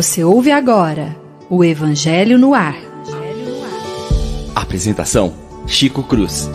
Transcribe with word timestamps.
Você 0.00 0.22
ouve 0.22 0.52
agora 0.52 1.06
o 1.50 1.64
Evangelho 1.64 2.38
no 2.38 2.54
Ar. 2.54 2.76
Apresentação: 4.54 5.32
Chico 5.66 6.06
Cruz. 6.06 6.46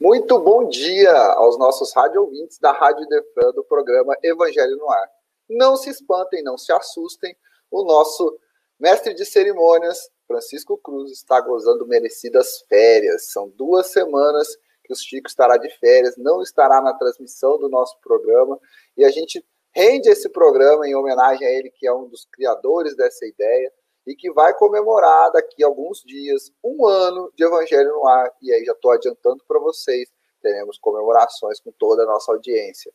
Muito 0.00 0.40
bom 0.40 0.66
dia 0.70 1.12
aos 1.34 1.58
nossos 1.58 1.92
rádio 1.94 2.22
ouvintes 2.22 2.58
da 2.58 2.72
Rádio 2.72 3.06
Defran 3.08 3.52
do 3.52 3.62
programa 3.62 4.16
Evangelho 4.24 4.78
no 4.78 4.90
Ar. 4.90 5.06
Não 5.50 5.76
se 5.76 5.90
espantem, 5.90 6.42
não 6.42 6.56
se 6.56 6.72
assustem, 6.72 7.36
o 7.70 7.84
nosso 7.84 8.38
mestre 8.80 9.12
de 9.12 9.26
cerimônias, 9.26 10.08
Francisco 10.28 10.76
Cruz, 10.78 11.10
está 11.10 11.40
gozando 11.40 11.86
merecidas 11.86 12.60
férias. 12.68 13.32
São 13.32 13.48
duas 13.48 13.88
semanas 13.88 14.46
que 14.84 14.92
o 14.92 14.96
Chico 14.96 15.28
estará 15.28 15.56
de 15.56 15.68
férias, 15.78 16.16
não 16.16 16.42
estará 16.42 16.80
na 16.80 16.94
transmissão 16.94 17.58
do 17.58 17.68
nosso 17.68 17.98
programa, 18.00 18.58
e 18.96 19.04
a 19.04 19.10
gente 19.10 19.44
rende 19.74 20.08
esse 20.08 20.28
programa 20.28 20.86
em 20.86 20.94
homenagem 20.94 21.46
a 21.46 21.50
ele, 21.50 21.70
que 21.70 21.86
é 21.86 21.92
um 21.92 22.08
dos 22.08 22.26
criadores 22.32 22.94
dessa 22.96 23.26
ideia, 23.26 23.72
e 24.06 24.14
que 24.14 24.32
vai 24.32 24.54
comemorar 24.54 25.30
daqui 25.32 25.62
a 25.62 25.66
alguns 25.66 26.00
dias 26.00 26.50
um 26.64 26.86
ano 26.86 27.30
de 27.36 27.44
Evangelho 27.44 27.90
no 27.90 28.06
Ar. 28.06 28.32
E 28.40 28.52
aí 28.52 28.64
já 28.64 28.72
estou 28.72 28.90
adiantando 28.90 29.44
para 29.46 29.58
vocês, 29.58 30.10
teremos 30.40 30.78
comemorações 30.78 31.60
com 31.60 31.70
toda 31.72 32.04
a 32.04 32.06
nossa 32.06 32.32
audiência. 32.32 32.90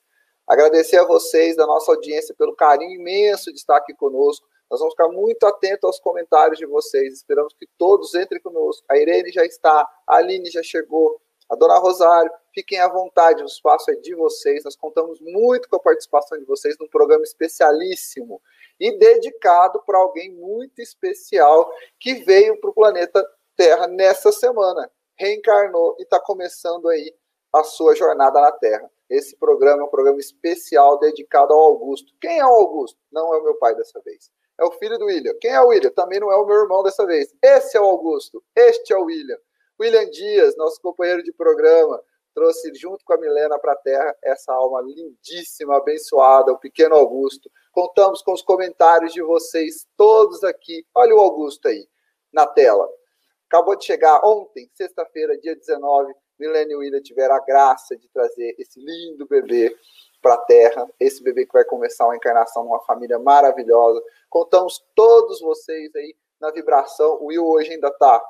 Agradecer 0.47 0.97
a 0.97 1.05
vocês 1.05 1.55
da 1.55 1.67
nossa 1.67 1.91
audiência 1.91 2.33
pelo 2.35 2.55
carinho 2.55 2.99
imenso 2.99 3.51
de 3.51 3.59
estar 3.59 3.77
aqui 3.77 3.93
conosco. 3.93 4.47
Nós 4.73 4.79
vamos 4.79 4.95
ficar 4.95 5.09
muito 5.09 5.45
atentos 5.45 5.83
aos 5.83 5.99
comentários 5.99 6.57
de 6.57 6.65
vocês. 6.65 7.13
Esperamos 7.13 7.53
que 7.53 7.67
todos 7.77 8.15
entrem 8.15 8.41
conosco. 8.41 8.83
A 8.89 8.97
Irene 8.97 9.31
já 9.31 9.45
está, 9.45 9.87
a 10.07 10.15
Aline 10.15 10.49
já 10.49 10.63
chegou, 10.63 11.21
a 11.47 11.55
Dona 11.55 11.77
Rosário. 11.77 12.31
Fiquem 12.51 12.79
à 12.79 12.87
vontade, 12.87 13.43
o 13.43 13.45
espaço 13.45 13.91
é 13.91 13.95
de 13.95 14.15
vocês. 14.15 14.63
Nós 14.63 14.75
contamos 14.75 15.21
muito 15.21 15.69
com 15.69 15.75
a 15.75 15.79
participação 15.79 16.39
de 16.39 16.45
vocês 16.45 16.75
num 16.79 16.87
programa 16.87 17.23
especialíssimo 17.23 18.41
e 18.79 18.97
dedicado 18.97 19.79
para 19.85 19.99
alguém 19.99 20.31
muito 20.31 20.81
especial 20.81 21.71
que 21.99 22.15
veio 22.23 22.59
para 22.59 22.71
o 22.71 22.73
planeta 22.73 23.23
Terra 23.55 23.85
nessa 23.85 24.31
semana. 24.31 24.89
Reencarnou 25.15 25.95
e 25.99 26.01
está 26.01 26.19
começando 26.19 26.89
aí 26.89 27.13
a 27.53 27.63
sua 27.63 27.95
jornada 27.95 28.41
na 28.41 28.51
Terra. 28.51 28.89
Esse 29.07 29.37
programa 29.37 29.83
é 29.83 29.85
um 29.85 29.89
programa 29.89 30.19
especial 30.19 30.97
dedicado 30.97 31.53
ao 31.53 31.59
Augusto. 31.59 32.11
Quem 32.19 32.39
é 32.39 32.45
o 32.45 32.49
Augusto? 32.49 32.97
Não 33.11 33.31
é 33.35 33.37
o 33.37 33.43
meu 33.43 33.53
pai 33.59 33.75
dessa 33.75 34.01
vez. 34.01 34.31
É 34.59 34.63
o 34.63 34.71
filho 34.71 34.97
do 34.97 35.05
William. 35.05 35.33
Quem 35.41 35.51
é 35.51 35.61
o 35.61 35.67
William? 35.67 35.89
Também 35.91 36.19
não 36.19 36.31
é 36.31 36.35
o 36.35 36.45
meu 36.45 36.61
irmão 36.61 36.83
dessa 36.83 37.05
vez. 37.05 37.33
Esse 37.41 37.77
é 37.77 37.81
o 37.81 37.85
Augusto. 37.85 38.43
Este 38.55 38.93
é 38.93 38.97
o 38.97 39.05
William. 39.05 39.37
William 39.79 40.09
Dias, 40.09 40.55
nosso 40.55 40.79
companheiro 40.81 41.23
de 41.23 41.33
programa, 41.33 42.01
trouxe 42.33 42.73
junto 42.75 43.03
com 43.03 43.13
a 43.13 43.17
Milena 43.17 43.57
para 43.59 43.73
a 43.73 43.77
Terra 43.77 44.15
essa 44.23 44.53
alma 44.53 44.81
lindíssima, 44.81 45.77
abençoada, 45.77 46.51
o 46.51 46.59
pequeno 46.59 46.95
Augusto. 46.95 47.49
Contamos 47.71 48.21
com 48.21 48.33
os 48.33 48.41
comentários 48.41 49.13
de 49.13 49.21
vocês 49.21 49.87
todos 49.97 50.43
aqui. 50.43 50.85
Olha 50.93 51.15
o 51.15 51.19
Augusto 51.19 51.67
aí 51.67 51.87
na 52.31 52.45
tela. 52.45 52.87
Acabou 53.47 53.75
de 53.75 53.85
chegar 53.85 54.19
ontem, 54.23 54.69
sexta-feira, 54.73 55.37
dia 55.37 55.55
19, 55.55 56.13
Milene 56.39 56.73
e 56.73 56.75
William 56.75 57.01
tiveram 57.01 57.35
a 57.35 57.39
graça 57.39 57.95
de 57.95 58.07
trazer 58.09 58.55
esse 58.57 58.79
lindo 58.79 59.27
bebê 59.27 59.75
para 60.23 60.35
a 60.35 60.37
Terra, 60.37 60.89
esse 60.97 61.21
bebê 61.21 61.45
que 61.45 61.51
vai 61.51 61.65
começar 61.65 62.05
uma 62.05 62.15
encarnação 62.15 62.63
numa 62.63 62.79
família 62.79 63.19
maravilhosa. 63.19 64.01
Contamos 64.29 64.81
todos 64.95 65.41
vocês 65.41 65.93
aí 65.93 66.15
na 66.39 66.49
vibração. 66.49 67.17
O 67.19 67.25
Will 67.25 67.45
hoje 67.45 67.73
ainda 67.73 67.89
está, 67.89 68.23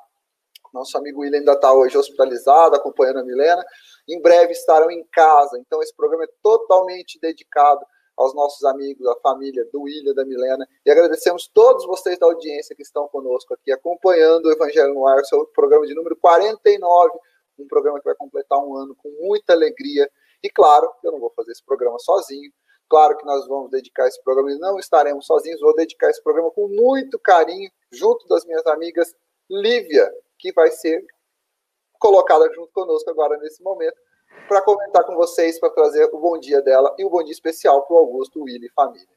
nosso 0.74 0.98
amigo 0.98 1.22
Will 1.22 1.36
ainda 1.36 1.54
está 1.54 1.72
hoje 1.72 1.96
hospitalizado, 1.96 2.76
acompanhando 2.76 3.20
a 3.20 3.24
Milena. 3.24 3.64
Em 4.10 4.20
breve 4.20 4.54
estarão 4.54 4.90
em 4.90 5.04
casa. 5.12 5.58
Então 5.60 5.82
esse 5.84 5.96
programa 5.96 6.24
é 6.24 6.30
totalmente 6.42 7.20
dedicado 7.20 7.86
aos 8.18 8.34
nossos 8.34 8.64
amigos, 8.66 9.08
à 9.08 9.16
família 9.22 9.64
do 9.72 9.84
William, 9.84 10.16
da 10.16 10.26
Milena. 10.26 10.68
E 10.84 10.92
agradecemos 10.92 11.48
todos 11.48 11.86
vocês 11.86 12.18
da 12.18 12.26
audiência 12.26 12.76
que 12.76 12.82
estão 12.82 13.08
conosco 13.08 13.53
aqui, 13.53 13.72
acompanhando 13.72 14.48
o 14.48 14.52
Evangelho 14.52 14.96
no 14.96 15.08
Ar, 15.08 15.24
seu 15.26 15.46
programa 15.46 15.86
de 15.86 15.94
número 15.94 16.16
49 16.16 17.20
um 17.59 17.68
programa 17.68 18.00
que 18.00 18.06
vai 18.06 18.16
completar 18.16 18.59
um 18.59 18.76
ano 18.76 18.96
com 18.96 19.09
muita 19.22 19.53
alegria. 19.53 20.09
E 20.44 20.50
claro, 20.50 20.92
eu 21.04 21.12
não 21.14 21.20
vou 21.20 21.31
fazer 21.36 21.54
esse 21.54 21.64
programa 21.64 21.98
sozinho. 22.00 22.52
Claro 22.90 23.18
que 23.18 23.26
nós 23.26 23.48
vamos 23.48 23.72
dedicar 23.72 24.08
esse 24.08 24.22
programa 24.24 24.52
e 24.52 24.59
não 24.59 24.78
estaremos 24.78 25.26
sozinhos. 25.26 25.62
Vou 25.62 25.74
dedicar 25.74 26.09
esse 26.09 26.22
programa 26.22 26.52
com 26.52 26.68
muito 26.68 27.18
carinho, 27.18 27.72
junto 27.92 28.28
das 28.28 28.46
minhas 28.46 28.66
amigas 28.68 29.16
Lívia, 29.50 30.12
que 30.38 30.52
vai 30.52 30.70
ser 30.70 31.06
colocada 31.98 32.52
junto 32.53 32.72
conosco 32.74 33.09
agora 33.09 33.38
nesse 33.38 33.64
momento, 33.64 33.96
para 34.48 34.62
comentar 34.62 35.06
com 35.06 35.16
vocês, 35.16 35.59
para 35.59 35.70
trazer 35.70 36.09
o 36.12 36.20
bom 36.20 36.38
dia 36.38 36.62
dela 36.62 36.94
e 37.00 37.06
o 37.06 37.09
bom 37.09 37.24
dia 37.24 37.32
especial 37.32 37.84
para 37.84 37.96
o 37.96 38.00
Augusto, 38.00 38.44
Willi 38.44 38.68
e 38.68 38.72
família. 38.72 39.08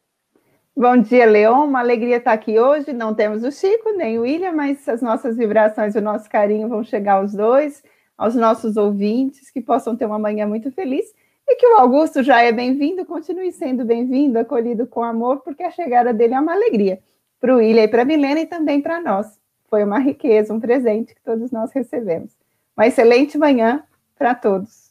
Bom 0.77 0.97
dia, 0.99 1.27
Leon. 1.27 1.65
Uma 1.65 1.81
alegria 1.81 2.19
estar 2.19 2.33
aqui 2.33 2.61
hoje. 2.61 2.93
Não 2.93 3.15
temos 3.15 3.43
o 3.43 3.51
Chico 3.51 3.93
nem 3.93 4.19
o 4.19 4.23
William, 4.23 4.53
mas 4.53 4.89
as 4.89 5.03
nossas 5.03 5.37
vibrações 5.37 5.95
e 5.95 5.99
o 5.99 6.03
nosso 6.03 6.31
carinho 6.31 6.69
vão 6.69 6.85
chegar 6.85 7.15
aos 7.15 7.33
dois 7.33 7.83
aos 8.17 8.35
nossos 8.35 8.77
ouvintes, 8.77 9.51
que 9.51 9.61
possam 9.61 9.97
ter 9.97 10.07
uma 10.07 10.19
manhã 10.19 10.47
muito 10.47 10.71
feliz 10.73 11.15
e 11.49 11.55
que 11.57 11.67
o 11.67 11.79
Augusto 11.79 12.23
já 12.23 12.43
é 12.43 12.51
bem-vindo, 12.51 13.05
continue 13.05 13.53
sendo 13.53 13.85
bem-vindo, 13.85 14.39
acolhido 14.39 14.87
com 14.87 15.03
amor, 15.03 15.41
porque 15.41 15.63
a 15.63 15.71
chegada 15.71 16.13
dele 16.13 16.35
é 16.35 16.41
uma 16.41 16.55
alegria 16.55 17.01
para 17.41 17.55
o 17.55 17.59
William 17.59 17.85
e 17.85 17.89
para 17.89 18.03
a 18.03 18.05
Milena 18.05 18.41
e 18.41 18.47
também 18.47 18.81
para 18.81 19.01
nós. 19.01 19.39
Foi 19.69 19.85
uma 19.85 19.99
riqueza, 19.99 20.53
um 20.53 20.61
presente 20.61 21.15
que 21.15 21.23
todos 21.23 21.51
nós 21.51 21.71
recebemos. 21.73 22.33
Uma 22.77 22.87
excelente 22.87 23.39
manhã 23.39 23.85
para 24.17 24.35
todos. 24.35 24.91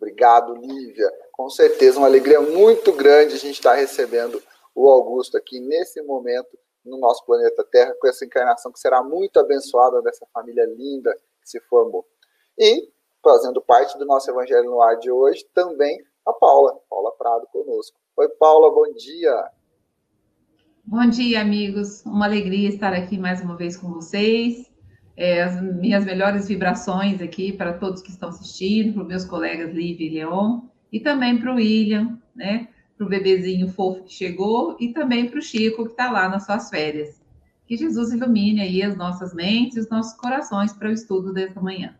Obrigado, 0.00 0.54
Lívia. 0.54 1.10
Com 1.32 1.50
certeza, 1.50 1.98
uma 1.98 2.06
alegria 2.06 2.40
muito 2.40 2.92
grande 2.92 3.34
a 3.34 3.38
gente 3.38 3.54
estar 3.54 3.74
recebendo 3.74 4.42
o 4.74 4.88
Augusto 4.88 5.36
aqui 5.36 5.60
nesse 5.60 6.00
momento 6.02 6.58
no 6.84 6.98
nosso 6.98 7.24
planeta 7.24 7.62
Terra, 7.64 7.94
com 8.00 8.08
essa 8.08 8.24
encarnação 8.24 8.72
que 8.72 8.80
será 8.80 9.02
muito 9.02 9.38
abençoada 9.38 10.02
dessa 10.02 10.26
família 10.32 10.64
linda 10.66 11.16
se 11.52 11.60
formou. 11.68 12.06
E, 12.58 12.88
fazendo 13.22 13.60
parte 13.60 13.98
do 13.98 14.06
nosso 14.06 14.30
Evangelho 14.30 14.70
no 14.70 14.80
Ar 14.80 14.98
de 14.98 15.10
hoje, 15.10 15.44
também 15.54 15.98
a 16.26 16.32
Paula, 16.32 16.78
Paula 16.88 17.12
Prado 17.12 17.46
conosco. 17.52 17.96
Oi, 18.16 18.28
Paula, 18.30 18.70
bom 18.70 18.90
dia. 18.94 19.50
Bom 20.84 21.06
dia, 21.08 21.40
amigos. 21.40 22.04
Uma 22.06 22.24
alegria 22.24 22.68
estar 22.68 22.92
aqui 22.92 23.18
mais 23.18 23.42
uma 23.42 23.56
vez 23.56 23.76
com 23.76 23.92
vocês. 23.92 24.70
É, 25.14 25.42
as 25.42 25.60
minhas 25.60 26.06
melhores 26.06 26.48
vibrações 26.48 27.20
aqui 27.20 27.52
para 27.52 27.74
todos 27.74 28.00
que 28.00 28.10
estão 28.10 28.30
assistindo, 28.30 28.94
para 28.94 29.02
os 29.02 29.08
meus 29.08 29.24
colegas 29.26 29.74
Lívia 29.74 30.06
e 30.06 30.14
Leon, 30.14 30.62
e 30.90 31.00
também 31.00 31.38
para 31.38 31.52
o 31.52 31.56
William, 31.56 32.18
né? 32.34 32.68
Para 32.96 33.06
o 33.06 33.10
bebezinho 33.10 33.68
fofo 33.68 34.04
que 34.04 34.12
chegou, 34.12 34.76
e 34.80 34.92
também 34.92 35.28
para 35.28 35.38
o 35.38 35.42
Chico, 35.42 35.84
que 35.84 35.90
está 35.90 36.10
lá 36.10 36.28
nas 36.28 36.46
suas 36.46 36.70
férias. 36.70 37.21
Que 37.72 37.78
Jesus 37.78 38.12
ilumine 38.12 38.60
aí 38.60 38.82
as 38.82 38.94
nossas 38.98 39.32
mentes 39.32 39.78
e 39.78 39.80
os 39.80 39.88
nossos 39.88 40.12
corações 40.20 40.74
para 40.74 40.90
o 40.90 40.92
estudo 40.92 41.32
desta 41.32 41.58
manhã. 41.58 41.98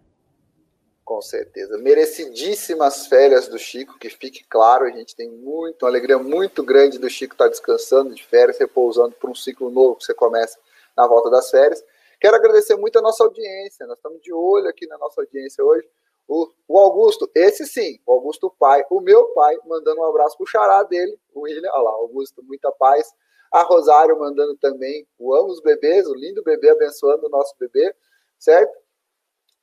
Com 1.03 1.23
certeza. 1.23 1.79
Merecidíssimas 1.79 3.07
férias 3.07 3.49
do 3.49 3.59
Chico, 3.59 3.99
que 3.99 4.11
fique 4.11 4.45
claro, 4.45 4.85
a 4.85 4.91
gente 4.91 5.17
tem 5.17 5.31
muito, 5.31 5.83
uma 5.83 5.89
alegria 5.89 6.19
muito 6.19 6.63
grande 6.63 6.99
do 6.99 7.09
Chico 7.09 7.33
estar 7.33 7.49
descansando 7.49 8.15
de 8.15 8.23
férias, 8.23 8.59
repousando 8.59 9.15
por 9.15 9.31
um 9.31 9.35
ciclo 9.35 9.71
novo 9.71 9.97
que 9.97 10.05
você 10.05 10.13
começa 10.13 10.59
na 10.95 11.07
volta 11.07 11.31
das 11.31 11.49
férias. 11.49 11.83
Quero 12.21 12.37
agradecer 12.37 12.77
muito 12.77 12.99
a 12.99 13.03
nossa 13.03 13.25
audiência, 13.25 13.87
nós 13.87 13.97
estamos 13.97 14.21
de 14.21 14.31
olho 14.31 14.69
aqui 14.69 14.87
na 14.87 14.99
nossa 14.99 15.23
audiência 15.23 15.65
hoje. 15.65 15.89
O, 16.29 16.51
o 16.69 16.79
Augusto, 16.79 17.31
esse 17.35 17.65
sim, 17.65 17.99
o 18.05 18.13
Augusto 18.13 18.55
pai, 18.59 18.85
o 18.91 19.01
meu 19.01 19.29
pai, 19.29 19.57
mandando 19.67 20.03
um 20.03 20.05
abraço 20.05 20.37
para 20.37 20.45
o 20.45 20.47
xará 20.47 20.83
dele, 20.83 21.19
o 21.33 21.41
William, 21.41 21.71
olha 21.73 21.83
lá, 21.83 21.91
Augusto, 21.93 22.43
muita 22.43 22.71
paz. 22.73 23.11
A 23.53 23.63
Rosário 23.63 24.19
mandando 24.19 24.57
também 24.57 25.07
o 25.19 25.35
amo 25.35 25.49
os 25.49 25.61
bebês, 25.61 26.07
o 26.07 26.15
lindo 26.15 26.43
bebê 26.43 26.71
abençoando 26.71 27.27
o 27.27 27.29
nosso 27.29 27.55
bebê, 27.59 27.95
certo? 28.39 28.73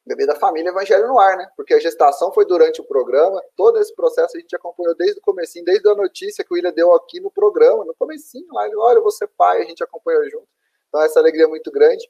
Bebê 0.05 0.25
da 0.25 0.35
família 0.35 0.69
Evangelho 0.69 1.07
no 1.07 1.19
ar, 1.19 1.37
né? 1.37 1.49
Porque 1.55 1.73
a 1.73 1.79
gestação 1.79 2.31
foi 2.31 2.45
durante 2.45 2.81
o 2.81 2.83
programa, 2.83 3.41
todo 3.55 3.79
esse 3.79 3.93
processo 3.93 4.37
a 4.37 4.39
gente 4.39 4.55
acompanhou 4.55 4.95
desde 4.95 5.19
o 5.19 5.21
comecinho, 5.21 5.65
desde 5.65 5.87
a 5.89 5.95
notícia 5.95 6.43
que 6.43 6.53
o 6.53 6.55
William 6.55 6.71
deu 6.71 6.93
aqui 6.93 7.19
no 7.19 7.31
programa, 7.31 7.83
no 7.83 7.95
comecinho 7.95 8.47
lá, 8.53 8.65
ele, 8.65 8.75
olha, 8.75 9.01
você 9.01 9.27
pai, 9.27 9.61
a 9.61 9.65
gente 9.65 9.83
acompanhou 9.83 10.23
junto. 10.29 10.47
Então 10.87 11.01
essa 11.01 11.19
alegria 11.19 11.45
é 11.45 11.47
muito 11.47 11.71
grande. 11.71 12.07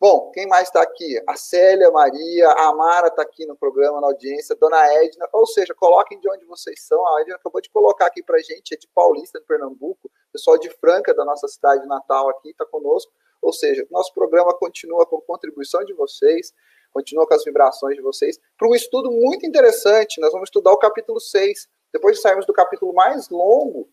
Bom, 0.00 0.30
quem 0.30 0.46
mais 0.46 0.68
está 0.68 0.80
aqui? 0.80 1.22
A 1.28 1.36
Célia, 1.36 1.90
Maria, 1.90 2.48
a 2.48 2.68
Amara 2.68 3.08
está 3.08 3.20
aqui 3.20 3.44
no 3.44 3.54
programa, 3.54 4.00
na 4.00 4.06
audiência, 4.06 4.56
Dona 4.56 4.82
Edna, 4.94 5.28
ou 5.30 5.46
seja, 5.46 5.74
coloquem 5.74 6.18
de 6.18 6.28
onde 6.30 6.44
vocês 6.46 6.82
são. 6.86 7.06
A 7.06 7.20
Edna 7.20 7.36
acabou 7.36 7.60
de 7.60 7.68
colocar 7.68 8.06
aqui 8.06 8.22
para 8.22 8.38
gente, 8.38 8.72
é 8.72 8.78
de 8.78 8.88
Paulista, 8.94 9.38
de 9.38 9.44
Pernambuco, 9.44 10.10
pessoal 10.32 10.58
de 10.58 10.70
Franca, 10.70 11.14
da 11.14 11.24
nossa 11.24 11.46
cidade 11.48 11.86
natal 11.86 12.28
aqui, 12.28 12.50
está 12.50 12.64
conosco. 12.64 13.12
Ou 13.42 13.52
seja, 13.52 13.86
nosso 13.90 14.12
programa 14.12 14.54
continua 14.54 15.06
com 15.06 15.20
contribuição 15.20 15.84
de 15.84 15.92
vocês, 15.94 16.52
continua 16.92 17.26
com 17.26 17.34
as 17.34 17.44
vibrações 17.44 17.96
de 17.96 18.02
vocês, 18.02 18.38
para 18.58 18.68
um 18.68 18.74
estudo 18.74 19.10
muito 19.10 19.46
interessante. 19.46 20.20
Nós 20.20 20.32
vamos 20.32 20.48
estudar 20.48 20.72
o 20.72 20.76
capítulo 20.76 21.20
6. 21.20 21.68
Depois 21.92 22.16
de 22.16 22.22
sairmos 22.22 22.46
do 22.46 22.52
capítulo 22.52 22.92
mais 22.92 23.28
longo 23.30 23.88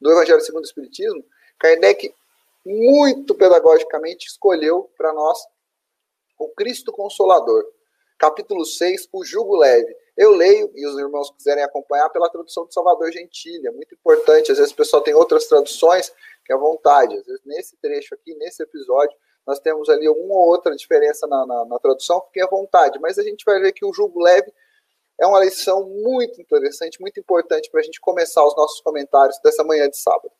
do 0.00 0.10
Evangelho 0.10 0.40
segundo 0.40 0.62
o 0.62 0.66
Espiritismo, 0.66 1.24
Kardec 1.58 2.14
muito 2.64 3.34
pedagogicamente 3.34 4.26
escolheu 4.26 4.90
para 4.96 5.12
nós 5.12 5.38
o 6.38 6.48
Cristo 6.48 6.92
Consolador. 6.92 7.64
capítulo 8.18 8.64
6, 8.64 9.08
o 9.12 9.24
jugo 9.24 9.56
leve. 9.56 9.94
Eu 10.16 10.30
leio, 10.30 10.70
e 10.74 10.86
os 10.86 10.96
irmãos 10.96 11.30
quiserem 11.32 11.64
acompanhar, 11.64 12.08
pela 12.10 12.30
tradução 12.30 12.64
do 12.64 12.72
Salvador 12.72 13.10
Gentilha. 13.10 13.72
Muito 13.72 13.94
importante. 13.94 14.52
Às 14.52 14.58
vezes 14.58 14.72
o 14.72 14.76
pessoal 14.76 15.02
tem 15.02 15.14
outras 15.14 15.46
traduções, 15.46 16.12
que 16.44 16.52
é 16.52 16.54
à 16.54 16.58
vontade. 16.58 17.16
Às 17.16 17.26
vezes, 17.26 17.42
nesse 17.44 17.76
trecho 17.78 18.14
aqui, 18.14 18.34
nesse 18.36 18.62
episódio, 18.62 19.16
nós 19.46 19.58
temos 19.58 19.88
ali 19.88 20.08
uma 20.08 20.34
ou 20.34 20.48
outra 20.48 20.74
diferença 20.74 21.26
na, 21.26 21.44
na, 21.44 21.64
na 21.64 21.78
tradução, 21.78 22.22
fiquem 22.26 22.42
à 22.42 22.46
vontade. 22.46 22.98
Mas 23.00 23.18
a 23.18 23.22
gente 23.22 23.44
vai 23.44 23.60
ver 23.60 23.72
que 23.72 23.84
o 23.84 23.92
jugo 23.92 24.20
leve 24.20 24.52
é 25.20 25.26
uma 25.26 25.44
lição 25.44 25.88
muito 25.88 26.40
interessante, 26.40 27.00
muito 27.00 27.18
importante 27.18 27.70
para 27.70 27.80
a 27.80 27.82
gente 27.82 28.00
começar 28.00 28.44
os 28.44 28.56
nossos 28.56 28.80
comentários 28.80 29.38
dessa 29.42 29.64
manhã 29.64 29.88
de 29.88 29.96
sábado. 29.96 30.30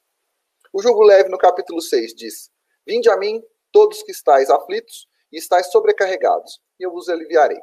O 0.73 0.83
jugo 0.83 1.03
leve, 1.03 1.29
no 1.29 1.39
capítulo 1.39 1.81
6, 1.81 2.15
diz: 2.15 2.51
Vinde 2.87 3.09
a 3.09 3.17
mim, 3.17 3.43
todos 3.71 4.03
que 4.03 4.13
estáis 4.13 4.51
aflitos 4.51 5.09
e 5.33 5.39
estáis 5.39 5.71
sobrecarregados, 5.71 6.61
e 6.79 6.85
eu 6.85 6.91
vos 6.91 7.09
aliviarei. 7.09 7.61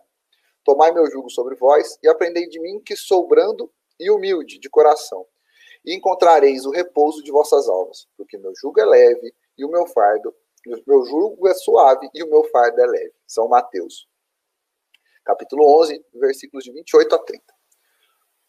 Tomai 0.64 0.92
meu 0.92 1.10
jugo 1.10 1.30
sobre 1.30 1.56
vós 1.56 1.98
e 2.04 2.08
aprendei 2.08 2.48
de 2.48 2.60
mim, 2.60 2.80
que 2.80 2.96
sou 2.96 3.28
brando 3.28 3.72
e 4.00 4.10
humilde 4.10 4.60
de 4.60 4.70
coração, 4.70 5.26
e 5.86 5.96
encontrareis 5.96 6.66
o 6.66 6.72
repouso 6.72 7.24
de 7.24 7.32
vossas 7.32 7.68
almas, 7.68 8.08
porque 8.18 8.38
meu 8.38 8.54
jugo 8.56 8.80
é 8.80 8.86
leve 8.86 9.34
e 9.58 9.66
o 9.66 9.70
meu 9.70 9.88
fardo, 9.88 10.34
meu 10.86 11.06
jugo 11.06 11.48
é 11.48 11.54
suave 11.54 12.10
e 12.14 12.24
o 12.24 12.30
meu 12.30 12.44
fardo 12.46 12.80
é 12.80 12.86
leve. 12.86 13.14
São 13.26 13.48
Mateus 13.48 14.08
capítulo 15.24 15.82
11, 15.82 16.04
versículos 16.16 16.64
de 16.64 16.72
28 16.72 17.16
a 17.16 17.20
30. 17.20 17.44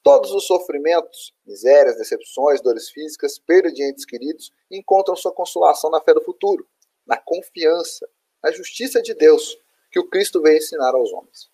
Todos 0.03 0.33
os 0.33 0.47
sofrimentos, 0.47 1.33
misérias, 1.47 1.97
decepções, 1.97 2.61
dores 2.61 2.91
físicas, 2.91 3.39
perda 3.39 3.71
de 3.71 3.85
entes 3.85 4.05
queridos, 4.05 4.51
encontram 4.71 5.15
sua 5.15 5.33
consolação 5.33 5.91
na 5.91 6.01
fé 6.01 6.13
do 6.13 6.25
futuro, 6.25 6.67
na 7.07 7.17
confiança, 7.17 8.09
na 8.43 8.51
justiça 8.51 9.01
de 9.01 9.15
Deus, 9.15 9.57
que 9.91 10.01
o 10.01 10.09
Cristo 10.09 10.43
veio 10.43 10.59
ensinar 10.59 10.95
aos 10.95 11.13
homens. 11.13 11.51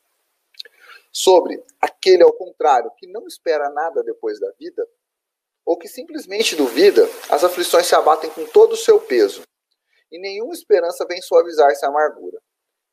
Sobre 1.12 1.62
aquele, 1.80 2.22
ao 2.22 2.32
contrário, 2.32 2.90
que 2.96 3.06
não 3.06 3.26
espera 3.26 3.70
nada 3.70 4.02
depois 4.02 4.38
da 4.38 4.50
vida, 4.52 4.86
ou 5.64 5.76
que 5.76 5.88
simplesmente 5.88 6.56
duvida, 6.56 7.08
as 7.28 7.44
aflições 7.44 7.86
se 7.86 7.94
abatem 7.94 8.30
com 8.30 8.46
todo 8.46 8.72
o 8.72 8.76
seu 8.76 9.00
peso, 9.00 9.42
e 10.10 10.18
nenhuma 10.18 10.54
esperança 10.54 11.06
vem 11.06 11.20
suavizar 11.20 11.70
essa 11.70 11.88
amargura. 11.88 12.40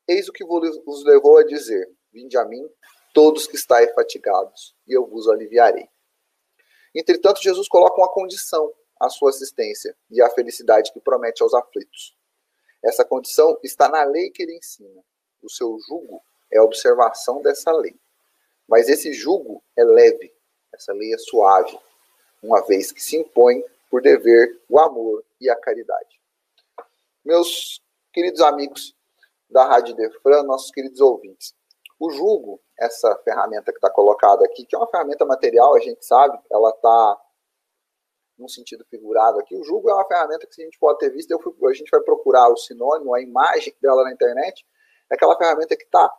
Eis 0.06 0.28
o 0.28 0.32
que 0.32 0.44
vos 0.44 1.04
levou 1.04 1.38
a 1.38 1.44
dizer: 1.44 1.90
Vinde 2.12 2.36
a 2.36 2.44
mim, 2.44 2.68
todos 3.14 3.46
que 3.46 3.56
estáis 3.56 3.92
fatigados, 3.94 4.76
e 4.86 4.92
eu 4.92 5.06
vos 5.06 5.28
aliviarei. 5.28 5.88
Entretanto, 6.94 7.42
Jesus 7.42 7.68
coloca 7.68 8.00
uma 8.00 8.12
condição 8.12 8.72
à 9.00 9.08
sua 9.08 9.30
assistência 9.30 9.96
e 10.10 10.22
à 10.22 10.30
felicidade 10.30 10.92
que 10.92 11.00
promete 11.00 11.42
aos 11.42 11.54
aflitos. 11.54 12.16
Essa 12.82 13.04
condição 13.04 13.58
está 13.62 13.88
na 13.88 14.04
lei 14.04 14.30
que 14.30 14.42
ele 14.42 14.56
ensina. 14.56 15.02
O 15.42 15.50
seu 15.50 15.78
jugo 15.88 16.22
é 16.50 16.58
a 16.58 16.62
observação 16.62 17.42
dessa 17.42 17.72
lei. 17.72 17.98
Mas 18.68 18.88
esse 18.88 19.12
jugo 19.12 19.62
é 19.76 19.84
leve, 19.84 20.32
essa 20.72 20.92
lei 20.92 21.14
é 21.14 21.18
suave, 21.18 21.78
uma 22.42 22.64
vez 22.66 22.92
que 22.92 23.02
se 23.02 23.16
impõe 23.16 23.62
por 23.90 24.02
dever 24.02 24.60
o 24.68 24.78
amor 24.78 25.24
e 25.40 25.48
a 25.48 25.56
caridade. 25.56 26.20
Meus 27.24 27.80
queridos 28.12 28.40
amigos 28.40 28.96
da 29.48 29.64
Rádio 29.64 29.94
Defran, 29.94 30.42
nossos 30.42 30.70
queridos 30.70 31.00
ouvintes, 31.00 31.54
o 31.98 32.10
jugo, 32.10 32.60
essa 32.78 33.14
ferramenta 33.24 33.72
que 33.72 33.78
está 33.78 33.90
colocada 33.90 34.44
aqui, 34.44 34.66
que 34.66 34.74
é 34.74 34.78
uma 34.78 34.88
ferramenta 34.88 35.24
material, 35.24 35.74
a 35.74 35.80
gente 35.80 36.04
sabe, 36.04 36.38
ela 36.50 36.70
está 36.70 37.20
num 38.36 38.48
sentido 38.48 38.84
figurado 38.90 39.38
aqui. 39.38 39.56
O 39.56 39.64
jugo 39.64 39.88
é 39.88 39.94
uma 39.94 40.06
ferramenta 40.06 40.46
que 40.46 40.60
a 40.60 40.64
gente 40.64 40.78
pode 40.78 40.98
ter 40.98 41.10
visto, 41.10 41.30
eu 41.30 41.40
fui, 41.40 41.54
a 41.70 41.72
gente 41.72 41.90
vai 41.90 42.00
procurar 42.00 42.48
o 42.50 42.56
sinônimo, 42.56 43.14
a 43.14 43.20
imagem 43.20 43.74
dela 43.80 44.04
na 44.04 44.12
internet, 44.12 44.66
é 45.10 45.14
aquela 45.14 45.36
ferramenta 45.38 45.76
que 45.76 45.84
está 45.84 46.12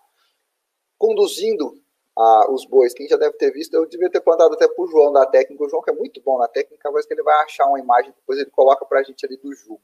conduzindo 0.97 1.79
a, 2.17 2.51
os 2.51 2.65
bois. 2.65 2.93
Quem 2.93 3.07
já 3.07 3.15
deve 3.15 3.37
ter 3.37 3.51
visto, 3.51 3.73
eu 3.73 3.85
devia 3.85 4.09
ter 4.09 4.21
plantado 4.21 4.53
até 4.53 4.67
para 4.67 4.83
o 4.83 4.87
João 4.87 5.13
da 5.13 5.25
técnica. 5.25 5.63
O 5.63 5.69
João, 5.69 5.81
que 5.81 5.91
é 5.91 5.93
muito 5.93 6.19
bom 6.21 6.37
na 6.37 6.47
técnica, 6.47 6.91
mas 6.91 7.05
que 7.05 7.13
ele 7.13 7.23
vai 7.23 7.43
achar 7.43 7.67
uma 7.67 7.79
imagem, 7.79 8.13
depois 8.15 8.39
ele 8.39 8.49
coloca 8.49 8.85
para 8.85 8.99
a 8.99 9.03
gente 9.03 9.25
ali 9.25 9.37
do 9.37 9.53
jugo. 9.53 9.81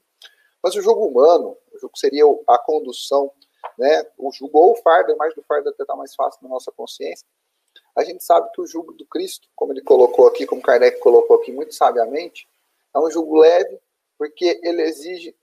Mas 0.61 0.75
o 0.75 0.81
jogo 0.81 1.05
humano, 1.05 1.57
o 1.73 1.79
jogo 1.79 1.97
seria 1.97 2.23
a 2.47 2.57
condução 2.57 3.31
né, 3.77 4.05
o 4.17 4.31
jugo 4.31 4.57
ou 4.57 4.71
o 4.73 4.75
fardo, 4.75 5.11
a 5.11 5.15
imagem 5.15 5.35
do 5.35 5.43
fardo 5.43 5.69
até 5.69 5.83
está 5.83 5.95
mais 5.95 6.13
fácil 6.15 6.39
na 6.43 6.49
nossa 6.49 6.71
consciência, 6.71 7.25
a 7.95 8.03
gente 8.03 8.23
sabe 8.23 8.51
que 8.51 8.61
o 8.61 8.67
jugo 8.67 8.93
do 8.93 9.05
Cristo, 9.05 9.47
como 9.55 9.71
ele 9.71 9.81
colocou 9.81 10.27
aqui, 10.27 10.45
como 10.45 10.61
Kardec 10.61 10.99
colocou 10.99 11.37
aqui 11.37 11.51
muito 11.51 11.73
sabiamente, 11.73 12.47
é 12.93 12.99
um 12.99 13.09
jugo 13.09 13.37
leve, 13.37 13.79
porque 14.17 14.59
ele 14.63 14.81
exige, 14.83 15.35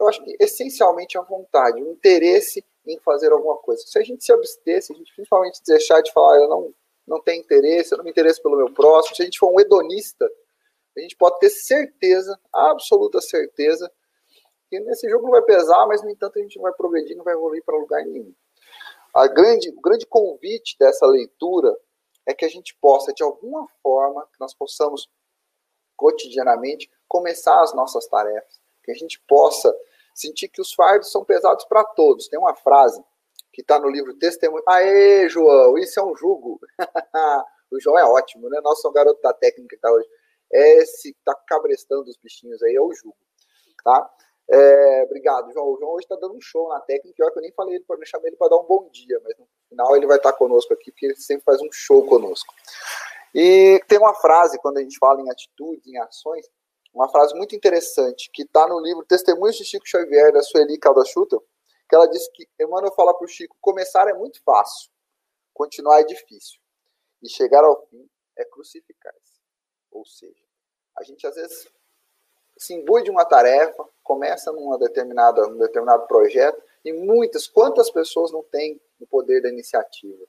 eu 0.00 0.08
acho 0.08 0.22
que 0.22 0.36
essencialmente 0.40 1.16
a 1.16 1.22
vontade, 1.22 1.82
o 1.82 1.92
interesse 1.92 2.64
em 2.86 2.98
fazer 3.00 3.32
alguma 3.32 3.56
coisa. 3.56 3.82
Se 3.86 3.98
a 3.98 4.02
gente 4.02 4.24
se 4.24 4.32
abster, 4.32 4.82
se 4.82 4.92
a 4.92 4.96
gente 4.96 5.12
principalmente 5.14 5.60
deixar 5.66 6.00
de 6.02 6.12
falar, 6.12 6.36
eu 6.36 6.48
não, 6.48 6.74
não 7.06 7.22
tenho 7.22 7.42
interesse, 7.42 7.92
eu 7.92 7.98
não 7.98 8.04
me 8.04 8.10
interesso 8.10 8.42
pelo 8.42 8.56
meu 8.56 8.72
próximo, 8.72 9.16
se 9.16 9.22
a 9.22 9.24
gente 9.24 9.38
for 9.38 9.52
um 9.52 9.60
hedonista, 9.60 10.30
a 10.96 11.00
gente 11.00 11.16
pode 11.16 11.38
ter 11.40 11.50
certeza, 11.50 12.38
absoluta 12.52 13.20
certeza, 13.20 13.90
que 14.68 14.78
nesse 14.80 15.08
jogo 15.08 15.24
não 15.24 15.32
vai 15.32 15.42
pesar, 15.42 15.86
mas 15.86 16.02
no 16.02 16.10
entanto 16.10 16.38
a 16.38 16.42
gente 16.42 16.56
não 16.56 16.62
vai 16.62 16.72
progredir, 16.72 17.16
não 17.16 17.24
vai 17.24 17.34
evoluir 17.34 17.64
para 17.64 17.76
lugar 17.76 18.04
nenhum. 18.04 18.32
A 19.12 19.26
grande, 19.26 19.70
o 19.70 19.80
grande 19.80 20.06
convite 20.06 20.76
dessa 20.78 21.06
leitura 21.06 21.76
é 22.26 22.34
que 22.34 22.44
a 22.44 22.48
gente 22.48 22.76
possa, 22.80 23.12
de 23.12 23.22
alguma 23.22 23.66
forma, 23.82 24.26
que 24.32 24.40
nós 24.40 24.54
possamos 24.54 25.08
cotidianamente 25.96 26.90
começar 27.06 27.60
as 27.62 27.74
nossas 27.74 28.06
tarefas, 28.06 28.60
que 28.82 28.90
a 28.90 28.94
gente 28.94 29.20
possa 29.28 29.74
sentir 30.14 30.48
que 30.48 30.60
os 30.60 30.72
fardos 30.72 31.10
são 31.10 31.24
pesados 31.24 31.64
para 31.64 31.84
todos. 31.84 32.28
Tem 32.28 32.38
uma 32.38 32.54
frase 32.54 33.02
que 33.52 33.60
está 33.60 33.78
no 33.78 33.88
livro 33.88 34.16
Testemunho. 34.16 34.62
Aê, 34.66 35.28
João, 35.28 35.76
isso 35.76 35.98
é 35.98 36.04
um 36.04 36.16
jugo. 36.16 36.60
o 37.70 37.80
João 37.80 37.98
é 37.98 38.04
ótimo, 38.04 38.48
né? 38.48 38.60
Nosso 38.62 38.90
garoto 38.92 39.20
da 39.20 39.32
técnica 39.32 39.70
que 39.70 39.74
está 39.76 39.92
hoje. 39.92 40.08
Esse 40.50 41.12
que 41.12 41.18
está 41.18 41.34
cabrestando 41.46 42.08
os 42.08 42.16
bichinhos 42.16 42.62
aí 42.62 42.74
é 42.74 42.80
o 42.80 42.92
jugo. 42.92 43.16
Tá? 43.82 44.10
É, 44.48 45.04
obrigado, 45.04 45.52
João. 45.52 45.68
O 45.68 45.78
João 45.78 45.92
hoje 45.92 46.04
está 46.04 46.16
dando 46.16 46.36
um 46.36 46.40
show 46.40 46.68
na 46.68 46.80
técnica, 46.80 47.16
pior 47.16 47.30
que 47.30 47.38
eu 47.38 47.42
nem 47.42 47.52
falei 47.52 47.76
ele 47.76 47.84
para 47.84 47.96
chamar 48.04 48.26
ele 48.26 48.36
para 48.36 48.48
dar 48.48 48.56
um 48.56 48.64
bom 48.64 48.88
dia, 48.90 49.20
mas 49.24 49.36
no 49.38 49.46
final 49.68 49.96
ele 49.96 50.06
vai 50.06 50.18
estar 50.18 50.32
tá 50.32 50.38
conosco 50.38 50.72
aqui, 50.72 50.90
porque 50.90 51.06
ele 51.06 51.16
sempre 51.16 51.44
faz 51.44 51.60
um 51.60 51.72
show 51.72 52.04
conosco. 52.06 52.52
E 53.34 53.82
tem 53.88 53.98
uma 53.98 54.14
frase, 54.14 54.58
quando 54.58 54.78
a 54.78 54.80
gente 54.80 54.98
fala 54.98 55.20
em 55.20 55.30
atitudes, 55.30 55.86
em 55.86 55.98
ações, 55.98 56.46
uma 56.94 57.08
frase 57.08 57.34
muito 57.34 57.56
interessante, 57.56 58.30
que 58.32 58.42
está 58.42 58.68
no 58.68 58.78
livro 58.78 59.04
Testemunhos 59.04 59.56
de 59.56 59.64
Chico 59.64 59.86
Xavier, 59.86 60.32
da 60.32 60.42
Sueli 60.42 60.78
Caldachuta, 60.78 61.38
que 61.88 61.94
ela 61.94 62.06
diz 62.06 62.28
que 62.28 62.48
Emmanuel 62.58 62.92
fala 62.92 63.12
para 63.12 63.24
o 63.24 63.28
Chico, 63.28 63.56
começar 63.60 64.08
é 64.08 64.14
muito 64.14 64.40
fácil, 64.44 64.90
continuar 65.52 66.00
é 66.00 66.04
difícil, 66.04 66.60
e 67.20 67.28
chegar 67.28 67.64
ao 67.64 67.84
fim 67.86 68.08
é 68.36 68.44
crucificar-se. 68.44 69.40
Ou 69.90 70.04
seja, 70.06 70.44
a 70.96 71.02
gente 71.02 71.26
às 71.26 71.34
vezes 71.34 71.68
se 72.56 72.74
imbui 72.74 73.02
de 73.02 73.10
uma 73.10 73.24
tarefa, 73.24 73.84
começa 74.02 74.52
numa 74.52 74.78
determinada, 74.78 75.48
um 75.48 75.58
determinado 75.58 76.06
projeto, 76.06 76.62
e 76.84 76.92
muitas, 76.92 77.48
quantas 77.48 77.90
pessoas 77.90 78.30
não 78.30 78.42
têm 78.44 78.80
o 79.00 79.06
poder 79.06 79.42
da 79.42 79.48
iniciativa? 79.48 80.24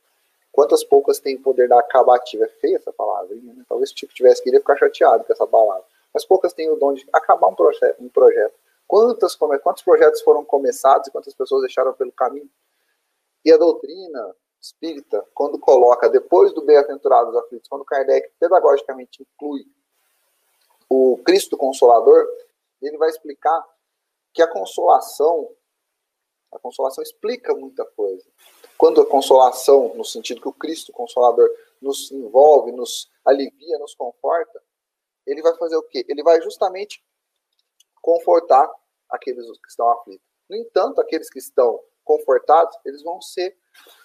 Quantas 0.52 0.84
poucas 0.84 1.20
têm 1.20 1.36
o 1.36 1.42
poder 1.42 1.68
da 1.68 1.80
acabativa? 1.80 2.46
É 2.46 2.48
feia 2.48 2.78
essa 2.78 2.92
palavra, 2.92 3.36
né? 3.36 3.64
Talvez 3.68 3.92
o 3.92 3.96
tipo 3.96 4.14
tivesse 4.14 4.42
que 4.42 4.50
ficar 4.50 4.78
chateado 4.78 5.24
com 5.26 5.34
essa 5.34 5.46
palavra. 5.46 5.86
Mas 6.16 6.24
poucas 6.24 6.54
têm 6.54 6.70
o 6.70 6.78
dom 6.78 6.94
de 6.94 7.06
acabar 7.12 7.50
um 7.50 7.56
projeto. 7.56 8.02
Um 8.02 8.08
projeto. 8.08 8.56
Quantas, 8.88 9.36
quantos 9.36 9.84
projetos 9.84 10.22
foram 10.22 10.46
começados 10.46 11.10
e 11.10 11.12
quantas 11.12 11.34
pessoas 11.34 11.64
deixaram 11.64 11.92
pelo 11.92 12.14
caminho? 12.14 12.50
E 13.44 13.52
a 13.52 13.58
doutrina 13.58 14.34
espírita, 14.62 15.28
quando 15.34 15.60
coloca, 15.60 16.08
depois 16.08 16.54
do 16.54 16.62
Bem-aventurados 16.62 17.36
aflitos, 17.36 17.68
quando 17.68 17.84
Kardec 17.84 18.32
pedagogicamente 18.40 19.22
inclui 19.22 19.66
o 20.90 21.18
Cristo 21.26 21.58
Consolador, 21.58 22.26
ele 22.82 22.98
vai 22.98 23.10
explicar 23.10 23.62
que 24.34 24.42
a 24.42 24.48
consolação, 24.48 25.50
a 26.54 26.60
consolação 26.60 27.04
explica 27.04 27.54
muita 27.54 27.84
coisa. 27.84 28.26
Quando 28.78 29.02
a 29.02 29.06
consolação, 29.06 29.94
no 29.96 30.06
sentido 30.06 30.40
que 30.40 30.48
o 30.48 30.54
Cristo 30.54 30.94
Consolador 30.94 31.50
nos 31.82 32.10
envolve, 32.10 32.72
nos 32.72 33.12
alivia, 33.26 33.78
nos 33.80 33.94
conforta, 33.96 34.64
ele 35.26 35.42
vai 35.42 35.56
fazer 35.56 35.76
o 35.76 35.84
quê? 35.84 36.06
Ele 36.08 36.24
vai 36.24 36.42
justamente 36.42 37.04
confortar 38.02 38.70
aqueles 39.10 39.46
que 39.60 39.70
estão 39.70 39.90
aflitos. 39.90 40.26
No 40.50 40.56
entanto, 40.56 41.02
aqueles 41.02 41.30
que 41.30 41.40
estão 41.40 41.80
confortados, 42.04 42.78
eles 42.86 43.02
vão 43.02 43.22
ser 43.22 43.58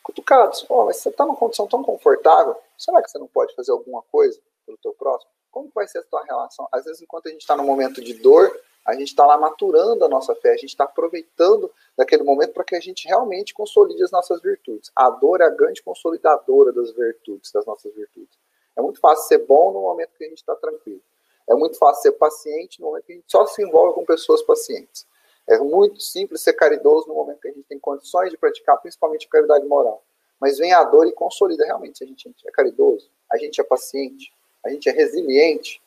cutucados. 0.02 0.64
Oh, 0.68 0.84
mas 0.84 0.96
você 0.96 1.10
está 1.10 1.24
numa 1.24 1.36
condição 1.36 1.66
tão 1.66 1.82
confortável, 1.82 2.56
será 2.78 3.02
que 3.02 3.10
você 3.10 3.18
não 3.18 3.28
pode 3.28 3.54
fazer 3.54 3.72
alguma 3.72 4.02
coisa 4.02 4.40
pelo 4.64 4.78
teu 4.78 4.94
próximo? 4.94 5.30
como 5.50 5.70
vai 5.74 5.86
ser 5.86 5.98
a 5.98 6.02
tua 6.02 6.24
relação? 6.24 6.68
Às 6.72 6.84
vezes, 6.84 7.02
enquanto 7.02 7.26
a 7.26 7.30
gente 7.30 7.40
está 7.40 7.56
no 7.56 7.64
momento 7.64 8.02
de 8.02 8.14
dor, 8.14 8.58
a 8.86 8.94
gente 8.94 9.08
está 9.08 9.26
lá 9.26 9.36
maturando 9.36 10.04
a 10.04 10.08
nossa 10.08 10.34
fé, 10.34 10.50
a 10.50 10.56
gente 10.56 10.70
está 10.70 10.84
aproveitando 10.84 11.70
daquele 11.96 12.22
momento 12.22 12.52
para 12.52 12.64
que 12.64 12.74
a 12.74 12.80
gente 12.80 13.06
realmente 13.06 13.52
consolide 13.52 14.02
as 14.02 14.10
nossas 14.10 14.40
virtudes. 14.40 14.90
A 14.96 15.10
dor 15.10 15.40
é 15.40 15.44
a 15.44 15.50
grande 15.50 15.82
consolidadora 15.82 16.72
das 16.72 16.90
virtudes, 16.92 17.52
das 17.52 17.66
nossas 17.66 17.92
virtudes. 17.94 18.38
É 18.76 18.80
muito 18.80 19.00
fácil 19.00 19.26
ser 19.26 19.38
bom 19.46 19.72
no 19.72 19.82
momento 19.82 20.16
que 20.16 20.24
a 20.24 20.28
gente 20.28 20.38
está 20.38 20.54
tranquilo. 20.56 21.02
É 21.48 21.54
muito 21.54 21.76
fácil 21.78 22.02
ser 22.02 22.12
paciente 22.12 22.80
no 22.80 22.86
momento 22.86 23.04
que 23.04 23.12
a 23.12 23.16
gente 23.16 23.30
só 23.30 23.46
se 23.46 23.62
envolve 23.62 23.94
com 23.94 24.04
pessoas 24.04 24.42
pacientes. 24.42 25.06
É 25.48 25.58
muito 25.58 26.00
simples 26.00 26.42
ser 26.42 26.52
caridoso 26.52 27.08
no 27.08 27.14
momento 27.14 27.40
que 27.40 27.48
a 27.48 27.52
gente 27.52 27.64
tem 27.64 27.78
condições 27.78 28.30
de 28.30 28.36
praticar, 28.36 28.78
principalmente 28.80 29.26
a 29.26 29.30
caridade 29.30 29.66
moral. 29.66 30.02
mas 30.40 30.58
vem 30.58 30.72
a 30.72 30.82
dor 30.84 31.06
e 31.06 31.12
consolida 31.12 31.64
realmente 31.66 31.98
se 31.98 32.04
a 32.04 32.06
gente 32.06 32.32
é 32.46 32.50
caridoso, 32.50 33.10
a 33.30 33.36
gente 33.36 33.60
é 33.60 33.64
paciente, 33.64 34.32
a 34.64 34.70
gente 34.70 34.88
é 34.88 34.92
resiliente. 34.92 35.82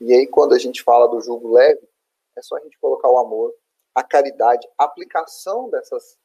E 0.00 0.12
aí, 0.12 0.26
quando 0.26 0.54
a 0.54 0.58
gente 0.58 0.82
fala 0.82 1.08
do 1.08 1.20
jugo 1.20 1.52
leve, 1.52 1.80
é 2.36 2.42
só 2.42 2.56
a 2.56 2.60
gente 2.60 2.78
colocar 2.78 3.08
o 3.08 3.18
amor, 3.18 3.54
a 3.94 4.02
caridade, 4.02 4.68
a 4.76 4.84
aplicação 4.84 5.70
dessas, 5.70 6.18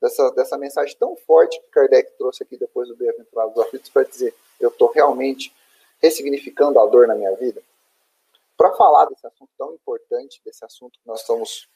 dessa, 0.00 0.30
dessa 0.30 0.56
mensagem 0.56 0.96
tão 0.98 1.16
forte 1.16 1.60
que 1.60 1.66
Kardec 1.68 2.12
trouxe 2.16 2.42
aqui 2.42 2.56
depois 2.56 2.88
do 2.88 2.96
Bem-aventurado 2.96 3.52
dos 3.52 3.64
Aflitos 3.64 3.90
para 3.90 4.04
dizer: 4.04 4.34
eu 4.60 4.68
estou 4.68 4.90
realmente 4.90 5.54
ressignificando 6.00 6.78
a 6.78 6.86
dor 6.86 7.06
na 7.06 7.14
minha 7.14 7.34
vida. 7.34 7.62
Para 8.58 8.72
falar 8.72 9.04
desse 9.04 9.24
assunto 9.24 9.50
tão 9.56 9.72
importante, 9.72 10.42
desse 10.44 10.64
assunto 10.64 10.98
que 10.98 11.06
nós 11.06 11.20
estamos 11.20 11.68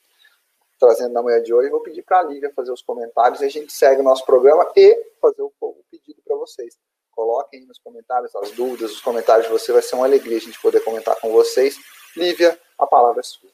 trazendo 0.81 1.13
na 1.13 1.23
manhã 1.23 1.41
de 1.41 1.55
hoje, 1.55 1.71
vou 1.71 1.81
pedir 1.81 2.03
para 2.03 2.19
a 2.19 2.23
Lívia 2.25 2.53
fazer 2.57 2.73
os 2.73 2.83
comentários 2.83 3.41
e 3.41 3.45
a 3.45 3.49
gente 3.49 3.73
segue 3.73 4.01
o 4.01 4.05
nosso 4.05 4.27
programa 4.27 4.69
e 4.75 5.01
fazer 5.21 5.43
o, 5.43 5.53
o 5.61 5.85
pedido 5.89 6.21
para 6.27 6.37
vocês. 6.37 6.77
Coloquem 7.13 7.65
nos 7.67 7.79
comentários 7.79 8.35
as 8.35 8.51
dúvidas, 8.51 8.91
os 8.91 9.01
comentários 9.01 9.47
de 9.47 9.53
você, 9.53 9.73
vai 9.73 9.81
ser 9.81 9.95
uma 9.95 10.07
alegria 10.07 10.39
a 10.39 10.41
gente 10.41 10.61
poder 10.61 10.81
comentar 10.81 11.15
com 11.21 11.31
vocês. 11.31 11.79
Lívia, 12.17 12.59
a 12.77 12.85
palavra 12.85 13.21
é 13.21 13.23
sua. 13.23 13.49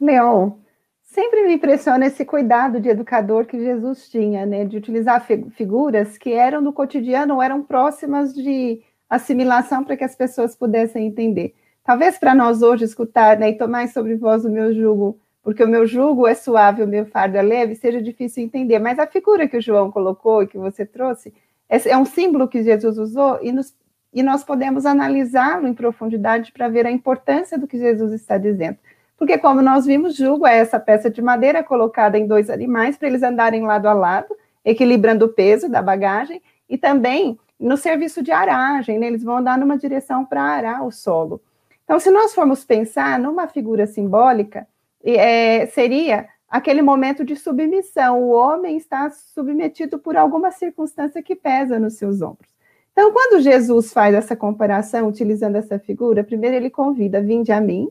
Leon, 0.00 0.54
sempre 1.02 1.44
me 1.44 1.54
impressiona 1.54 2.06
esse 2.06 2.24
cuidado 2.24 2.80
de 2.80 2.88
educador 2.88 3.46
que 3.46 3.60
Jesus 3.60 4.08
tinha, 4.08 4.44
né, 4.44 4.64
de 4.64 4.76
utilizar 4.76 5.24
figuras 5.52 6.18
que 6.18 6.32
eram 6.32 6.60
no 6.60 6.72
cotidiano, 6.72 7.40
eram 7.40 7.62
próximas 7.62 8.34
de 8.34 8.82
assimilação 9.08 9.84
para 9.84 9.96
que 9.96 10.02
as 10.02 10.16
pessoas 10.16 10.56
pudessem 10.56 11.06
entender. 11.06 11.54
Talvez 11.86 12.18
para 12.18 12.34
nós 12.34 12.60
hoje 12.60 12.84
escutar, 12.84 13.38
né, 13.38 13.50
e 13.50 13.54
tomar 13.56 13.88
sobre 13.88 14.16
vós 14.16 14.44
o 14.44 14.50
meu 14.50 14.74
jugo 14.74 15.18
porque 15.46 15.62
o 15.62 15.68
meu 15.68 15.86
jugo 15.86 16.26
é 16.26 16.34
suave, 16.34 16.82
o 16.82 16.88
meu 16.88 17.06
fardo 17.06 17.36
é 17.36 17.42
leve, 17.42 17.76
seja 17.76 18.02
difícil 18.02 18.42
entender. 18.42 18.80
Mas 18.80 18.98
a 18.98 19.06
figura 19.06 19.46
que 19.46 19.56
o 19.56 19.62
João 19.62 19.92
colocou 19.92 20.42
e 20.42 20.48
que 20.48 20.58
você 20.58 20.84
trouxe 20.84 21.32
é, 21.68 21.90
é 21.90 21.96
um 21.96 22.04
símbolo 22.04 22.48
que 22.48 22.64
Jesus 22.64 22.98
usou 22.98 23.38
e, 23.40 23.52
nos, 23.52 23.72
e 24.12 24.24
nós 24.24 24.42
podemos 24.42 24.84
analisá-lo 24.84 25.68
em 25.68 25.72
profundidade 25.72 26.50
para 26.50 26.68
ver 26.68 26.84
a 26.84 26.90
importância 26.90 27.56
do 27.56 27.68
que 27.68 27.78
Jesus 27.78 28.12
está 28.12 28.36
dizendo. 28.36 28.76
Porque, 29.16 29.38
como 29.38 29.62
nós 29.62 29.86
vimos, 29.86 30.16
jugo 30.16 30.48
é 30.48 30.58
essa 30.58 30.80
peça 30.80 31.08
de 31.08 31.22
madeira 31.22 31.62
colocada 31.62 32.18
em 32.18 32.26
dois 32.26 32.50
animais 32.50 32.96
para 32.96 33.06
eles 33.06 33.22
andarem 33.22 33.62
lado 33.62 33.86
a 33.86 33.92
lado, 33.92 34.34
equilibrando 34.64 35.26
o 35.26 35.28
peso 35.28 35.68
da 35.68 35.80
bagagem, 35.80 36.42
e 36.68 36.76
também 36.76 37.38
no 37.58 37.76
serviço 37.76 38.20
de 38.20 38.32
aragem, 38.32 38.98
né? 38.98 39.06
eles 39.06 39.22
vão 39.22 39.36
andar 39.36 39.56
numa 39.56 39.78
direção 39.78 40.24
para 40.24 40.42
arar 40.42 40.84
o 40.84 40.90
solo. 40.90 41.40
Então, 41.86 42.00
se 42.00 42.10
nós 42.10 42.34
formos 42.34 42.64
pensar 42.64 43.16
numa 43.16 43.46
figura 43.46 43.86
simbólica, 43.86 44.66
é, 45.04 45.66
seria 45.66 46.28
aquele 46.48 46.82
momento 46.82 47.24
de 47.24 47.36
submissão. 47.36 48.22
O 48.22 48.30
homem 48.30 48.76
está 48.76 49.08
submetido 49.08 49.96
por 49.96 50.16
alguma 50.16 50.50
circunstância 50.50 51.22
que 51.22 51.36
pesa 51.36 51.78
nos 51.78 51.94
seus 51.94 52.20
ombros. 52.20 52.50
Então, 52.90 53.12
quando 53.12 53.40
Jesus 53.40 53.92
faz 53.92 54.16
essa 54.16 54.34
comparação, 54.34 55.06
utilizando 55.06 55.54
essa 55.54 55.78
figura, 55.78 56.24
primeiro 56.24 56.56
ele 56.56 56.70
convida: 56.70 57.22
Vinde 57.22 57.52
a 57.52 57.60
mim, 57.60 57.88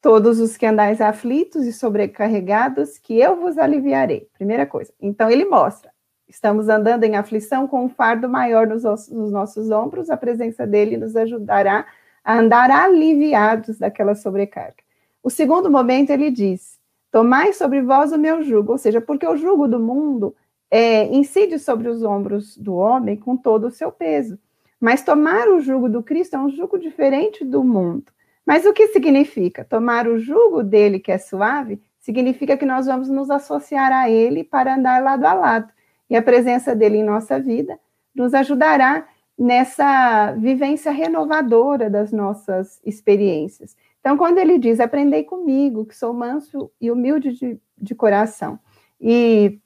todos 0.00 0.40
os 0.40 0.56
que 0.56 0.64
andais 0.64 0.98
aflitos 1.02 1.66
e 1.66 1.72
sobrecarregados, 1.72 2.96
que 2.96 3.20
eu 3.20 3.36
vos 3.36 3.58
aliviarei. 3.58 4.26
Primeira 4.32 4.64
coisa. 4.64 4.90
Então, 4.98 5.30
ele 5.30 5.44
mostra: 5.44 5.90
estamos 6.26 6.70
andando 6.70 7.04
em 7.04 7.16
aflição 7.16 7.68
com 7.68 7.84
um 7.84 7.90
fardo 7.90 8.26
maior 8.26 8.66
nos, 8.66 8.84
nos 8.84 9.30
nossos 9.30 9.70
ombros, 9.70 10.08
a 10.08 10.16
presença 10.16 10.66
dele 10.66 10.96
nos 10.96 11.14
ajudará 11.14 11.80
a 11.80 11.84
andar 12.24 12.70
aliviados 12.70 13.78
daquela 13.78 14.14
sobrecarga. 14.14 14.82
O 15.22 15.30
segundo 15.30 15.70
momento 15.70 16.10
ele 16.10 16.30
diz: 16.30 16.78
Tomai 17.10 17.52
sobre 17.52 17.82
vós 17.82 18.12
o 18.12 18.18
meu 18.18 18.42
jugo, 18.42 18.72
ou 18.72 18.78
seja, 18.78 19.00
porque 19.00 19.26
o 19.26 19.36
jugo 19.36 19.68
do 19.68 19.78
mundo 19.78 20.34
é, 20.70 21.04
incide 21.14 21.58
sobre 21.58 21.88
os 21.88 22.02
ombros 22.02 22.56
do 22.56 22.74
homem 22.74 23.16
com 23.16 23.36
todo 23.36 23.66
o 23.66 23.70
seu 23.70 23.92
peso. 23.92 24.38
Mas 24.80 25.02
tomar 25.02 25.48
o 25.48 25.60
jugo 25.60 25.88
do 25.88 26.02
Cristo 26.02 26.34
é 26.34 26.38
um 26.38 26.48
jugo 26.48 26.78
diferente 26.78 27.44
do 27.44 27.62
mundo. 27.62 28.06
Mas 28.44 28.64
o 28.64 28.72
que 28.72 28.88
significa? 28.88 29.64
Tomar 29.64 30.08
o 30.08 30.18
jugo 30.18 30.62
dele, 30.62 30.98
que 30.98 31.12
é 31.12 31.18
suave, 31.18 31.80
significa 32.00 32.56
que 32.56 32.66
nós 32.66 32.86
vamos 32.86 33.08
nos 33.08 33.30
associar 33.30 33.92
a 33.92 34.10
ele 34.10 34.42
para 34.42 34.74
andar 34.74 35.02
lado 35.02 35.24
a 35.24 35.34
lado. 35.34 35.72
E 36.10 36.16
a 36.16 36.22
presença 36.22 36.74
dele 36.74 36.96
em 36.98 37.04
nossa 37.04 37.38
vida 37.38 37.78
nos 38.14 38.34
ajudará 38.34 39.06
nessa 39.38 40.32
vivência 40.32 40.92
renovadora 40.92 41.88
das 41.88 42.12
nossas 42.12 42.80
experiências. 42.84 43.76
Então, 44.00 44.16
quando 44.16 44.38
ele 44.38 44.58
diz, 44.58 44.80
aprendei 44.80 45.24
comigo, 45.24 45.86
que 45.86 45.96
sou 45.96 46.12
manso 46.12 46.70
e 46.80 46.90
humilde 46.90 47.32
de, 47.32 47.60
de 47.76 47.94
coração, 47.94 48.58
e 49.00 49.60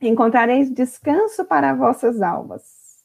encontrareis 0.00 0.70
descanso 0.70 1.44
para 1.44 1.74
vossas 1.74 2.20
almas, 2.20 3.04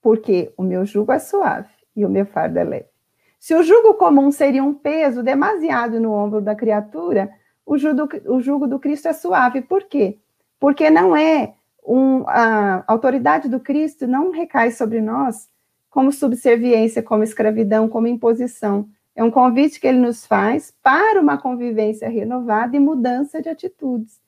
porque 0.00 0.52
o 0.56 0.62
meu 0.62 0.84
jugo 0.84 1.12
é 1.12 1.18
suave 1.18 1.70
e 1.94 2.04
o 2.04 2.08
meu 2.08 2.26
fardo 2.26 2.58
é 2.58 2.64
leve. 2.64 2.92
Se 3.38 3.54
o 3.54 3.62
jugo 3.62 3.94
comum 3.94 4.30
seria 4.30 4.62
um 4.62 4.72
peso 4.72 5.22
demasiado 5.22 5.98
no 5.98 6.12
ombro 6.12 6.40
da 6.40 6.54
criatura, 6.54 7.28
o 7.66 7.76
jugo, 7.76 8.08
o 8.26 8.40
jugo 8.40 8.68
do 8.68 8.78
Cristo 8.78 9.08
é 9.08 9.12
suave. 9.12 9.62
Por 9.62 9.84
quê? 9.84 10.18
Porque 10.60 10.88
não 10.90 11.16
é 11.16 11.54
um, 11.84 12.24
a 12.28 12.84
autoridade 12.86 13.48
do 13.48 13.60
Cristo 13.60 14.06
não 14.06 14.30
recai 14.30 14.70
sobre 14.70 15.00
nós 15.00 15.48
como 15.90 16.10
subserviência, 16.10 17.02
como 17.02 17.22
escravidão, 17.22 17.88
como 17.88 18.06
imposição, 18.06 18.88
é 19.14 19.22
um 19.22 19.30
convite 19.30 19.78
que 19.78 19.86
ele 19.86 19.98
nos 19.98 20.24
faz 20.24 20.74
para 20.82 21.20
uma 21.20 21.36
convivência 21.36 22.08
renovada 22.08 22.76
e 22.76 22.80
mudança 22.80 23.42
de 23.42 23.48
atitudes. 23.48 24.20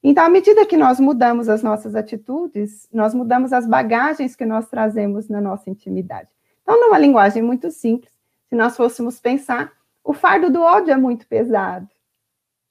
Então, 0.00 0.24
à 0.24 0.28
medida 0.28 0.64
que 0.64 0.76
nós 0.76 1.00
mudamos 1.00 1.48
as 1.48 1.60
nossas 1.60 1.96
atitudes, 1.96 2.88
nós 2.92 3.12
mudamos 3.12 3.52
as 3.52 3.66
bagagens 3.66 4.36
que 4.36 4.46
nós 4.46 4.68
trazemos 4.68 5.28
na 5.28 5.40
nossa 5.40 5.68
intimidade. 5.68 6.28
Então, 6.62 6.80
numa 6.80 6.98
linguagem 6.98 7.42
muito 7.42 7.68
simples, 7.70 8.12
se 8.48 8.54
nós 8.54 8.76
fôssemos 8.76 9.18
pensar, 9.18 9.72
o 10.04 10.12
fardo 10.12 10.50
do 10.50 10.60
ódio 10.60 10.92
é 10.92 10.96
muito 10.96 11.26
pesado, 11.26 11.88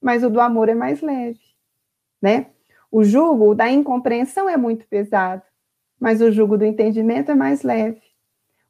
mas 0.01 0.23
o 0.23 0.29
do 0.29 0.39
amor 0.39 0.69
é 0.69 0.73
mais 0.73 1.01
leve, 1.01 1.41
né? 2.21 2.47
O 2.91 3.03
jugo 3.03 3.53
da 3.53 3.69
incompreensão 3.69 4.49
é 4.49 4.55
muito 4.55 4.87
pesado, 4.87 5.43
mas 5.99 6.21
o 6.21 6.31
jugo 6.31 6.57
do 6.57 6.65
entendimento 6.65 7.31
é 7.31 7.35
mais 7.35 7.63
leve. 7.63 8.01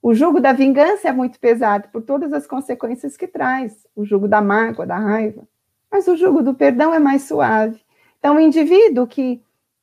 O 0.02 0.14
jugo 0.14 0.40
da 0.40 0.54
vingança 0.54 1.10
é 1.10 1.12
muito 1.12 1.40
pesado 1.40 1.90
por 1.90 2.02
todas 2.02 2.32
as 2.34 2.48
consequências 2.48 3.18
que 3.18 3.28
traz, 3.28 3.86
o 3.96 4.06
jugo 4.06 4.28
da 4.28 4.42
mágoa, 4.42 4.86
da 4.86 4.98
raiva. 4.98 5.48
Mas 5.92 6.08
o 6.08 6.16
jugo 6.16 6.42
do 6.42 6.54
perdão 6.54 6.94
é 6.94 7.00
mais 7.00 7.24
suave. 7.24 7.80
Então, 8.20 8.36
o 8.36 8.40
indivíduo 8.40 9.08
que 9.08 9.42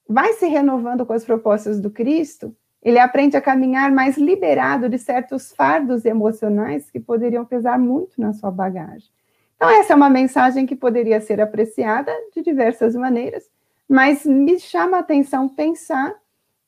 vai 0.08 0.32
se 0.34 0.46
renovando 0.46 1.06
com 1.06 1.12
as 1.12 1.24
propostas 1.24 1.80
do 1.80 1.90
Cristo, 1.90 2.54
ele 2.82 2.98
aprende 2.98 3.36
a 3.36 3.40
caminhar 3.40 3.90
mais 3.90 4.18
liberado 4.18 4.88
de 4.88 4.98
certos 4.98 5.52
fardos 5.52 6.04
emocionais 6.04 6.90
que 6.90 7.00
poderiam 7.00 7.44
pesar 7.44 7.78
muito 7.78 8.20
na 8.20 8.32
sua 8.32 8.50
bagagem. 8.50 9.08
Então, 9.56 9.70
essa 9.70 9.92
é 9.92 9.96
uma 9.96 10.10
mensagem 10.10 10.66
que 10.66 10.76
poderia 10.76 11.20
ser 11.20 11.40
apreciada 11.40 12.12
de 12.34 12.42
diversas 12.42 12.94
maneiras, 12.94 13.48
mas 13.88 14.24
me 14.24 14.58
chama 14.58 14.96
a 14.96 15.00
atenção 15.00 15.48
pensar 15.48 16.14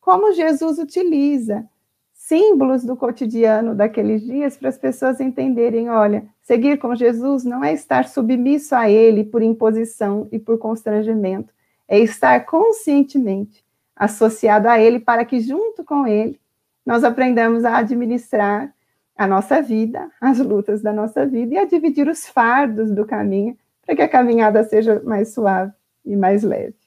como 0.00 0.32
Jesus 0.32 0.78
utiliza 0.78 1.68
símbolos 2.12 2.84
do 2.84 2.96
cotidiano 2.96 3.74
daqueles 3.74 4.22
dias 4.22 4.56
para 4.56 4.68
as 4.68 4.78
pessoas 4.78 5.20
entenderem: 5.20 5.88
olha, 5.88 6.26
seguir 6.42 6.78
com 6.78 6.94
Jesus 6.94 7.44
não 7.44 7.62
é 7.62 7.72
estar 7.72 8.08
submisso 8.08 8.74
a 8.74 8.90
Ele 8.90 9.24
por 9.24 9.42
imposição 9.42 10.28
e 10.32 10.38
por 10.38 10.58
constrangimento, 10.58 11.52
é 11.88 11.98
estar 11.98 12.44
conscientemente 12.44 13.64
associado 13.94 14.68
a 14.68 14.78
Ele 14.78 14.98
para 14.98 15.24
que, 15.24 15.40
junto 15.40 15.84
com 15.84 16.06
Ele, 16.06 16.40
nós 16.84 17.04
aprendamos 17.04 17.64
a 17.64 17.78
administrar 17.78 18.74
a 19.16 19.26
nossa 19.26 19.62
vida, 19.62 20.10
as 20.20 20.38
lutas 20.38 20.82
da 20.82 20.92
nossa 20.92 21.24
vida 21.24 21.54
e 21.54 21.58
a 21.58 21.64
dividir 21.64 22.08
os 22.08 22.26
fardos 22.26 22.92
do 22.92 23.06
caminho 23.06 23.56
para 23.84 23.96
que 23.96 24.02
a 24.02 24.08
caminhada 24.08 24.62
seja 24.64 25.00
mais 25.04 25.32
suave 25.32 25.72
e 26.04 26.14
mais 26.14 26.42
leve. 26.42 26.85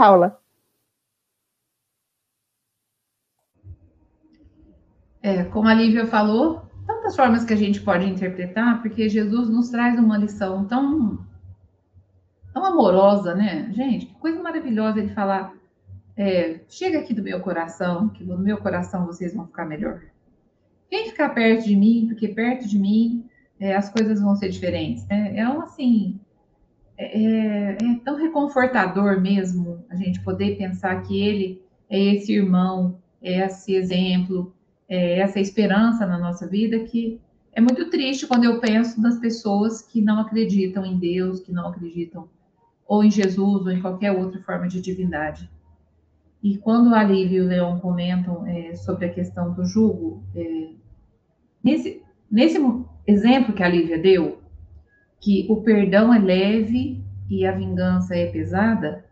Paula. 0.00 0.40
É, 5.22 5.44
como 5.44 5.68
a 5.68 5.74
Lívia 5.74 6.06
falou, 6.06 6.62
tantas 6.86 7.14
formas 7.14 7.44
que 7.44 7.52
a 7.52 7.56
gente 7.56 7.82
pode 7.82 8.06
interpretar, 8.06 8.80
porque 8.80 9.10
Jesus 9.10 9.50
nos 9.50 9.68
traz 9.68 9.98
uma 9.98 10.16
lição 10.16 10.64
tão, 10.64 11.18
tão 12.54 12.64
amorosa, 12.64 13.34
né? 13.34 13.70
Gente, 13.74 14.06
que 14.06 14.14
coisa 14.14 14.42
maravilhosa 14.42 15.00
ele 15.00 15.12
falar: 15.12 15.54
é, 16.16 16.60
chega 16.66 17.00
aqui 17.00 17.12
do 17.12 17.22
meu 17.22 17.40
coração, 17.40 18.08
que 18.08 18.24
no 18.24 18.38
meu 18.38 18.56
coração 18.56 19.04
vocês 19.04 19.34
vão 19.34 19.46
ficar 19.48 19.66
melhor. 19.66 20.00
Vem 20.90 21.10
ficar 21.10 21.28
perto 21.34 21.66
de 21.66 21.76
mim, 21.76 22.06
porque 22.08 22.28
perto 22.28 22.66
de 22.66 22.78
mim 22.78 23.28
é, 23.60 23.76
as 23.76 23.90
coisas 23.90 24.18
vão 24.18 24.34
ser 24.34 24.48
diferentes. 24.48 25.06
Né? 25.06 25.36
É 25.36 25.46
um 25.46 25.60
assim. 25.60 26.18
É, 27.00 27.18
é, 27.18 27.78
é 27.80 27.94
tão 28.04 28.16
reconfortador 28.16 29.18
mesmo 29.18 29.82
a 29.88 29.96
gente 29.96 30.20
poder 30.20 30.58
pensar 30.58 31.02
que 31.02 31.18
ele 31.18 31.62
é 31.88 31.98
esse 31.98 32.30
irmão, 32.30 32.98
é 33.22 33.38
esse 33.46 33.74
exemplo, 33.74 34.52
é, 34.86 35.18
essa 35.18 35.40
esperança 35.40 36.04
na 36.04 36.18
nossa 36.18 36.46
vida 36.46 36.78
que 36.80 37.18
é 37.54 37.60
muito 37.60 37.88
triste 37.88 38.26
quando 38.26 38.44
eu 38.44 38.60
penso 38.60 39.00
nas 39.00 39.18
pessoas 39.18 39.80
que 39.80 40.02
não 40.02 40.20
acreditam 40.20 40.84
em 40.84 40.98
Deus, 40.98 41.40
que 41.40 41.52
não 41.52 41.68
acreditam 41.68 42.28
ou 42.86 43.02
em 43.02 43.10
Jesus 43.10 43.62
ou 43.62 43.70
em 43.70 43.80
qualquer 43.80 44.12
outra 44.12 44.38
forma 44.42 44.68
de 44.68 44.82
divindade. 44.82 45.50
E 46.42 46.58
quando 46.58 46.94
a 46.94 47.02
Lívia 47.02 47.38
e 47.38 47.40
o 47.40 47.46
Leon 47.46 47.80
comentam 47.80 48.46
é, 48.46 48.74
sobre 48.74 49.06
a 49.06 49.12
questão 49.12 49.54
do 49.54 49.64
jugo, 49.64 50.22
é, 50.36 50.68
nesse, 51.64 52.02
nesse 52.30 52.58
exemplo 53.06 53.54
que 53.54 53.62
a 53.62 53.68
Lívia 53.68 53.98
deu, 53.98 54.39
que 55.20 55.46
o 55.48 55.62
perdão 55.62 56.12
é 56.12 56.18
leve 56.18 57.04
e 57.28 57.46
a 57.46 57.52
vingança 57.52 58.16
é 58.16 58.26
pesada, 58.26 59.04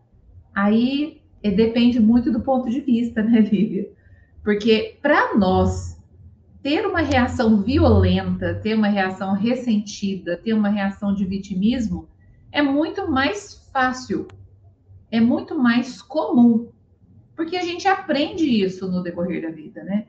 aí 0.55 1.21
é, 1.43 1.51
depende 1.51 2.01
muito 2.01 2.33
do 2.33 2.41
ponto 2.41 2.69
de 2.69 2.81
vista, 2.81 3.23
né, 3.25 3.41
Lívia? 3.41 3.89
Porque 4.43 4.99
para 5.03 5.37
nós 5.37 6.03
ter 6.63 6.87
uma 6.87 7.01
reação 7.01 7.63
violenta, 7.63 8.55
ter 8.55 8.75
uma 8.75 8.89
reação 8.89 9.35
ressentida, 9.35 10.37
ter 10.37 10.55
uma 10.55 10.69
reação 10.69 11.15
de 11.15 11.25
vitimismo, 11.25 12.09
é 12.51 12.63
muito 12.63 13.11
mais 13.11 13.69
fácil, 13.73 14.27
é 15.11 15.21
muito 15.21 15.57
mais 15.57 16.03
comum, 16.03 16.71
porque 17.37 17.57
a 17.57 17.63
gente 17.63 17.87
aprende 17.87 18.45
isso 18.45 18.91
no 18.91 19.03
decorrer 19.03 19.43
da 19.43 19.51
vida, 19.51 19.85
né? 19.85 20.07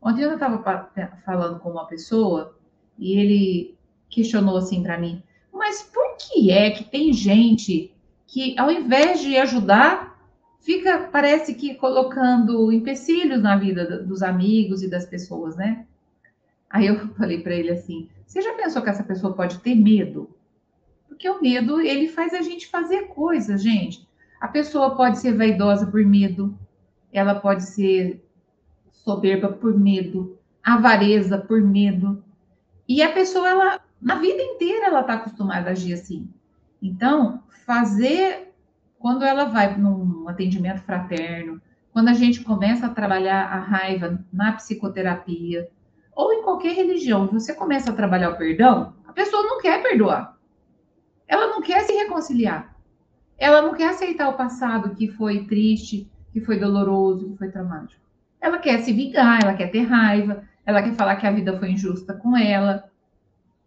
Ontem 0.00 0.22
eu 0.22 0.34
estava 0.34 0.90
falando 1.24 1.60
com 1.60 1.70
uma 1.70 1.86
pessoa 1.86 2.58
e 2.98 3.12
ele 3.12 3.78
questionou 4.10 4.56
assim 4.56 4.82
para 4.82 4.98
mim: 4.98 5.22
mas 5.52 5.82
por 5.82 6.16
que 6.16 6.50
é 6.50 6.70
que 6.70 6.84
tem 6.84 7.12
gente 7.12 7.92
que, 8.26 8.58
ao 8.58 8.70
invés 8.70 9.20
de 9.20 9.36
ajudar, 9.36 10.18
fica, 10.60 11.08
parece 11.12 11.54
que 11.54 11.74
colocando 11.74 12.72
empecilhos 12.72 13.42
na 13.42 13.56
vida 13.56 14.02
dos 14.02 14.22
amigos 14.22 14.82
e 14.82 14.88
das 14.88 15.04
pessoas, 15.04 15.56
né? 15.56 15.86
Aí 16.70 16.86
eu 16.86 17.08
falei 17.14 17.40
para 17.40 17.54
ele 17.54 17.70
assim: 17.70 18.08
você 18.26 18.40
já 18.40 18.54
pensou 18.54 18.82
que 18.82 18.88
essa 18.88 19.04
pessoa 19.04 19.34
pode 19.34 19.58
ter 19.58 19.74
medo? 19.74 20.30
Porque 21.06 21.28
o 21.28 21.40
medo, 21.42 21.80
ele 21.80 22.08
faz 22.08 22.32
a 22.32 22.40
gente 22.40 22.66
fazer 22.68 23.08
coisas, 23.08 23.62
gente. 23.62 24.08
A 24.40 24.48
pessoa 24.48 24.96
pode 24.96 25.18
ser 25.18 25.36
vaidosa 25.36 25.86
por 25.86 26.04
medo, 26.04 26.58
ela 27.12 27.34
pode 27.34 27.64
ser 27.64 28.24
soberba 28.90 29.48
por 29.48 29.78
medo, 29.78 30.38
avareza 30.62 31.38
por 31.38 31.60
medo. 31.60 32.24
E 32.88 33.02
a 33.02 33.12
pessoa, 33.12 33.48
ela, 33.48 33.80
na 34.02 34.16
vida 34.16 34.42
inteira, 34.42 34.86
ela 34.86 35.00
está 35.00 35.14
acostumada 35.14 35.68
a 35.68 35.72
agir 35.72 35.92
assim. 35.92 36.28
Então, 36.82 37.42
fazer, 37.64 38.52
quando 38.98 39.24
ela 39.24 39.44
vai 39.44 39.76
num 39.76 40.28
atendimento 40.28 40.82
fraterno, 40.82 41.62
quando 41.92 42.08
a 42.08 42.12
gente 42.12 42.42
começa 42.42 42.86
a 42.86 42.90
trabalhar 42.90 43.44
a 43.44 43.60
raiva 43.60 44.18
na 44.32 44.52
psicoterapia, 44.52 45.70
ou 46.14 46.32
em 46.32 46.42
qualquer 46.42 46.74
religião, 46.74 47.28
você 47.28 47.54
começa 47.54 47.90
a 47.90 47.94
trabalhar 47.94 48.30
o 48.30 48.36
perdão, 48.36 48.94
a 49.06 49.12
pessoa 49.12 49.42
não 49.44 49.60
quer 49.60 49.80
perdoar. 49.82 50.36
Ela 51.28 51.46
não 51.46 51.62
quer 51.62 51.82
se 51.82 51.92
reconciliar. 51.92 52.74
Ela 53.38 53.62
não 53.62 53.74
quer 53.74 53.90
aceitar 53.90 54.28
o 54.28 54.36
passado 54.36 54.94
que 54.94 55.08
foi 55.08 55.44
triste, 55.44 56.10
que 56.32 56.40
foi 56.40 56.58
doloroso, 56.58 57.30
que 57.30 57.38
foi 57.38 57.50
traumático. 57.50 58.02
Ela 58.40 58.58
quer 58.58 58.80
se 58.80 58.92
vingar, 58.92 59.40
ela 59.42 59.54
quer 59.54 59.70
ter 59.70 59.82
raiva, 59.82 60.42
ela 60.66 60.82
quer 60.82 60.94
falar 60.94 61.16
que 61.16 61.26
a 61.26 61.30
vida 61.30 61.56
foi 61.58 61.70
injusta 61.70 62.14
com 62.14 62.36
ela. 62.36 62.90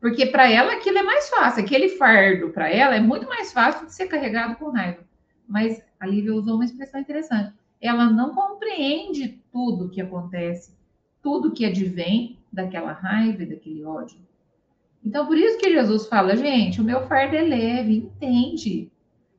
Porque 0.05 0.27
para 0.27 0.47
ela 0.47 0.73
aquilo 0.73 0.99
é 0.99 1.01
mais 1.01 1.29
fácil, 1.29 1.63
aquele 1.63 1.89
fardo 1.89 2.51
para 2.51 2.69
ela 2.69 2.95
é 2.95 2.99
muito 2.99 3.27
mais 3.27 3.51
fácil 3.51 3.87
de 3.87 3.93
ser 3.95 4.05
carregado 4.05 4.55
com 4.55 4.69
raiva. 4.69 4.99
Mas 5.47 5.83
a 5.99 6.05
Lívia 6.05 6.35
usou 6.35 6.53
uma 6.53 6.65
expressão 6.65 7.01
interessante. 7.01 7.55
Ela 7.81 8.05
não 8.11 8.35
compreende 8.35 9.41
tudo 9.51 9.85
o 9.85 9.89
que 9.89 9.99
acontece, 9.99 10.77
tudo 11.23 11.53
que 11.53 11.65
advém 11.65 12.37
daquela 12.53 12.91
raiva 12.91 13.41
e 13.41 13.45
daquele 13.47 13.83
ódio. 13.83 14.19
Então, 15.03 15.25
por 15.25 15.39
isso 15.39 15.57
que 15.57 15.73
Jesus 15.73 16.05
fala, 16.05 16.35
gente, 16.35 16.79
o 16.79 16.83
meu 16.83 17.07
fardo 17.07 17.35
é 17.35 17.41
leve, 17.41 17.97
entende. 17.97 18.91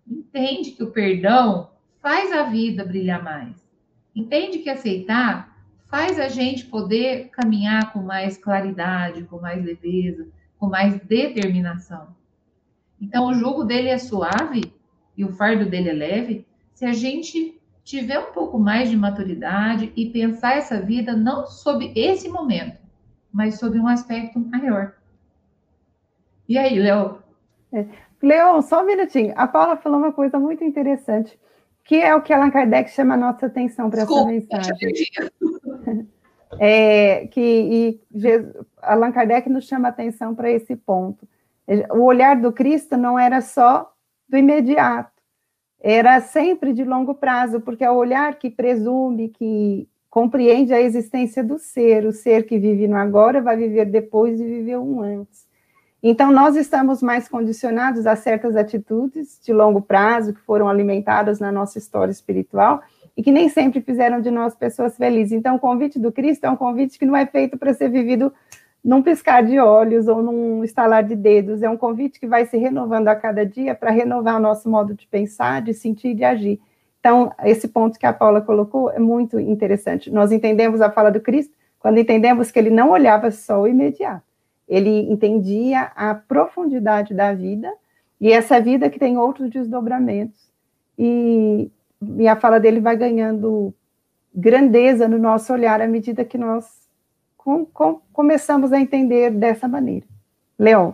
Entende 0.05 0.73
que 0.73 0.83
o 0.83 0.91
perdão 0.91 1.71
faz 2.03 2.33
a 2.33 2.43
vida 2.43 2.85
brilhar 2.85 3.23
mais. 3.23 3.55
Entende 4.13 4.59
que 4.59 4.69
aceitar 4.69 5.57
faz 5.87 6.19
a 6.19 6.27
gente 6.27 6.67
poder 6.67 7.29
caminhar 7.29 7.93
com 7.93 8.01
mais 8.01 8.37
claridade, 8.37 9.23
com 9.23 9.39
mais 9.39 9.65
leveza, 9.65 10.27
com 10.59 10.67
mais 10.67 10.99
determinação. 11.01 12.09
Então, 13.01 13.27
o 13.27 13.35
jugo 13.35 13.65
dele 13.65 13.89
é 13.89 13.99
suave 13.99 14.73
e 15.17 15.25
o 15.25 15.33
fardo 15.33 15.67
dele 15.67 15.91
é 15.91 15.93
leve 15.93 16.47
se 16.75 16.85
a 16.85 16.93
gente 16.93 17.61
tiver 17.85 18.19
um 18.19 18.33
pouco 18.33 18.59
mais 18.59 18.91
de 18.91 18.97
maturidade 18.97 19.93
e 19.95 20.11
pensar 20.11 20.57
essa 20.57 20.81
vida 20.81 21.15
não 21.15 21.47
sob 21.47 21.93
esse 21.95 22.29
momento, 22.29 22.79
mas 23.33 23.59
sob 23.59 23.79
um 23.79 23.87
aspecto 23.87 24.39
maior. 24.39 24.95
E 26.49 26.59
aí, 26.59 26.79
Léo? 26.79 27.19
É. 27.73 27.87
Leon, 28.23 28.63
só 28.63 28.83
um 28.83 28.87
minutinho. 28.87 29.33
A 29.37 29.47
Paula 29.47 29.77
falou 29.77 29.99
uma 29.99 30.13
coisa 30.13 30.39
muito 30.39 30.65
interessante, 30.65 31.39
que 31.85 31.97
é 31.97 32.15
o 32.15 32.23
que 32.23 32.33
Allan 32.33 32.51
Kardec 32.51 32.91
chama 32.91 33.15
a 33.15 33.19
nossa 33.19 33.47
atenção 33.47 33.89
para 33.89 34.03
essa 34.03 34.25
mensagem. 34.25 34.77
É, 36.61 37.27
que 37.27 38.01
Jesus, 38.15 38.55
Allan 38.81 39.13
Kardec 39.13 39.49
nos 39.49 39.67
chama 39.67 39.89
atenção 39.89 40.35
para 40.35 40.51
esse 40.51 40.77
ponto. 40.77 41.27
O 41.91 42.03
olhar 42.05 42.41
do 42.41 42.53
Cristo 42.53 42.97
não 42.97 43.19
era 43.19 43.41
só 43.41 43.93
do 44.29 44.37
imediato, 44.37 45.11
era 45.81 46.21
sempre 46.21 46.73
de 46.73 46.85
longo 46.85 47.15
prazo, 47.15 47.61
porque 47.61 47.85
é 47.85 47.91
o 47.91 47.97
olhar 47.97 48.39
que 48.39 48.49
presume, 48.49 49.29
que 49.29 49.89
compreende 50.09 50.73
a 50.73 50.81
existência 50.81 51.45
do 51.45 51.59
ser, 51.59 52.07
o 52.07 52.13
ser 52.13 52.45
que 52.45 52.59
vive 52.59 52.89
no 52.89 52.97
agora 52.97 53.43
vai 53.43 53.57
viver 53.57 53.87
depois 53.87 54.41
e 54.41 54.45
viveu 54.45 54.83
um 54.83 55.03
antes. 55.03 55.47
Então, 56.03 56.31
nós 56.31 56.57
estamos 56.57 57.03
mais 57.03 57.29
condicionados 57.29 58.07
a 58.07 58.15
certas 58.15 58.55
atitudes 58.55 59.41
de 59.43 59.53
longo 59.53 59.83
prazo 59.83 60.33
que 60.33 60.41
foram 60.41 60.69
alimentadas 60.69 61.41
na 61.41 61.51
nossa 61.51 61.79
história 61.79 62.13
espiritual 62.13 62.81
e 63.17 63.23
que 63.23 63.33
nem 63.33 63.49
sempre 63.49 63.81
fizeram 63.81 64.21
de 64.21 64.31
nós 64.31 64.55
pessoas 64.55 64.97
felizes. 64.97 65.33
Então, 65.33 65.57
o 65.57 65.59
convite 65.59 65.99
do 65.99 66.13
Cristo 66.13 66.45
é 66.45 66.51
um 66.51 66.57
convite 66.57 66.99
que 66.99 67.07
não 67.07 67.17
é 67.17 67.25
feito 67.25 67.57
para 67.57 67.73
ser 67.73 67.89
vivido 67.89 68.33
num 68.85 69.03
piscar 69.03 69.43
de 69.43 69.59
olhos 69.59 70.07
ou 70.07 70.23
num 70.23 70.63
estalar 70.63 71.03
de 71.03 71.17
dedos, 71.17 71.61
é 71.61 71.69
um 71.69 71.77
convite 71.77 72.21
que 72.21 72.27
vai 72.27 72.47
se 72.47 72.57
renovando 72.57 73.09
a 73.09 73.17
cada 73.17 73.45
dia 73.45 73.75
para 73.75 73.91
renovar 73.91 74.37
o 74.37 74.41
nosso 74.41 74.71
modo 74.71 74.95
de 74.95 75.09
pensar, 75.09 75.61
de 75.61 75.75
sentir 75.75 76.11
e 76.11 76.15
de 76.15 76.23
agir. 76.23 76.61
Então, 77.01 77.33
esse 77.43 77.67
ponto 77.67 77.99
que 77.99 78.07
a 78.07 78.13
Paula 78.13 78.41
colocou 78.41 78.91
é 78.91 79.01
muito 79.01 79.41
interessante. 79.41 80.09
Nós 80.09 80.31
entendemos 80.31 80.81
a 80.81 80.91
fala 80.91 81.11
do 81.11 81.21
Cristo 81.21 81.53
quando 81.81 81.99
entendemos 81.99 82.51
que 82.51 82.59
ele 82.59 82.71
não 82.71 82.91
olhava 82.91 83.31
só 83.31 83.61
o 83.61 83.69
imediato, 83.69 84.25
ele 84.69 85.11
entendia 85.11 85.93
a 85.95 86.15
profundidade 86.15 87.15
da 87.15 87.33
vida 87.33 87.73
e 88.21 88.33
essa 88.33 88.61
vida 88.61 88.91
que 88.91 88.99
tem 88.99 89.17
outros 89.17 89.51
desdobramentos. 89.51 90.51
E, 90.99 91.71
e 92.19 92.29
a 92.29 92.37
fala 92.37 92.59
dele 92.59 92.81
vai 92.81 92.97
ganhando 92.97 93.75
grandeza 94.35 95.09
no 95.09 95.19
nosso 95.19 95.53
olhar 95.53 95.81
à 95.81 95.87
medida 95.87 96.25
que 96.25 96.37
nós 96.37 96.87
com, 97.37 97.65
com, 97.65 98.01
começamos 98.13 98.73
a 98.73 98.81
entender 98.81 99.31
dessa 99.31 99.69
maneira. 99.69 100.07
Leon. 100.59 100.93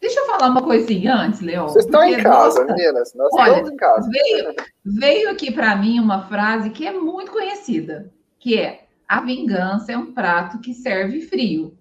Deixa 0.00 0.20
eu 0.20 0.26
falar 0.26 0.50
uma 0.50 0.62
coisinha 0.62 1.14
antes, 1.14 1.40
Leon. 1.40 1.66
Vocês 1.66 1.84
estão 1.84 2.04
em 2.04 2.16
casa, 2.22 2.60
nossa, 2.60 2.64
meninas. 2.64 3.14
Nós 3.14 3.32
olha, 3.34 3.50
estamos 3.50 3.70
em 3.70 3.76
casa. 3.76 4.08
Veio, 4.10 4.54
veio 4.84 5.30
aqui 5.30 5.52
para 5.52 5.74
mim 5.76 5.98
uma 5.98 6.26
frase 6.26 6.70
que 6.70 6.86
é 6.86 6.92
muito 6.92 7.32
conhecida, 7.32 8.12
que 8.38 8.58
é 8.58 8.86
a 9.08 9.20
vingança 9.20 9.92
é 9.92 9.96
um 9.96 10.12
prato 10.12 10.60
que 10.60 10.72
serve 10.72 11.22
frio. 11.22 11.76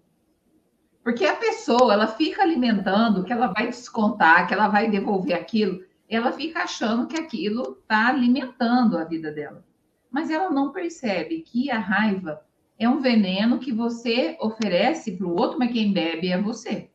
Porque 1.04 1.26
a 1.26 1.36
pessoa, 1.36 1.94
ela 1.94 2.08
fica 2.08 2.42
alimentando 2.42 3.24
que 3.24 3.32
ela 3.32 3.48
vai 3.48 3.68
descontar, 3.68 4.48
que 4.48 4.54
ela 4.54 4.68
vai 4.68 4.90
devolver 4.90 5.38
aquilo, 5.38 5.80
ela 6.10 6.32
fica 6.32 6.64
achando 6.64 7.08
que 7.08 7.18
aquilo 7.18 7.78
está 7.82 8.08
alimentando 8.08 8.98
a 8.98 9.04
vida 9.04 9.32
dela. 9.32 9.64
Mas 10.10 10.30
ela 10.30 10.50
não 10.50 10.72
percebe 10.72 11.42
que 11.42 11.70
a 11.70 11.80
raiva 11.80 12.42
é 12.80 12.88
um 12.88 13.02
veneno 13.02 13.60
que 13.60 13.72
você 13.72 14.38
oferece 14.40 15.12
para 15.12 15.28
o 15.28 15.36
outro, 15.36 15.60
mas 15.60 15.72
quem 15.72 15.92
bebe 15.92 16.30
é 16.30 16.42
você. 16.42 16.90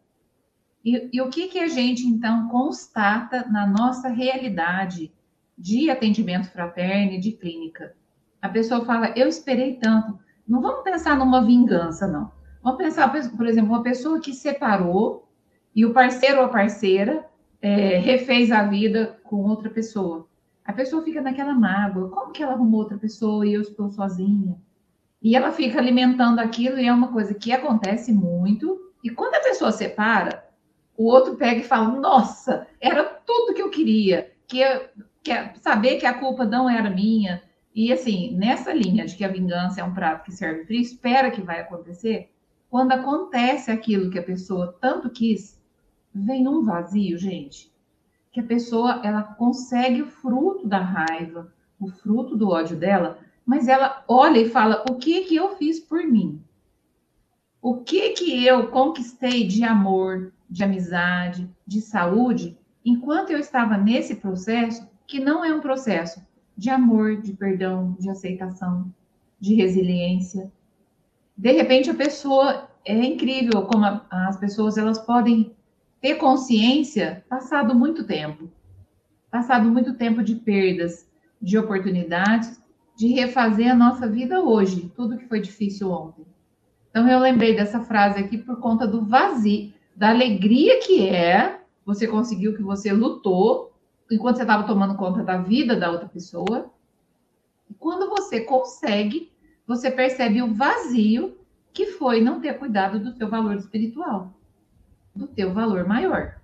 E, 0.84 1.10
e 1.12 1.20
o 1.20 1.28
que, 1.28 1.48
que 1.48 1.58
a 1.58 1.68
gente, 1.68 2.06
então, 2.06 2.48
constata 2.48 3.46
na 3.48 3.66
nossa 3.66 4.08
realidade 4.08 5.12
de 5.56 5.90
atendimento 5.90 6.50
fraterno 6.50 7.12
e 7.12 7.20
de 7.20 7.32
clínica? 7.32 7.94
A 8.40 8.48
pessoa 8.48 8.84
fala, 8.84 9.12
eu 9.16 9.28
esperei 9.28 9.74
tanto. 9.74 10.18
Não 10.48 10.60
vamos 10.60 10.82
pensar 10.82 11.16
numa 11.16 11.44
vingança, 11.44 12.08
não. 12.08 12.32
Vamos 12.62 12.78
pensar, 12.78 13.12
por 13.12 13.46
exemplo, 13.46 13.72
uma 13.72 13.82
pessoa 13.82 14.20
que 14.20 14.32
separou 14.32 15.28
e 15.74 15.84
o 15.84 15.92
parceiro 15.92 16.38
ou 16.38 16.44
a 16.44 16.48
parceira 16.48 17.24
é, 17.62 17.98
refez 17.98 18.50
a 18.50 18.64
vida 18.64 19.20
com 19.22 19.36
outra 19.36 19.70
pessoa. 19.70 20.28
A 20.64 20.72
pessoa 20.72 21.04
fica 21.04 21.22
naquela 21.22 21.54
mágoa. 21.54 22.10
Como 22.10 22.32
que 22.32 22.42
ela 22.42 22.52
arrumou 22.52 22.80
outra 22.80 22.98
pessoa 22.98 23.46
e 23.46 23.54
eu 23.54 23.62
estou 23.62 23.88
sozinha? 23.88 24.56
E 25.22 25.36
ela 25.36 25.52
fica 25.52 25.78
alimentando 25.78 26.40
aquilo 26.40 26.78
e 26.78 26.86
é 26.86 26.92
uma 26.92 27.12
coisa 27.12 27.32
que 27.32 27.52
acontece 27.52 28.12
muito. 28.12 28.92
E 29.02 29.10
quando 29.10 29.36
a 29.36 29.40
pessoa 29.40 29.70
separa, 29.70 30.44
o 30.96 31.04
outro 31.06 31.36
pega 31.36 31.60
e 31.60 31.64
fala: 31.64 31.88
Nossa, 32.00 32.66
era 32.80 33.04
tudo 33.04 33.54
que 33.54 33.62
eu 33.62 33.70
queria, 33.70 34.32
que, 34.48 34.62
que 35.22 35.32
saber 35.60 35.98
que 35.98 36.06
a 36.06 36.14
culpa 36.18 36.44
não 36.44 36.68
era 36.68 36.90
minha. 36.90 37.42
E 37.74 37.92
assim, 37.92 38.36
nessa 38.36 38.72
linha 38.72 39.06
de 39.06 39.16
que 39.16 39.24
a 39.24 39.28
vingança 39.28 39.80
é 39.80 39.84
um 39.84 39.94
prato 39.94 40.24
que 40.24 40.32
serve 40.32 40.64
frio, 40.64 40.80
espera 40.80 41.30
que 41.30 41.40
vai 41.40 41.60
acontecer. 41.60 42.30
Quando 42.68 42.92
acontece 42.92 43.70
aquilo 43.70 44.10
que 44.10 44.18
a 44.18 44.22
pessoa 44.22 44.76
tanto 44.80 45.08
quis, 45.10 45.61
vem 46.14 46.46
um 46.48 46.64
vazio, 46.64 47.18
gente. 47.18 47.72
Que 48.30 48.40
a 48.40 48.44
pessoa 48.44 49.00
ela 49.04 49.22
consegue 49.22 50.02
o 50.02 50.06
fruto 50.06 50.66
da 50.66 50.78
raiva, 50.78 51.52
o 51.78 51.88
fruto 51.88 52.36
do 52.36 52.48
ódio 52.48 52.76
dela, 52.76 53.18
mas 53.44 53.68
ela 53.68 54.04
olha 54.08 54.38
e 54.38 54.48
fala: 54.48 54.84
o 54.90 54.96
que 54.96 55.24
que 55.24 55.36
eu 55.36 55.56
fiz 55.56 55.80
por 55.80 56.04
mim? 56.04 56.42
O 57.60 57.78
que 57.78 58.10
que 58.10 58.44
eu 58.44 58.68
conquistei 58.68 59.46
de 59.46 59.64
amor, 59.64 60.32
de 60.48 60.64
amizade, 60.64 61.48
de 61.66 61.80
saúde, 61.80 62.58
enquanto 62.84 63.30
eu 63.30 63.38
estava 63.38 63.76
nesse 63.76 64.16
processo, 64.16 64.86
que 65.06 65.20
não 65.20 65.44
é 65.44 65.54
um 65.54 65.60
processo 65.60 66.20
de 66.56 66.70
amor, 66.70 67.20
de 67.20 67.32
perdão, 67.32 67.96
de 67.98 68.10
aceitação, 68.10 68.92
de 69.38 69.54
resiliência. 69.54 70.52
De 71.36 71.52
repente 71.52 71.90
a 71.90 71.94
pessoa 71.94 72.68
é 72.84 72.94
incrível 72.94 73.62
como 73.62 73.84
a, 73.84 74.06
as 74.10 74.36
pessoas 74.36 74.76
elas 74.76 74.98
podem 74.98 75.54
ter 76.02 76.16
consciência 76.16 77.24
passado 77.28 77.76
muito 77.76 78.04
tempo, 78.04 78.50
passado 79.30 79.70
muito 79.70 79.94
tempo 79.94 80.20
de 80.20 80.34
perdas, 80.34 81.08
de 81.40 81.56
oportunidades, 81.56 82.60
de 82.96 83.06
refazer 83.06 83.70
a 83.70 83.74
nossa 83.74 84.08
vida 84.08 84.42
hoje, 84.42 84.92
tudo 84.96 85.16
que 85.16 85.28
foi 85.28 85.40
difícil 85.40 85.90
ontem. 85.90 86.26
Então 86.90 87.08
eu 87.08 87.20
lembrei 87.20 87.54
dessa 87.54 87.80
frase 87.80 88.18
aqui 88.18 88.36
por 88.36 88.58
conta 88.58 88.84
do 88.84 89.04
vazio, 89.04 89.72
da 89.94 90.10
alegria 90.10 90.80
que 90.80 91.08
é 91.08 91.60
você 91.86 92.08
conseguiu 92.08 92.54
que 92.54 92.62
você 92.62 92.92
lutou 92.92 93.72
enquanto 94.10 94.36
você 94.36 94.42
estava 94.42 94.64
tomando 94.64 94.96
conta 94.96 95.22
da 95.22 95.38
vida 95.38 95.76
da 95.76 95.90
outra 95.90 96.08
pessoa. 96.08 96.70
E 97.70 97.74
quando 97.74 98.10
você 98.10 98.40
consegue, 98.40 99.30
você 99.66 99.90
percebe 99.90 100.42
o 100.42 100.52
vazio 100.52 101.38
que 101.72 101.86
foi 101.86 102.20
não 102.20 102.40
ter 102.40 102.58
cuidado 102.58 102.98
do 102.98 103.12
seu 103.12 103.28
valor 103.28 103.54
espiritual, 103.56 104.34
do 105.14 105.26
teu 105.26 105.52
valor 105.52 105.84
maior. 105.84 106.36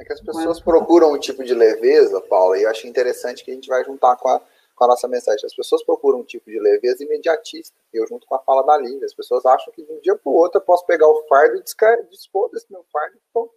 É 0.00 0.04
que 0.04 0.12
as 0.12 0.20
pessoas 0.20 0.60
procuram 0.60 1.12
um 1.12 1.18
tipo 1.18 1.44
de 1.44 1.54
leveza, 1.54 2.20
Paula, 2.22 2.58
e 2.58 2.62
eu 2.62 2.70
acho 2.70 2.86
interessante 2.86 3.44
que 3.44 3.50
a 3.50 3.54
gente 3.54 3.68
vai 3.68 3.84
juntar 3.84 4.16
com 4.16 4.28
a, 4.28 4.40
com 4.74 4.84
a 4.84 4.88
nossa 4.88 5.06
mensagem. 5.06 5.46
As 5.46 5.54
pessoas 5.54 5.82
procuram 5.84 6.20
um 6.20 6.24
tipo 6.24 6.50
de 6.50 6.58
leveza 6.58 7.04
imediatista. 7.04 7.76
Eu 7.92 8.06
junto 8.06 8.26
com 8.26 8.34
a 8.34 8.40
fala 8.40 8.62
da 8.62 8.76
Lívia. 8.78 9.06
As 9.06 9.14
pessoas 9.14 9.46
acham 9.46 9.72
que 9.72 9.84
de 9.84 9.92
um 9.92 10.00
dia 10.00 10.16
para 10.16 10.30
o 10.30 10.34
outro 10.34 10.60
eu 10.60 10.64
posso 10.64 10.84
pegar 10.86 11.06
o 11.06 11.22
fardo 11.28 11.56
e 11.56 11.62
dispor 12.10 12.50
desse 12.50 12.66
meu 12.70 12.84
fardo 12.92 13.16
então 13.30 13.48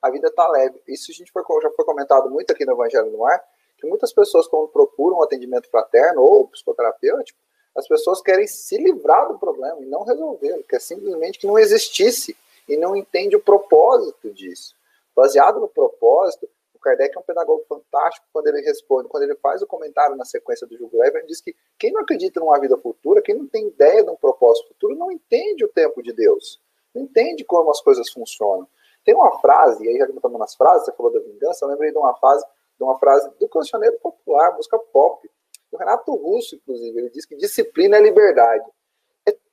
a 0.00 0.10
vida 0.10 0.28
está 0.28 0.48
leve. 0.48 0.80
Isso 0.86 1.10
a 1.10 1.14
gente 1.14 1.32
foi, 1.32 1.42
já 1.62 1.70
foi 1.70 1.84
comentado 1.84 2.30
muito 2.30 2.50
aqui 2.50 2.64
no 2.64 2.72
Evangelho 2.72 3.10
no 3.10 3.24
Ar, 3.24 3.42
que 3.76 3.86
muitas 3.86 4.12
pessoas 4.12 4.46
quando 4.46 4.68
procuram 4.68 5.18
um 5.18 5.22
atendimento 5.22 5.68
fraterno 5.68 6.22
ou 6.22 6.48
psicoterapêutico, 6.48 7.38
as 7.76 7.86
pessoas 7.86 8.20
querem 8.20 8.46
se 8.46 8.76
livrar 8.76 9.28
do 9.28 9.38
problema 9.38 9.80
e 9.80 9.86
não 9.86 10.04
resolvê-lo, 10.04 10.64
que 10.64 10.76
é 10.76 10.80
simplesmente 10.80 11.38
que 11.38 11.46
não 11.46 11.58
existisse 11.58 12.36
e 12.68 12.76
não 12.76 12.96
entende 12.96 13.36
o 13.36 13.40
propósito 13.40 14.32
disso. 14.32 14.76
Baseado 15.14 15.58
no 15.58 15.68
propósito, 15.68 16.48
o 16.74 16.78
Kardec 16.78 17.16
é 17.16 17.20
um 17.20 17.24
pedagogo 17.24 17.64
fantástico 17.68 18.24
quando 18.32 18.46
ele 18.46 18.60
responde, 18.60 19.08
quando 19.08 19.24
ele 19.24 19.34
faz 19.36 19.60
o 19.62 19.66
comentário 19.66 20.14
na 20.14 20.24
sequência 20.24 20.66
do 20.66 20.76
Jugo 20.76 20.96
Leve, 20.98 21.18
ele 21.18 21.26
diz 21.26 21.40
que 21.40 21.54
quem 21.76 21.92
não 21.92 22.02
acredita 22.02 22.38
numa 22.38 22.58
vida 22.60 22.76
futura, 22.76 23.20
quem 23.20 23.34
não 23.34 23.48
tem 23.48 23.66
ideia 23.66 24.04
de 24.04 24.10
um 24.10 24.16
propósito 24.16 24.68
futuro, 24.68 24.94
não 24.94 25.10
entende 25.10 25.64
o 25.64 25.68
tempo 25.68 26.02
de 26.02 26.12
Deus, 26.12 26.60
não 26.94 27.02
entende 27.02 27.44
como 27.44 27.70
as 27.70 27.80
coisas 27.80 28.08
funcionam. 28.10 28.68
Tem 29.04 29.14
uma 29.14 29.40
frase, 29.40 29.84
e 29.84 29.88
aí 29.88 29.98
já 29.98 30.06
que 30.06 30.12
estamos 30.12 30.38
nas 30.38 30.54
frases, 30.54 30.84
você 30.84 30.92
falou 30.92 31.12
da 31.12 31.18
vingança, 31.18 31.64
eu 31.64 31.68
lembrei 31.70 31.90
de 31.90 31.98
uma 31.98 32.14
frase, 32.14 32.44
de 32.78 32.84
uma 32.84 32.98
frase 32.98 33.28
do 33.40 33.48
cancioneiro 33.48 33.98
popular, 33.98 34.54
música 34.54 34.78
pop, 34.78 35.28
do 35.72 35.78
Renato 35.78 36.14
Russo, 36.14 36.54
inclusive, 36.54 36.98
ele 36.98 37.10
diz 37.10 37.26
que 37.26 37.36
disciplina 37.36 37.96
é 37.96 38.00
liberdade 38.00 38.64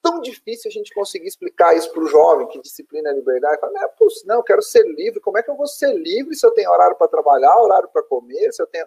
tão 0.05 0.21
difícil 0.21 0.69
a 0.69 0.71
gente 0.71 0.93
conseguir 0.93 1.25
explicar 1.25 1.75
isso 1.75 1.91
para 1.91 2.03
o 2.03 2.07
jovem, 2.07 2.47
que 2.47 2.61
disciplina 2.61 3.09
é 3.09 3.13
liberdade. 3.13 3.59
Fala, 3.59 3.73
não, 3.73 3.81
é 3.81 3.89
não, 4.25 4.35
eu 4.35 4.43
quero 4.43 4.61
ser 4.61 4.83
livre. 4.83 5.19
Como 5.19 5.39
é 5.39 5.41
que 5.41 5.49
eu 5.49 5.55
vou 5.55 5.65
ser 5.65 5.93
livre 5.93 6.35
se 6.35 6.45
eu 6.45 6.51
tenho 6.51 6.69
horário 6.69 6.95
para 6.95 7.07
trabalhar, 7.07 7.59
horário 7.59 7.89
para 7.89 8.03
comer, 8.03 8.53
se 8.53 8.61
eu 8.61 8.67
tenho... 8.67 8.85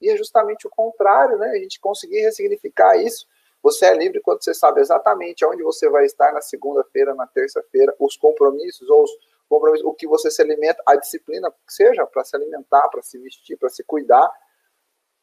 E 0.00 0.08
é 0.08 0.16
justamente 0.16 0.66
o 0.66 0.70
contrário, 0.70 1.36
né? 1.36 1.50
A 1.50 1.58
gente 1.58 1.78
conseguir 1.78 2.20
ressignificar 2.20 2.96
isso. 2.96 3.26
Você 3.62 3.84
é 3.84 3.94
livre 3.94 4.22
quando 4.22 4.42
você 4.42 4.54
sabe 4.54 4.80
exatamente 4.80 5.44
onde 5.44 5.62
você 5.62 5.86
vai 5.90 6.06
estar 6.06 6.32
na 6.32 6.40
segunda-feira, 6.40 7.14
na 7.14 7.26
terça-feira, 7.26 7.94
os 7.98 8.16
compromissos 8.16 8.88
ou 8.88 9.02
os 9.02 9.10
compromissos, 9.46 9.86
o 9.86 9.92
que 9.92 10.06
você 10.06 10.30
se 10.30 10.40
alimenta, 10.40 10.82
a 10.86 10.96
disciplina, 10.96 11.52
seja 11.68 12.06
para 12.06 12.24
se 12.24 12.34
alimentar, 12.36 12.88
para 12.88 13.02
se 13.02 13.18
vestir, 13.18 13.58
para 13.58 13.68
se 13.68 13.84
cuidar, 13.84 14.30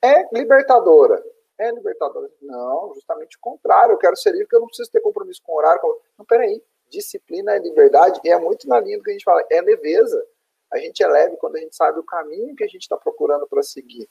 é 0.04 0.27
libertadora 0.32 1.23
é 1.62 1.71
libertador. 1.71 2.30
Não, 2.41 2.93
justamente 2.93 3.38
o 3.38 3.39
contrário. 3.39 3.93
Eu 3.93 3.97
quero 3.97 4.15
ser 4.15 4.32
livre 4.32 4.45
porque 4.45 4.56
eu 4.56 4.62
não 4.62 4.67
preciso 4.67 4.91
ter 4.91 5.02
compromisso 5.02 5.41
com 5.43 5.54
o 5.54 5.58
horário. 5.58 5.82
Não, 6.17 6.26
peraí. 6.26 6.62
Disciplina 6.89 7.56
é 7.56 7.60
liberdade 7.60 8.19
e 8.24 8.30
é 8.30 8.38
muito 8.38 8.67
na 8.67 8.80
linha 8.80 8.97
do 8.97 9.04
que 9.04 9.12
a 9.12 9.13
gente 9.13 9.24
fala. 9.24 9.45
É 9.50 9.62
leveza. 9.62 10.26
A 10.71 10.78
gente 10.78 11.04
é 11.04 11.08
leve 11.08 11.38
quando 11.38 11.58
a 11.58 11.60
gente 11.60 11.76
sabe 11.76 12.00
o 12.00 12.04
caminho 12.04 12.56
que 12.56 12.63
a 12.63 12.67
gente 12.67 12.82
está 12.82 12.97
procurando 12.97 13.47
para 13.47 13.62
seguir. 13.62 14.10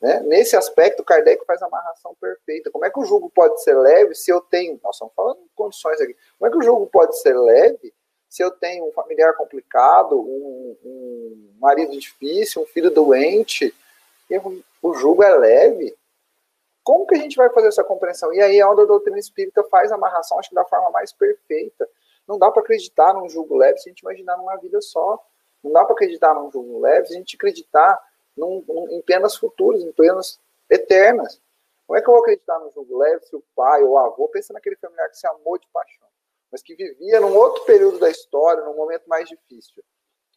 Né? 0.00 0.20
Nesse 0.20 0.56
aspecto, 0.56 1.04
Kardec 1.04 1.44
faz 1.44 1.62
a 1.62 1.66
amarração 1.66 2.14
perfeita. 2.20 2.70
Como 2.70 2.84
é 2.84 2.90
que 2.90 2.98
o 2.98 3.04
jogo 3.04 3.30
pode 3.30 3.62
ser 3.62 3.74
leve 3.74 4.14
se 4.14 4.30
eu 4.30 4.40
tenho. 4.40 4.78
Nós 4.82 4.96
estamos 4.96 5.14
falando 5.14 5.40
condições 5.54 6.00
aqui. 6.00 6.16
Como 6.38 6.48
é 6.48 6.50
que 6.50 6.58
o 6.58 6.62
jogo 6.62 6.86
pode 6.86 7.18
ser 7.20 7.36
leve 7.38 7.92
se 8.28 8.42
eu 8.42 8.50
tenho 8.50 8.88
um 8.88 8.92
familiar 8.92 9.34
complicado, 9.34 10.18
um, 10.20 10.76
um 10.84 11.56
marido 11.58 11.92
difícil, 11.98 12.62
um 12.62 12.66
filho 12.66 12.90
doente? 12.90 13.74
o 14.80 14.94
jogo 14.94 15.24
é 15.24 15.36
leve 15.36 15.92
como 16.90 17.06
que 17.06 17.14
a 17.14 17.18
gente 17.18 17.36
vai 17.36 17.48
fazer 17.50 17.68
essa 17.68 17.84
compreensão? 17.84 18.34
E 18.34 18.40
aí 18.40 18.58
é 18.58 18.66
onde 18.66 18.82
a 18.82 18.84
doutrina 18.84 19.16
espírita 19.16 19.62
faz 19.70 19.92
a 19.92 19.94
amarração, 19.94 20.40
acho 20.40 20.48
que 20.48 20.56
da 20.56 20.64
forma 20.64 20.90
mais 20.90 21.12
perfeita. 21.12 21.88
Não 22.26 22.36
dá 22.36 22.50
para 22.50 22.62
acreditar 22.62 23.14
num 23.14 23.28
julgo 23.28 23.56
leve 23.56 23.78
se 23.78 23.88
a 23.88 23.92
gente 23.92 24.00
imaginar 24.00 24.36
numa 24.36 24.56
vida 24.56 24.80
só. 24.80 25.24
Não 25.62 25.70
dá 25.70 25.84
para 25.84 25.92
acreditar 25.92 26.34
num 26.34 26.50
julgo 26.50 26.80
leve 26.80 27.06
se 27.06 27.14
a 27.14 27.16
gente 27.16 27.36
acreditar 27.36 27.96
num, 28.36 28.64
num, 28.66 28.88
em 28.90 29.00
penas 29.02 29.36
futuras, 29.36 29.84
em 29.84 29.92
penas 29.92 30.40
eternas. 30.68 31.40
Como 31.86 31.96
é 31.96 32.02
que 32.02 32.08
eu 32.08 32.12
vou 32.12 32.22
acreditar 32.22 32.58
num 32.58 32.72
julgo 32.72 32.98
leve 32.98 33.24
se 33.24 33.36
o 33.36 33.44
pai 33.54 33.84
ou 33.84 33.90
o 33.90 33.98
avô, 33.98 34.26
pensa 34.26 34.52
naquele 34.52 34.74
familiar 34.74 35.08
que 35.10 35.16
se 35.16 35.28
amou 35.28 35.58
de 35.58 35.68
paixão, 35.72 36.08
mas 36.50 36.60
que 36.60 36.74
vivia 36.74 37.20
num 37.20 37.36
outro 37.36 37.64
período 37.66 38.00
da 38.00 38.10
história, 38.10 38.64
num 38.64 38.74
momento 38.74 39.06
mais 39.06 39.28
difícil. 39.28 39.80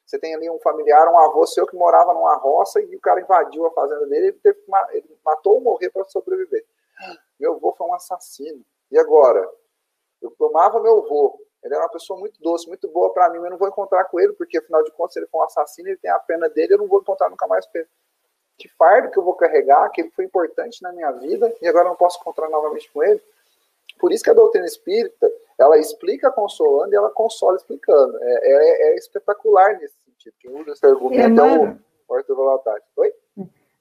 Você 0.06 0.20
tem 0.20 0.36
ali 0.36 0.50
um 0.50 0.60
familiar, 0.60 1.08
um 1.08 1.18
avô 1.18 1.46
seu 1.48 1.66
que 1.66 1.76
morava 1.76 2.14
numa 2.14 2.36
roça 2.36 2.82
e 2.82 2.96
o 2.96 3.00
cara 3.00 3.22
invadiu 3.22 3.66
a 3.66 3.72
fazenda 3.72 4.06
dele, 4.08 4.28
ele, 4.28 4.40
teve, 4.40 4.60
ele 4.92 5.18
matou 5.26 5.56
ou 5.56 5.62
morrer 5.62 5.90
para 5.90 6.04
sobreviver. 6.06 6.66
Meu 7.40 7.56
avô 7.56 7.74
foi 7.74 7.88
um 7.88 7.94
assassino. 7.94 8.64
E 8.92 8.98
agora? 8.98 9.50
Eu 10.22 10.32
tomava 10.32 10.80
meu 10.80 11.00
avô. 11.00 11.40
Ele 11.64 11.74
era 11.74 11.84
uma 11.84 11.90
pessoa 11.90 12.20
muito 12.20 12.42
doce, 12.42 12.68
muito 12.68 12.88
boa 12.90 13.14
para 13.14 13.30
mim, 13.30 13.38
mas 13.38 13.46
eu 13.46 13.52
não 13.52 13.58
vou 13.58 13.70
encontrar 13.70 14.04
com 14.06 14.20
ele, 14.20 14.34
porque 14.34 14.58
afinal 14.58 14.84
de 14.84 14.92
contas, 14.92 15.14
se 15.14 15.20
ele 15.20 15.28
for 15.28 15.40
um 15.40 15.44
assassino, 15.44 15.90
ele 15.90 15.98
tem 15.98 16.12
a 16.12 16.20
pena 16.20 16.50
dele, 16.50 16.74
eu 16.74 16.78
não 16.78 16.88
vou 16.88 17.00
encontrar 17.00 17.30
nunca 17.30 17.48
mais 17.48 17.66
com 17.66 17.78
ele. 17.78 17.88
Que 18.58 18.68
fardo 18.70 19.10
que 19.10 19.18
eu 19.18 19.24
vou 19.24 19.34
carregar, 19.34 19.90
que 19.90 20.02
ele 20.02 20.12
foi 20.12 20.26
importante 20.26 20.82
na 20.82 20.92
minha 20.92 21.12
vida, 21.12 21.54
e 21.62 21.68
agora 21.68 21.86
eu 21.86 21.90
não 21.90 21.96
posso 21.96 22.20
encontrar 22.20 22.50
novamente 22.50 22.92
com 22.92 23.02
ele. 23.02 23.22
Por 23.98 24.12
isso 24.12 24.24
que 24.24 24.30
a 24.30 24.34
doutrina 24.34 24.66
espírita, 24.66 25.32
ela 25.64 25.78
explica 25.78 26.32
consolando 26.32 26.94
e 26.94 26.96
ela 26.96 27.10
consola 27.10 27.56
explicando. 27.56 28.18
É, 28.22 28.52
é, 28.52 28.92
é 28.92 28.96
espetacular 28.96 29.78
nesse 29.80 29.96
sentido. 30.04 30.34
Quem 30.40 30.52
usa 30.62 30.72
esse 30.72 30.86
argumento 30.86 31.42
é 31.42 31.78
o 32.08 32.16
Arthur 32.16 32.36
Valadares. 32.36 32.84
Oi? 32.98 33.14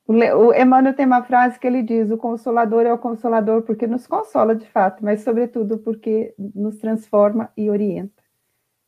O 0.06 0.52
Emmanuel 0.52 0.94
tem 0.94 1.06
uma 1.06 1.22
frase 1.22 1.58
que 1.58 1.66
ele 1.66 1.82
diz: 1.82 2.10
o 2.10 2.18
consolador 2.18 2.82
é 2.82 2.92
o 2.92 2.98
consolador 2.98 3.62
porque 3.62 3.86
nos 3.86 4.06
consola 4.06 4.54
de 4.54 4.68
fato, 4.68 5.04
mas 5.04 5.22
sobretudo 5.22 5.78
porque 5.78 6.34
nos 6.38 6.78
transforma 6.78 7.50
e 7.56 7.70
orienta. 7.70 8.22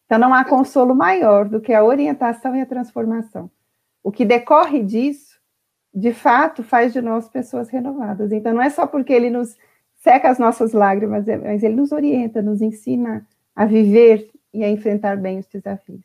Então 0.07 0.19
não 0.19 0.35
há 0.35 0.45
consolo 0.45 0.95
maior 0.95 1.49
do 1.49 1.61
que 1.61 1.73
a 1.73 1.85
orientação 1.85 2.55
e 2.55 2.61
a 2.61 2.67
transformação. 2.67 3.51
O 4.03 4.13
que 4.13 4.25
decorre 4.25 4.83
disso, 4.83 5.41
de 5.95 6.13
fato, 6.13 6.63
faz 6.63 6.93
de 6.93 7.01
nós 7.01 7.29
pessoas 7.29 7.71
renovadas. 7.71 8.31
Então 8.33 8.53
não 8.53 8.63
é 8.63 8.69
só 8.69 8.87
porque 8.87 9.13
ele 9.13 9.31
nos 9.31 9.57
seca 10.05 10.29
as 10.29 10.39
nossas 10.39 10.75
lágrimas, 10.75 11.25
mas 11.43 11.63
ele 11.63 11.75
nos 11.75 11.91
orienta, 11.91 12.43
nos 12.43 12.61
ensina 12.61 13.27
a 13.57 13.65
viver 13.65 14.31
e 14.53 14.63
a 14.63 14.69
enfrentar 14.69 15.17
bem 15.17 15.39
os 15.39 15.47
desafios. 15.47 16.05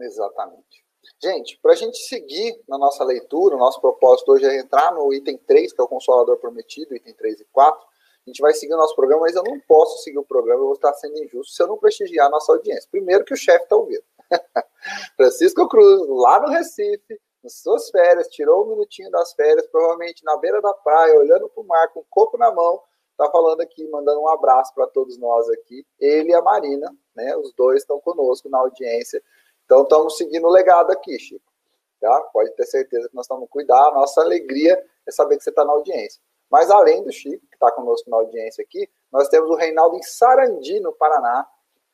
Exatamente. 0.00 0.84
Gente, 1.20 1.58
para 1.60 1.72
a 1.72 1.76
gente 1.76 1.98
seguir 1.98 2.56
na 2.68 2.78
nossa 2.78 3.02
leitura, 3.02 3.56
o 3.56 3.58
nosso 3.58 3.80
propósito 3.80 4.30
hoje 4.32 4.46
é 4.46 4.60
entrar 4.60 4.92
no 4.92 5.12
item 5.12 5.36
3, 5.36 5.72
que 5.72 5.80
é 5.80 5.84
o 5.84 5.88
Consolador 5.88 6.38
Prometido, 6.38 6.94
item 6.94 7.12
3 7.12 7.40
e 7.40 7.44
4. 7.46 7.80
A 8.26 8.30
gente 8.30 8.40
vai 8.40 8.54
seguir 8.54 8.72
o 8.74 8.78
nosso 8.78 8.94
programa, 8.94 9.22
mas 9.22 9.34
eu 9.34 9.42
não 9.42 9.58
posso 9.60 10.02
seguir 10.02 10.18
o 10.18 10.24
programa, 10.24 10.60
eu 10.60 10.66
vou 10.66 10.74
estar 10.74 10.92
sendo 10.94 11.18
injusto 11.18 11.52
se 11.52 11.62
eu 11.62 11.66
não 11.66 11.76
prestigiar 11.76 12.28
a 12.28 12.30
nossa 12.30 12.52
audiência. 12.52 12.88
Primeiro 12.90 13.24
que 13.24 13.34
o 13.34 13.36
chefe 13.36 13.64
está 13.64 13.76
ouvindo. 13.76 14.04
Francisco 15.16 15.68
Cruz, 15.68 16.08
lá 16.08 16.40
no 16.40 16.48
Recife, 16.48 17.20
nas 17.42 17.54
suas 17.54 17.90
férias, 17.90 18.28
tirou 18.28 18.64
um 18.64 18.68
minutinho 18.70 19.10
das 19.10 19.32
férias, 19.34 19.66
provavelmente 19.66 20.24
na 20.24 20.36
beira 20.36 20.62
da 20.62 20.72
praia, 20.72 21.18
olhando 21.18 21.48
para 21.48 21.62
o 21.62 21.66
mar, 21.66 21.88
com 21.88 22.00
um 22.00 22.06
coco 22.08 22.38
na 22.38 22.52
mão, 22.52 22.80
está 23.14 23.30
falando 23.30 23.60
aqui, 23.60 23.86
mandando 23.88 24.20
um 24.20 24.28
abraço 24.28 24.74
para 24.74 24.86
todos 24.86 25.16
nós 25.18 25.48
aqui. 25.50 25.86
Ele 25.98 26.30
e 26.30 26.34
a 26.34 26.42
Marina, 26.42 26.94
né? 27.14 27.36
Os 27.36 27.52
dois 27.54 27.82
estão 27.82 27.98
conosco 28.00 28.48
na 28.48 28.58
audiência. 28.58 29.22
Então, 29.64 29.82
estamos 29.82 30.16
seguindo 30.16 30.46
o 30.46 30.50
legado 30.50 30.90
aqui, 30.90 31.18
Chico. 31.18 31.52
Tá? 32.00 32.20
Pode 32.32 32.50
ter 32.50 32.66
certeza 32.66 33.08
que 33.08 33.14
nós 33.14 33.24
estamos 33.24 33.48
cuidar. 33.48 33.88
A 33.88 33.94
nossa 33.94 34.20
alegria 34.20 34.78
é 35.06 35.10
saber 35.10 35.38
que 35.38 35.44
você 35.44 35.50
está 35.50 35.64
na 35.64 35.72
audiência. 35.72 36.20
Mas, 36.50 36.70
além 36.70 37.02
do 37.02 37.10
Chico, 37.10 37.46
que 37.46 37.54
está 37.54 37.70
conosco 37.72 38.10
na 38.10 38.16
audiência 38.16 38.62
aqui, 38.62 38.88
nós 39.10 39.28
temos 39.28 39.48
o 39.48 39.54
Reinaldo 39.54 39.96
em 39.96 40.02
Sarandi, 40.02 40.80
no 40.80 40.92
Paraná, 40.92 41.46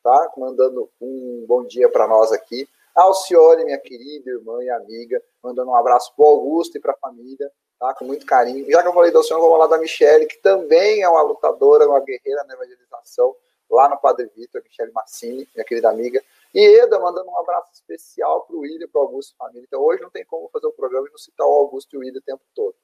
tá? 0.02 0.32
mandando 0.36 0.90
um 1.00 1.44
bom 1.46 1.64
dia 1.64 1.88
para 1.88 2.08
nós 2.08 2.32
aqui. 2.32 2.68
Alcione, 2.94 3.64
minha 3.64 3.78
querida 3.78 4.30
irmã 4.30 4.62
e 4.64 4.70
amiga, 4.70 5.22
mandando 5.42 5.70
um 5.70 5.74
abraço 5.74 6.12
para 6.16 6.26
Augusto 6.26 6.76
e 6.76 6.80
para 6.80 6.92
a 6.92 6.96
família. 6.96 7.50
Tá? 7.80 7.94
Com 7.94 8.04
muito 8.04 8.26
carinho. 8.26 8.70
Já 8.70 8.82
que 8.82 8.88
eu 8.88 8.92
falei 8.92 9.10
do 9.10 9.18
Alcione, 9.18 9.40
vou 9.40 9.50
falar 9.50 9.66
da 9.66 9.78
Michelle, 9.78 10.26
que 10.26 10.36
também 10.38 11.02
é 11.02 11.08
uma 11.08 11.22
lutadora, 11.22 11.88
uma 11.88 12.00
guerreira 12.00 12.44
na 12.44 12.54
evangelização, 12.54 13.34
lá 13.70 13.88
no 13.88 13.96
Padre 13.96 14.30
Vitor, 14.36 14.62
Michelle 14.62 14.92
Massini, 14.92 15.48
minha 15.54 15.64
querida 15.64 15.88
amiga. 15.88 16.22
E 16.52 16.80
Eda, 16.80 16.98
mandando 16.98 17.30
um 17.30 17.38
abraço 17.38 17.72
especial 17.72 18.42
para 18.42 18.56
o 18.56 18.60
William, 18.60 18.88
para 18.88 19.00
o 19.00 19.04
Augusto 19.04 19.36
Família. 19.36 19.64
Então, 19.66 19.80
hoje 19.80 20.02
não 20.02 20.10
tem 20.10 20.24
como 20.26 20.48
fazer 20.52 20.66
o 20.66 20.72
programa 20.72 21.06
e 21.08 21.10
não 21.10 21.18
citar 21.18 21.46
o 21.46 21.50
Augusto 21.50 21.94
e 21.94 21.96
o 21.96 22.00
William 22.00 22.18
o 22.18 22.22
tempo 22.22 22.42
todo. 22.54 22.74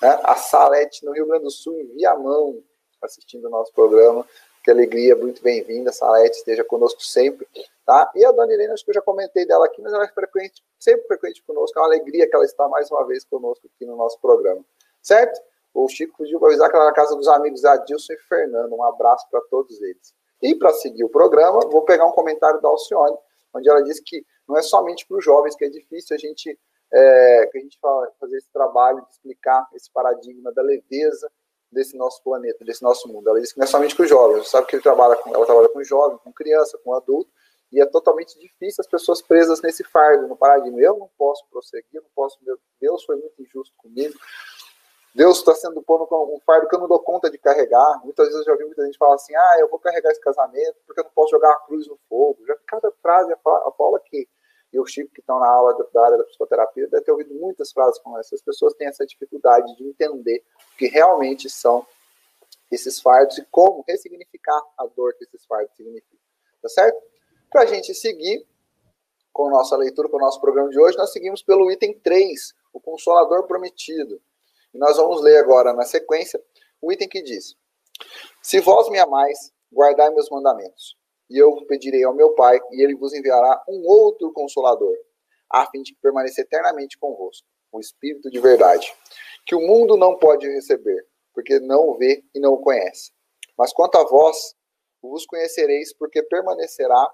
Né? 0.00 0.20
A 0.22 0.36
Salete, 0.36 1.04
no 1.04 1.12
Rio 1.12 1.26
Grande 1.26 1.44
do 1.44 1.50
Sul, 1.50 1.78
em 1.78 1.88
Viamão, 1.94 2.62
assistindo 3.02 3.46
o 3.46 3.50
nosso 3.50 3.72
programa. 3.72 4.24
Que 4.66 4.72
alegria, 4.72 5.14
muito 5.14 5.40
bem-vinda, 5.44 5.92
Salete, 5.92 6.38
esteja 6.38 6.64
conosco 6.64 7.00
sempre. 7.00 7.46
Tá? 7.86 8.10
E 8.16 8.24
a 8.24 8.32
Dona 8.32 8.52
Irene, 8.52 8.72
acho 8.72 8.84
que 8.84 8.90
eu 8.90 8.96
já 8.96 9.00
comentei 9.00 9.46
dela 9.46 9.64
aqui, 9.64 9.80
mas 9.80 9.92
ela 9.92 10.02
é 10.02 10.08
frequente, 10.08 10.60
sempre 10.76 11.06
frequente 11.06 11.40
conosco. 11.44 11.78
É 11.78 11.82
uma 11.82 11.86
alegria 11.86 12.28
que 12.28 12.34
ela 12.34 12.44
está 12.44 12.66
mais 12.66 12.90
uma 12.90 13.06
vez 13.06 13.24
conosco 13.24 13.64
aqui 13.72 13.86
no 13.86 13.94
nosso 13.94 14.20
programa. 14.20 14.60
Certo? 15.00 15.40
O 15.72 15.86
Chico 15.88 16.18
pediu 16.18 16.40
para 16.40 16.48
avisar 16.48 16.68
que 16.68 16.74
ela 16.74 16.86
é 16.86 16.88
na 16.88 16.92
casa 16.92 17.14
dos 17.14 17.28
amigos 17.28 17.64
Adilson 17.64 18.14
e 18.14 18.18
Fernando. 18.28 18.72
Um 18.72 18.82
abraço 18.82 19.28
para 19.30 19.40
todos 19.42 19.80
eles. 19.80 20.12
E 20.42 20.52
para 20.56 20.72
seguir 20.72 21.04
o 21.04 21.08
programa, 21.08 21.60
vou 21.60 21.82
pegar 21.82 22.04
um 22.04 22.10
comentário 22.10 22.60
da 22.60 22.68
Alcione, 22.68 23.16
onde 23.54 23.70
ela 23.70 23.84
diz 23.84 24.00
que 24.00 24.26
não 24.48 24.56
é 24.56 24.62
somente 24.62 25.06
para 25.06 25.18
os 25.18 25.24
jovens 25.24 25.54
que 25.54 25.64
é 25.64 25.68
difícil 25.68 26.16
a 26.16 26.18
gente, 26.18 26.58
é, 26.92 27.48
que 27.52 27.58
a 27.58 27.60
gente 27.60 27.78
fala, 27.78 28.10
fazer 28.18 28.36
esse 28.38 28.50
trabalho 28.52 29.00
de 29.02 29.12
explicar 29.12 29.64
esse 29.74 29.88
paradigma 29.92 30.52
da 30.52 30.62
leveza 30.62 31.30
desse 31.70 31.96
nosso 31.96 32.22
planeta, 32.22 32.64
desse 32.64 32.82
nosso 32.82 33.08
mundo. 33.08 33.28
Ela 33.28 33.40
diz 33.40 33.52
que 33.52 33.58
não 33.58 33.64
é 33.64 33.66
somente 33.68 33.94
para 33.94 34.04
os 34.04 34.08
jovens, 34.08 34.48
sabe 34.48 34.66
que 34.66 34.76
ele 34.76 34.82
trabalha 34.82 35.16
com, 35.16 35.34
ela 35.34 35.46
trabalha 35.46 35.68
com 35.68 35.82
jovem, 35.82 36.18
com 36.18 36.32
criança, 36.32 36.78
com 36.84 36.94
adulto, 36.94 37.30
e 37.72 37.80
é 37.80 37.86
totalmente 37.86 38.38
difícil 38.38 38.80
as 38.80 38.86
pessoas 38.86 39.20
presas 39.20 39.60
nesse 39.60 39.82
fardo, 39.84 40.28
no 40.28 40.36
paradigma. 40.36 40.80
Eu 40.80 40.96
não 40.98 41.10
posso 41.18 41.44
prosseguir, 41.50 42.00
não 42.00 42.10
posso, 42.14 42.38
meu 42.42 42.58
Deus 42.80 43.04
foi 43.04 43.16
muito 43.16 43.42
injusto 43.42 43.74
comigo, 43.76 44.14
Deus 45.16 45.38
está 45.38 45.54
sendo 45.54 45.82
pondo 45.82 46.06
com 46.06 46.36
um 46.36 46.40
fardo 46.40 46.68
que 46.68 46.74
eu 46.74 46.78
não 46.78 46.86
dou 46.86 47.00
conta 47.00 47.30
de 47.30 47.38
carregar. 47.38 48.02
Muitas 48.04 48.26
vezes 48.26 48.46
eu 48.46 48.52
já 48.52 48.58
vi 48.58 48.66
muita 48.66 48.84
gente 48.84 48.98
falar 48.98 49.14
assim: 49.14 49.34
ah, 49.34 49.56
eu 49.60 49.68
vou 49.70 49.78
carregar 49.78 50.10
esse 50.10 50.20
casamento 50.20 50.76
porque 50.86 51.00
eu 51.00 51.04
não 51.04 51.10
posso 51.12 51.30
jogar 51.30 51.52
a 51.52 51.58
cruz 51.60 51.88
no 51.88 51.98
fogo. 52.06 52.44
Já 52.46 52.54
cada 52.66 52.92
frase, 53.00 53.32
a 53.32 53.36
fala 53.38 53.96
aqui. 53.96 54.28
E 54.72 54.80
o 54.80 54.86
Chico, 54.86 55.12
que 55.12 55.20
estão 55.20 55.38
na 55.38 55.48
aula 55.48 55.74
da 55.92 56.04
área 56.04 56.18
da 56.18 56.24
psicoterapia, 56.24 56.88
deve 56.88 57.04
ter 57.04 57.12
ouvido 57.12 57.34
muitas 57.34 57.72
frases 57.72 57.98
como 58.00 58.18
essa. 58.18 58.34
As 58.34 58.42
pessoas 58.42 58.74
têm 58.74 58.88
essa 58.88 59.06
dificuldade 59.06 59.74
de 59.76 59.84
entender 59.84 60.44
o 60.74 60.76
que 60.76 60.86
realmente 60.88 61.48
são 61.48 61.86
esses 62.70 63.00
fardos 63.00 63.38
e 63.38 63.44
como 63.50 63.84
ressignificar 63.86 64.60
a 64.76 64.86
dor 64.86 65.14
que 65.14 65.24
esses 65.24 65.44
fardos 65.46 65.74
significam. 65.76 66.18
Tá 66.60 66.68
certo? 66.68 67.00
Para 67.50 67.62
a 67.62 67.66
gente 67.66 67.94
seguir 67.94 68.46
com 69.32 69.48
a 69.48 69.50
nossa 69.50 69.76
leitura, 69.76 70.08
com 70.08 70.16
o 70.16 70.20
nosso 70.20 70.40
programa 70.40 70.70
de 70.70 70.78
hoje, 70.80 70.96
nós 70.96 71.12
seguimos 71.12 71.42
pelo 71.42 71.70
item 71.70 71.98
3, 72.00 72.54
o 72.72 72.80
Consolador 72.80 73.46
Prometido. 73.46 74.20
E 74.74 74.78
nós 74.78 74.96
vamos 74.96 75.22
ler 75.22 75.38
agora, 75.38 75.72
na 75.72 75.84
sequência, 75.84 76.42
o 76.80 76.90
item 76.90 77.08
que 77.08 77.22
diz: 77.22 77.56
Se 78.42 78.60
vós 78.60 78.88
me 78.88 78.98
amais, 78.98 79.52
guardai 79.72 80.10
meus 80.10 80.28
mandamentos. 80.30 80.95
E 81.28 81.38
eu 81.38 81.64
pedirei 81.66 82.04
ao 82.04 82.14
meu 82.14 82.34
Pai, 82.34 82.60
e 82.72 82.82
ele 82.82 82.94
vos 82.94 83.12
enviará 83.12 83.62
um 83.68 83.86
outro 83.86 84.32
consolador, 84.32 84.96
a 85.50 85.66
fim 85.70 85.82
de 85.82 85.94
permanecer 86.00 86.44
eternamente 86.44 86.98
convosco, 86.98 87.46
o 87.72 87.80
Espírito 87.80 88.30
de 88.30 88.38
verdade, 88.38 88.92
que 89.44 89.54
o 89.54 89.60
mundo 89.60 89.96
não 89.96 90.18
pode 90.18 90.48
receber, 90.48 91.06
porque 91.34 91.58
não 91.60 91.90
o 91.90 91.98
vê 91.98 92.24
e 92.34 92.40
não 92.40 92.52
o 92.52 92.60
conhece. 92.60 93.12
Mas 93.56 93.72
quanto 93.72 93.96
a 93.96 94.04
vós, 94.04 94.54
vos 95.02 95.26
conhecereis, 95.26 95.92
porque 95.94 96.22
permanecerá 96.22 97.10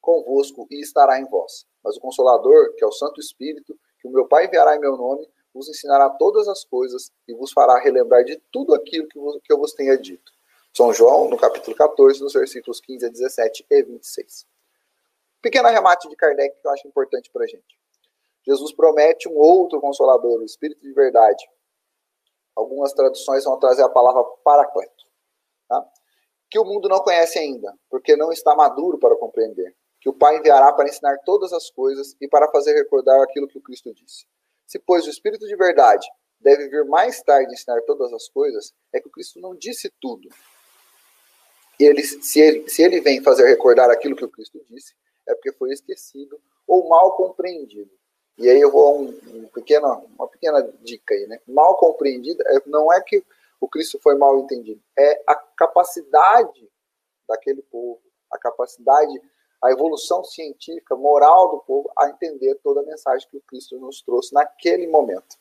convosco 0.00 0.66
e 0.70 0.80
estará 0.80 1.18
em 1.18 1.24
vós. 1.24 1.66
Mas 1.82 1.96
o 1.96 2.00
Consolador, 2.00 2.74
que 2.74 2.84
é 2.84 2.86
o 2.86 2.92
Santo 2.92 3.20
Espírito, 3.20 3.78
que 3.98 4.08
o 4.08 4.10
meu 4.10 4.28
Pai 4.28 4.46
enviará 4.46 4.76
em 4.76 4.80
meu 4.80 4.96
nome, 4.96 5.26
vos 5.52 5.68
ensinará 5.68 6.10
todas 6.10 6.48
as 6.48 6.64
coisas 6.64 7.10
e 7.28 7.34
vos 7.34 7.52
fará 7.52 7.78
relembrar 7.78 8.24
de 8.24 8.40
tudo 8.52 8.74
aquilo 8.74 9.06
que, 9.08 9.18
que 9.44 9.52
eu 9.52 9.58
vos 9.58 9.72
tenha 9.72 9.96
dito. 9.96 10.32
São 10.76 10.92
João, 10.92 11.30
no 11.30 11.36
capítulo 11.36 11.76
14, 11.76 12.20
nos 12.20 12.32
versículos 12.32 12.80
15 12.80 13.06
a 13.06 13.08
17 13.08 13.64
e 13.70 13.82
26. 13.84 14.44
Pequeno 15.40 15.68
arremate 15.68 16.08
de 16.08 16.16
Kardec 16.16 16.60
que 16.60 16.66
eu 16.66 16.72
acho 16.72 16.88
importante 16.88 17.30
para 17.30 17.44
a 17.44 17.46
gente. 17.46 17.78
Jesus 18.44 18.74
promete 18.74 19.28
um 19.28 19.36
outro 19.36 19.80
consolador, 19.80 20.40
o 20.40 20.44
Espírito 20.44 20.82
de 20.82 20.92
verdade. 20.92 21.48
Algumas 22.56 22.92
traduções 22.92 23.44
vão 23.44 23.56
trazer 23.56 23.84
a 23.84 23.88
palavra 23.88 24.24
paracleto. 24.42 25.04
Tá? 25.68 25.88
Que 26.50 26.58
o 26.58 26.64
mundo 26.64 26.88
não 26.88 26.98
conhece 26.98 27.38
ainda, 27.38 27.72
porque 27.88 28.16
não 28.16 28.32
está 28.32 28.56
maduro 28.56 28.98
para 28.98 29.14
compreender. 29.14 29.76
Que 30.00 30.08
o 30.08 30.12
Pai 30.12 30.38
enviará 30.38 30.72
para 30.72 30.88
ensinar 30.88 31.18
todas 31.24 31.52
as 31.52 31.70
coisas 31.70 32.16
e 32.20 32.26
para 32.26 32.50
fazer 32.50 32.74
recordar 32.74 33.22
aquilo 33.22 33.46
que 33.46 33.58
o 33.58 33.62
Cristo 33.62 33.94
disse. 33.94 34.26
Se, 34.66 34.80
pois, 34.80 35.06
o 35.06 35.10
Espírito 35.10 35.46
de 35.46 35.54
verdade 35.54 36.04
deve 36.40 36.68
vir 36.68 36.84
mais 36.84 37.22
tarde 37.22 37.54
ensinar 37.54 37.80
todas 37.82 38.12
as 38.12 38.28
coisas, 38.28 38.74
é 38.92 39.00
que 39.00 39.06
o 39.06 39.12
Cristo 39.12 39.40
não 39.40 39.54
disse 39.54 39.88
tudo. 40.00 40.28
Ele, 41.78 42.02
se, 42.02 42.40
ele, 42.40 42.68
se 42.68 42.82
ele 42.82 43.00
vem 43.00 43.22
fazer 43.22 43.46
recordar 43.46 43.90
aquilo 43.90 44.16
que 44.16 44.24
o 44.24 44.30
Cristo 44.30 44.60
disse, 44.68 44.94
é 45.26 45.34
porque 45.34 45.52
foi 45.52 45.72
esquecido 45.72 46.40
ou 46.66 46.88
mal 46.88 47.16
compreendido. 47.16 47.90
E 48.38 48.48
aí 48.48 48.60
eu 48.60 48.70
vou 48.70 48.88
a 48.88 48.92
um, 48.92 49.20
um 49.34 49.48
pequeno, 49.48 50.06
uma 50.18 50.28
pequena 50.28 50.62
dica 50.82 51.14
aí, 51.14 51.26
né? 51.26 51.38
Mal 51.46 51.76
compreendida 51.76 52.42
é, 52.48 52.60
não 52.66 52.92
é 52.92 53.00
que 53.00 53.24
o 53.60 53.68
Cristo 53.68 53.98
foi 54.02 54.16
mal 54.16 54.38
entendido, 54.38 54.80
é 54.98 55.22
a 55.26 55.34
capacidade 55.34 56.68
daquele 57.26 57.62
povo, 57.62 58.02
a 58.30 58.38
capacidade 58.38 59.20
a 59.64 59.72
evolução 59.72 60.22
científica, 60.22 60.94
moral 60.94 61.52
do 61.52 61.58
povo 61.60 61.90
a 61.96 62.10
entender 62.10 62.54
toda 62.56 62.80
a 62.80 62.84
mensagem 62.84 63.26
que 63.30 63.38
o 63.38 63.42
Cristo 63.42 63.78
nos 63.78 64.02
trouxe 64.02 64.34
naquele 64.34 64.86
momento. 64.86 65.36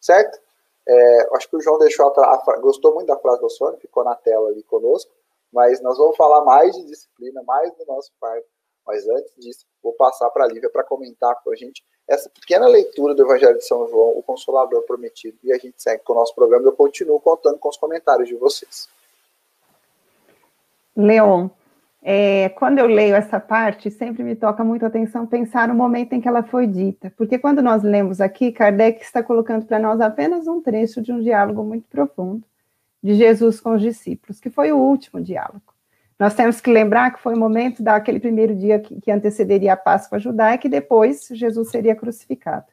Certo? 0.00 0.36
É, 0.84 1.28
acho 1.36 1.48
que 1.48 1.56
o 1.56 1.60
João 1.60 1.78
deixou 1.78 2.08
a, 2.08 2.34
a, 2.34 2.56
gostou 2.58 2.92
muito 2.94 3.06
da 3.06 3.16
frase 3.16 3.40
do 3.40 3.48
Sônia, 3.48 3.78
ficou 3.78 4.02
na 4.02 4.16
tela 4.16 4.48
ali 4.48 4.64
conosco, 4.64 5.12
mas 5.52 5.80
nós 5.82 5.96
vamos 5.96 6.16
falar 6.16 6.44
mais 6.44 6.74
de 6.76 6.84
disciplina, 6.86 7.42
mais 7.42 7.72
do 7.76 7.84
nosso 7.86 8.10
pai. 8.20 8.40
Mas 8.86 9.06
antes 9.06 9.32
disso, 9.36 9.66
vou 9.82 9.92
passar 9.92 10.30
para 10.30 10.44
a 10.44 10.48
Lívia 10.48 10.70
para 10.70 10.84
comentar 10.84 11.34
com 11.42 11.50
a 11.50 11.56
gente 11.56 11.84
essa 12.08 12.30
pequena 12.30 12.66
leitura 12.66 13.14
do 13.14 13.22
Evangelho 13.22 13.58
de 13.58 13.66
São 13.66 13.86
João, 13.86 14.16
o 14.16 14.22
Consolador 14.22 14.82
Prometido. 14.82 15.36
E 15.44 15.52
a 15.52 15.58
gente 15.58 15.74
segue 15.76 16.02
com 16.04 16.14
o 16.14 16.16
nosso 16.16 16.34
programa. 16.34 16.66
Eu 16.66 16.72
continuo 16.72 17.20
contando 17.20 17.58
com 17.58 17.68
os 17.68 17.76
comentários 17.76 18.28
de 18.28 18.34
vocês. 18.34 18.88
Leon, 20.96 21.48
é, 22.02 22.48
quando 22.50 22.78
eu 22.78 22.86
leio 22.86 23.14
essa 23.14 23.38
parte, 23.38 23.90
sempre 23.90 24.22
me 24.22 24.34
toca 24.34 24.64
muito 24.64 24.86
atenção 24.86 25.26
pensar 25.26 25.68
no 25.68 25.74
momento 25.74 26.14
em 26.14 26.20
que 26.20 26.28
ela 26.28 26.42
foi 26.42 26.66
dita, 26.66 27.12
porque 27.16 27.38
quando 27.38 27.60
nós 27.60 27.82
lemos 27.82 28.20
aqui, 28.20 28.50
Kardec 28.50 29.02
está 29.02 29.22
colocando 29.22 29.66
para 29.66 29.78
nós 29.78 30.00
apenas 30.00 30.46
um 30.46 30.60
trecho 30.60 31.02
de 31.02 31.12
um 31.12 31.20
diálogo 31.20 31.62
muito 31.62 31.88
profundo 31.88 32.42
de 33.02 33.14
Jesus 33.14 33.60
com 33.60 33.74
os 33.74 33.82
discípulos, 33.82 34.40
que 34.40 34.50
foi 34.50 34.72
o 34.72 34.78
último 34.78 35.20
diálogo. 35.20 35.62
Nós 36.18 36.34
temos 36.34 36.60
que 36.60 36.70
lembrar 36.70 37.12
que 37.12 37.20
foi 37.20 37.34
o 37.34 37.38
momento 37.38 37.82
daquele 37.82 38.18
primeiro 38.18 38.54
dia 38.54 38.80
que, 38.80 39.00
que 39.00 39.10
antecederia 39.10 39.74
a 39.74 39.76
Páscoa 39.76 40.18
judaica 40.18 40.66
e 40.66 40.70
depois 40.70 41.28
Jesus 41.30 41.70
seria 41.70 41.94
crucificado. 41.94 42.66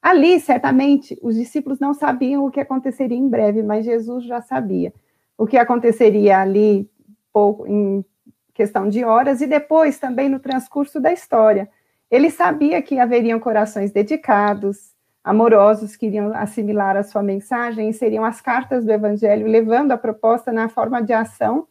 Ali, 0.00 0.38
certamente, 0.38 1.18
os 1.22 1.34
discípulos 1.34 1.80
não 1.80 1.92
sabiam 1.92 2.44
o 2.44 2.50
que 2.50 2.60
aconteceria 2.60 3.16
em 3.16 3.28
breve, 3.28 3.62
mas 3.62 3.84
Jesus 3.84 4.24
já 4.24 4.40
sabia 4.40 4.92
o 5.36 5.46
que 5.46 5.56
aconteceria 5.56 6.38
ali 6.38 6.88
pouco, 7.32 7.66
em 7.66 8.04
questão 8.52 8.88
de 8.88 9.02
horas, 9.02 9.40
e 9.40 9.46
depois 9.46 9.98
também 9.98 10.28
no 10.28 10.38
transcurso 10.38 11.00
da 11.00 11.12
história. 11.12 11.68
Ele 12.08 12.30
sabia 12.30 12.80
que 12.80 13.00
haveriam 13.00 13.40
corações 13.40 13.90
dedicados, 13.90 14.93
amorosos, 15.24 15.96
que 15.96 16.06
iriam 16.06 16.34
assimilar 16.34 16.96
a 16.96 17.02
sua 17.02 17.22
mensagem, 17.22 17.88
e 17.88 17.94
seriam 17.94 18.24
as 18.24 18.42
cartas 18.42 18.84
do 18.84 18.92
Evangelho, 18.92 19.46
levando 19.46 19.92
a 19.92 19.98
proposta 19.98 20.52
na 20.52 20.68
forma 20.68 21.02
de 21.02 21.14
ação 21.14 21.66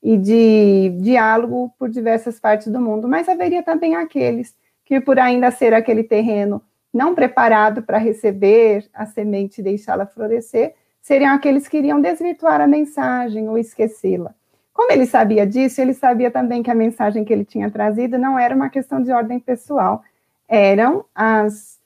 e 0.00 0.16
de 0.16 0.96
diálogo 1.00 1.74
por 1.78 1.88
diversas 1.90 2.38
partes 2.38 2.68
do 2.68 2.80
mundo. 2.80 3.08
Mas 3.08 3.28
haveria 3.28 3.62
também 3.62 3.96
aqueles 3.96 4.54
que, 4.84 5.00
por 5.00 5.18
ainda 5.18 5.50
ser 5.50 5.74
aquele 5.74 6.04
terreno 6.04 6.62
não 6.94 7.14
preparado 7.14 7.82
para 7.82 7.98
receber 7.98 8.88
a 8.92 9.06
semente 9.06 9.60
e 9.60 9.64
deixá-la 9.64 10.06
florescer, 10.06 10.74
seriam 11.00 11.34
aqueles 11.34 11.66
que 11.66 11.78
iriam 11.78 12.00
desvirtuar 12.00 12.60
a 12.60 12.66
mensagem 12.66 13.48
ou 13.48 13.58
esquecê-la. 13.58 14.34
Como 14.72 14.92
ele 14.92 15.06
sabia 15.06 15.46
disso, 15.46 15.80
ele 15.80 15.94
sabia 15.94 16.30
também 16.30 16.62
que 16.62 16.70
a 16.70 16.74
mensagem 16.74 17.24
que 17.24 17.32
ele 17.32 17.44
tinha 17.44 17.70
trazido 17.70 18.16
não 18.18 18.38
era 18.38 18.54
uma 18.54 18.70
questão 18.70 19.02
de 19.02 19.10
ordem 19.10 19.40
pessoal, 19.40 20.02
eram 20.48 21.04
as 21.14 21.78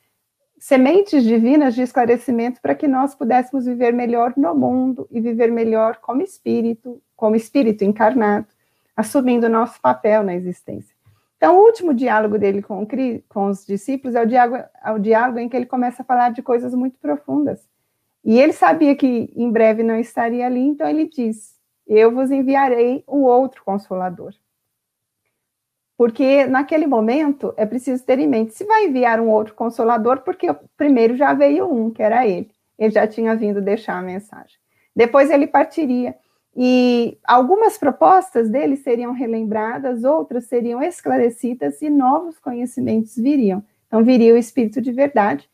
sementes 0.67 1.23
divinas 1.23 1.77
de 1.77 1.83
esclarecimento 1.83 2.61
para 2.61 2.75
que 2.75 2.89
nós 2.89 3.15
pudéssemos 3.15 3.67
viver 3.67 3.93
melhor 3.93 4.33
no 4.37 4.53
mundo 4.53 5.07
e 5.13 5.21
viver 5.21 5.49
melhor 5.49 5.99
como 5.99 6.23
espírito, 6.23 7.01
como 7.15 7.37
espírito 7.37 7.85
encarnado, 7.85 8.49
assumindo 8.97 9.49
nosso 9.49 9.81
papel 9.81 10.25
na 10.25 10.35
existência. 10.35 10.93
Então, 11.37 11.57
o 11.57 11.63
último 11.63 11.95
diálogo 11.95 12.37
dele 12.37 12.63
com, 12.63 12.85
com 13.29 13.47
os 13.47 13.65
discípulos 13.65 14.17
é 14.17 14.23
o, 14.23 14.27
diálogo, 14.27 14.65
é 14.85 14.91
o 14.91 14.99
diálogo 14.99 15.39
em 15.39 15.49
que 15.49 15.57
ele 15.57 15.67
começa 15.67 16.03
a 16.03 16.05
falar 16.05 16.31
de 16.31 16.43
coisas 16.43 16.75
muito 16.75 16.99
profundas. 16.99 17.61
E 18.25 18.37
ele 18.37 18.53
sabia 18.53 18.97
que 18.97 19.33
em 19.37 19.49
breve 19.53 19.85
não 19.85 20.01
estaria 20.01 20.47
ali, 20.47 20.67
então 20.67 20.89
ele 20.89 21.09
diz: 21.09 21.55
eu 21.87 22.11
vos 22.11 22.33
enviarei 22.33 23.05
o 23.07 23.23
outro 23.23 23.63
consolador. 23.65 24.35
Porque 25.97 26.47
naquele 26.47 26.87
momento 26.87 27.55
é 27.57 27.65
preciso 27.65 28.05
ter 28.05 28.19
em 28.19 28.29
mente, 28.29 28.55
se 28.55 28.65
vai 28.65 28.87
enviar 28.87 29.19
um 29.21 29.31
outro 29.31 29.55
consolador, 29.55 30.21
porque 30.21 30.51
o 30.51 30.57
primeiro 30.77 31.17
já 31.17 31.33
veio 31.33 31.73
um, 31.73 31.91
que 31.91 32.03
era 32.03 32.27
ele. 32.27 32.51
ele 32.79 32.93
já 32.93 33.07
tinha 33.07 33.35
vindo 33.35 33.63
deixar 33.63 33.99
a 33.99 34.03
mensagem. 34.03 34.59
Depois 34.95 35.31
ele 35.31 35.47
partiria. 35.47 36.15
E 36.55 37.19
algumas 37.25 37.77
propostas 37.77 38.49
dele 38.49 38.77
seriam 38.77 39.13
relembradas, 39.13 40.05
outras 40.05 40.47
seriam 40.47 40.83
esclarecidas 40.83 41.83
e 41.83 41.91
novos 41.91 42.39
conhecimentos 42.39 43.15
viriam. 43.17 43.63
Então, 43.87 44.03
viria 44.03 44.33
o 44.33 44.39
Espírito 44.39 44.81
de 44.81 44.91
verdade 44.91 45.49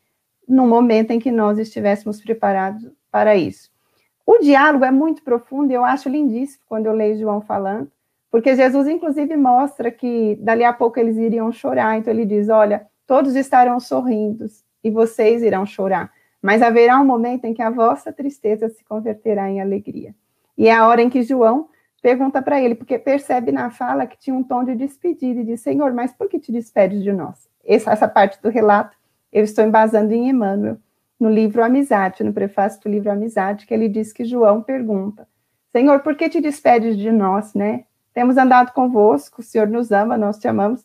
no 0.48 0.66
momento 0.66 1.10
em 1.10 1.18
que 1.18 1.30
nós 1.30 1.58
estivéssemos 1.58 2.20
preparados 2.20 2.88
para 3.10 3.36
isso. 3.36 3.70
O 4.24 4.38
diálogo 4.38 4.84
é 4.84 4.90
muito 4.90 5.22
profundo 5.22 5.72
e 5.72 5.74
eu 5.74 5.84
acho 5.84 6.08
lindíssimo 6.08 6.62
quando 6.68 6.86
eu 6.86 6.92
leio 6.92 7.18
João 7.18 7.40
falando, 7.40 7.90
porque 8.32 8.56
Jesus, 8.56 8.88
inclusive, 8.88 9.36
mostra 9.36 9.90
que 9.90 10.36
dali 10.40 10.64
a 10.64 10.72
pouco 10.72 10.98
eles 10.98 11.18
iriam 11.18 11.52
chorar. 11.52 11.98
Então, 11.98 12.10
ele 12.10 12.24
diz: 12.24 12.48
Olha, 12.48 12.86
todos 13.06 13.36
estarão 13.36 13.78
sorrindo 13.78 14.46
e 14.82 14.90
vocês 14.90 15.42
irão 15.42 15.66
chorar, 15.66 16.10
mas 16.40 16.62
haverá 16.62 16.98
um 16.98 17.04
momento 17.04 17.44
em 17.44 17.52
que 17.52 17.60
a 17.60 17.68
vossa 17.68 18.10
tristeza 18.10 18.70
se 18.70 18.82
converterá 18.84 19.50
em 19.50 19.60
alegria. 19.60 20.14
E 20.56 20.66
é 20.66 20.72
a 20.72 20.88
hora 20.88 21.02
em 21.02 21.10
que 21.10 21.22
João 21.22 21.68
pergunta 22.00 22.40
para 22.40 22.58
ele, 22.58 22.74
porque 22.74 22.98
percebe 22.98 23.52
na 23.52 23.70
fala 23.70 24.06
que 24.06 24.18
tinha 24.18 24.34
um 24.34 24.42
tom 24.42 24.64
de 24.64 24.74
despedida 24.74 25.40
e 25.40 25.44
diz: 25.44 25.60
Senhor, 25.60 25.92
mas 25.92 26.14
por 26.14 26.26
que 26.26 26.40
te 26.40 26.50
despedes 26.50 27.02
de 27.02 27.12
nós? 27.12 27.46
Essa, 27.62 27.92
essa 27.92 28.08
parte 28.08 28.40
do 28.40 28.48
relato 28.48 28.96
eu 29.30 29.44
estou 29.44 29.62
embasando 29.62 30.14
em 30.14 30.30
Emmanuel, 30.30 30.78
no 31.20 31.28
livro 31.28 31.62
Amizade, 31.62 32.24
no 32.24 32.32
prefácio 32.32 32.80
do 32.80 32.88
livro 32.88 33.12
Amizade, 33.12 33.66
que 33.66 33.74
ele 33.74 33.90
diz 33.90 34.10
que 34.10 34.24
João 34.24 34.62
pergunta: 34.62 35.28
Senhor, 35.70 36.00
por 36.00 36.16
que 36.16 36.30
te 36.30 36.40
despedes 36.40 36.96
de 36.96 37.12
nós, 37.12 37.52
né? 37.52 37.84
Temos 38.12 38.36
andado 38.36 38.72
convosco, 38.72 39.40
o 39.40 39.44
Senhor 39.44 39.68
nos 39.68 39.90
ama, 39.90 40.16
nós 40.16 40.38
te 40.38 40.46
amamos. 40.46 40.84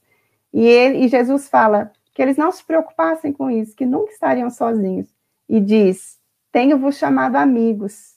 E, 0.54 0.66
ele, 0.66 1.06
e 1.06 1.08
Jesus 1.08 1.50
fala 1.50 1.92
que 2.14 2.22
eles 2.22 2.38
não 2.38 2.52
se 2.52 2.64
preocupassem 2.64 3.32
com 3.32 3.50
isso, 3.50 3.76
que 3.76 3.86
nunca 3.86 4.12
estariam 4.12 4.50
sozinhos. 4.50 5.08
E 5.48 5.60
diz: 5.60 6.20
Tenho-vos 6.52 6.98
chamado 6.98 7.36
amigos, 7.36 8.16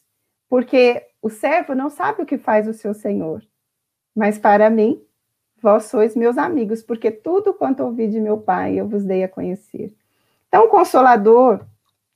porque 0.48 1.06
o 1.20 1.28
servo 1.28 1.74
não 1.74 1.90
sabe 1.90 2.22
o 2.22 2.26
que 2.26 2.38
faz 2.38 2.66
o 2.66 2.72
seu 2.72 2.94
senhor. 2.94 3.42
Mas 4.14 4.38
para 4.38 4.70
mim, 4.70 5.02
vós 5.60 5.84
sois 5.84 6.16
meus 6.16 6.38
amigos, 6.38 6.82
porque 6.82 7.10
tudo 7.10 7.52
quanto 7.52 7.82
ouvi 7.82 8.08
de 8.08 8.20
meu 8.20 8.38
Pai 8.38 8.80
eu 8.80 8.88
vos 8.88 9.04
dei 9.04 9.22
a 9.24 9.28
conhecer. 9.28 9.94
Então, 10.48 10.64
o 10.64 10.68
Consolador 10.68 11.64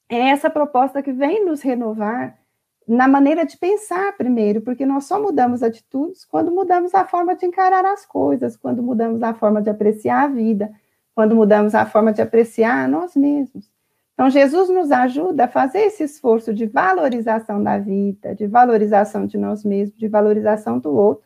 é 0.08 0.30
essa 0.30 0.50
proposta 0.50 1.02
que 1.02 1.12
vem 1.12 1.44
nos 1.44 1.62
renovar 1.62 2.38
na 2.86 3.08
maneira 3.08 3.44
de 3.46 3.56
pensar 3.56 4.16
primeiro, 4.16 4.60
porque 4.60 4.84
nós 4.84 5.04
só 5.04 5.20
mudamos 5.20 5.62
atitudes 5.62 6.24
quando 6.24 6.50
mudamos 6.50 6.94
a 6.94 7.04
forma 7.04 7.34
de 7.34 7.46
encarar 7.46 7.84
as 7.84 8.04
coisas, 8.04 8.56
quando 8.56 8.82
mudamos 8.82 9.22
a 9.22 9.32
forma 9.34 9.62
de 9.62 9.70
apreciar 9.70 10.24
a 10.24 10.28
vida, 10.28 10.70
quando 11.14 11.34
mudamos 11.34 11.74
a 11.74 11.86
forma 11.86 12.12
de 12.12 12.20
apreciar 12.20 12.88
nós 12.88 13.16
mesmos. 13.16 13.70
Então, 14.14 14.30
Jesus 14.30 14.68
nos 14.68 14.92
ajuda 14.92 15.44
a 15.44 15.48
fazer 15.48 15.80
esse 15.80 16.04
esforço 16.04 16.54
de 16.54 16.66
valorização 16.66 17.62
da 17.62 17.78
vida, 17.78 18.34
de 18.34 18.46
valorização 18.46 19.26
de 19.26 19.36
nós 19.36 19.64
mesmos, 19.64 19.98
de 19.98 20.06
valorização 20.06 20.78
do 20.78 20.94
outro. 20.94 21.24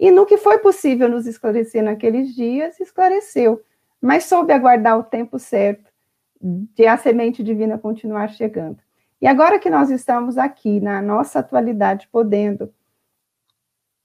E 0.00 0.10
no 0.10 0.26
que 0.26 0.36
foi 0.36 0.58
possível 0.58 1.08
nos 1.08 1.26
esclarecer 1.26 1.82
naqueles 1.82 2.34
dias, 2.34 2.80
esclareceu, 2.80 3.62
mas 4.00 4.24
soube 4.24 4.52
aguardar 4.52 4.98
o 4.98 5.04
tempo 5.04 5.38
certo 5.38 5.92
de 6.40 6.86
a 6.86 6.96
semente 6.96 7.42
divina 7.42 7.78
continuar 7.78 8.28
chegando. 8.30 8.78
E 9.20 9.26
agora 9.26 9.58
que 9.58 9.70
nós 9.70 9.90
estamos 9.90 10.36
aqui 10.36 10.80
na 10.80 11.00
nossa 11.00 11.38
atualidade, 11.38 12.08
podendo 12.10 12.72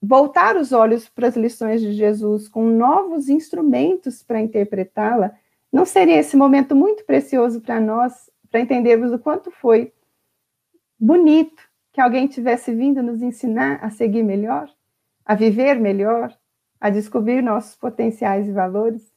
voltar 0.00 0.56
os 0.56 0.72
olhos 0.72 1.08
para 1.08 1.28
as 1.28 1.36
lições 1.36 1.80
de 1.80 1.92
Jesus 1.92 2.48
com 2.48 2.64
novos 2.66 3.28
instrumentos 3.28 4.22
para 4.22 4.40
interpretá-la, 4.40 5.32
não 5.70 5.84
seria 5.84 6.18
esse 6.18 6.36
momento 6.36 6.74
muito 6.74 7.04
precioso 7.04 7.60
para 7.60 7.80
nós, 7.80 8.30
para 8.50 8.60
entendermos 8.60 9.12
o 9.12 9.18
quanto 9.18 9.50
foi 9.50 9.92
bonito 10.98 11.62
que 11.92 12.00
alguém 12.00 12.26
tivesse 12.26 12.74
vindo 12.74 13.02
nos 13.02 13.22
ensinar 13.22 13.78
a 13.84 13.90
seguir 13.90 14.22
melhor, 14.22 14.70
a 15.24 15.34
viver 15.34 15.78
melhor, 15.78 16.36
a 16.80 16.88
descobrir 16.88 17.42
nossos 17.42 17.76
potenciais 17.76 18.48
e 18.48 18.52
valores? 18.52 19.12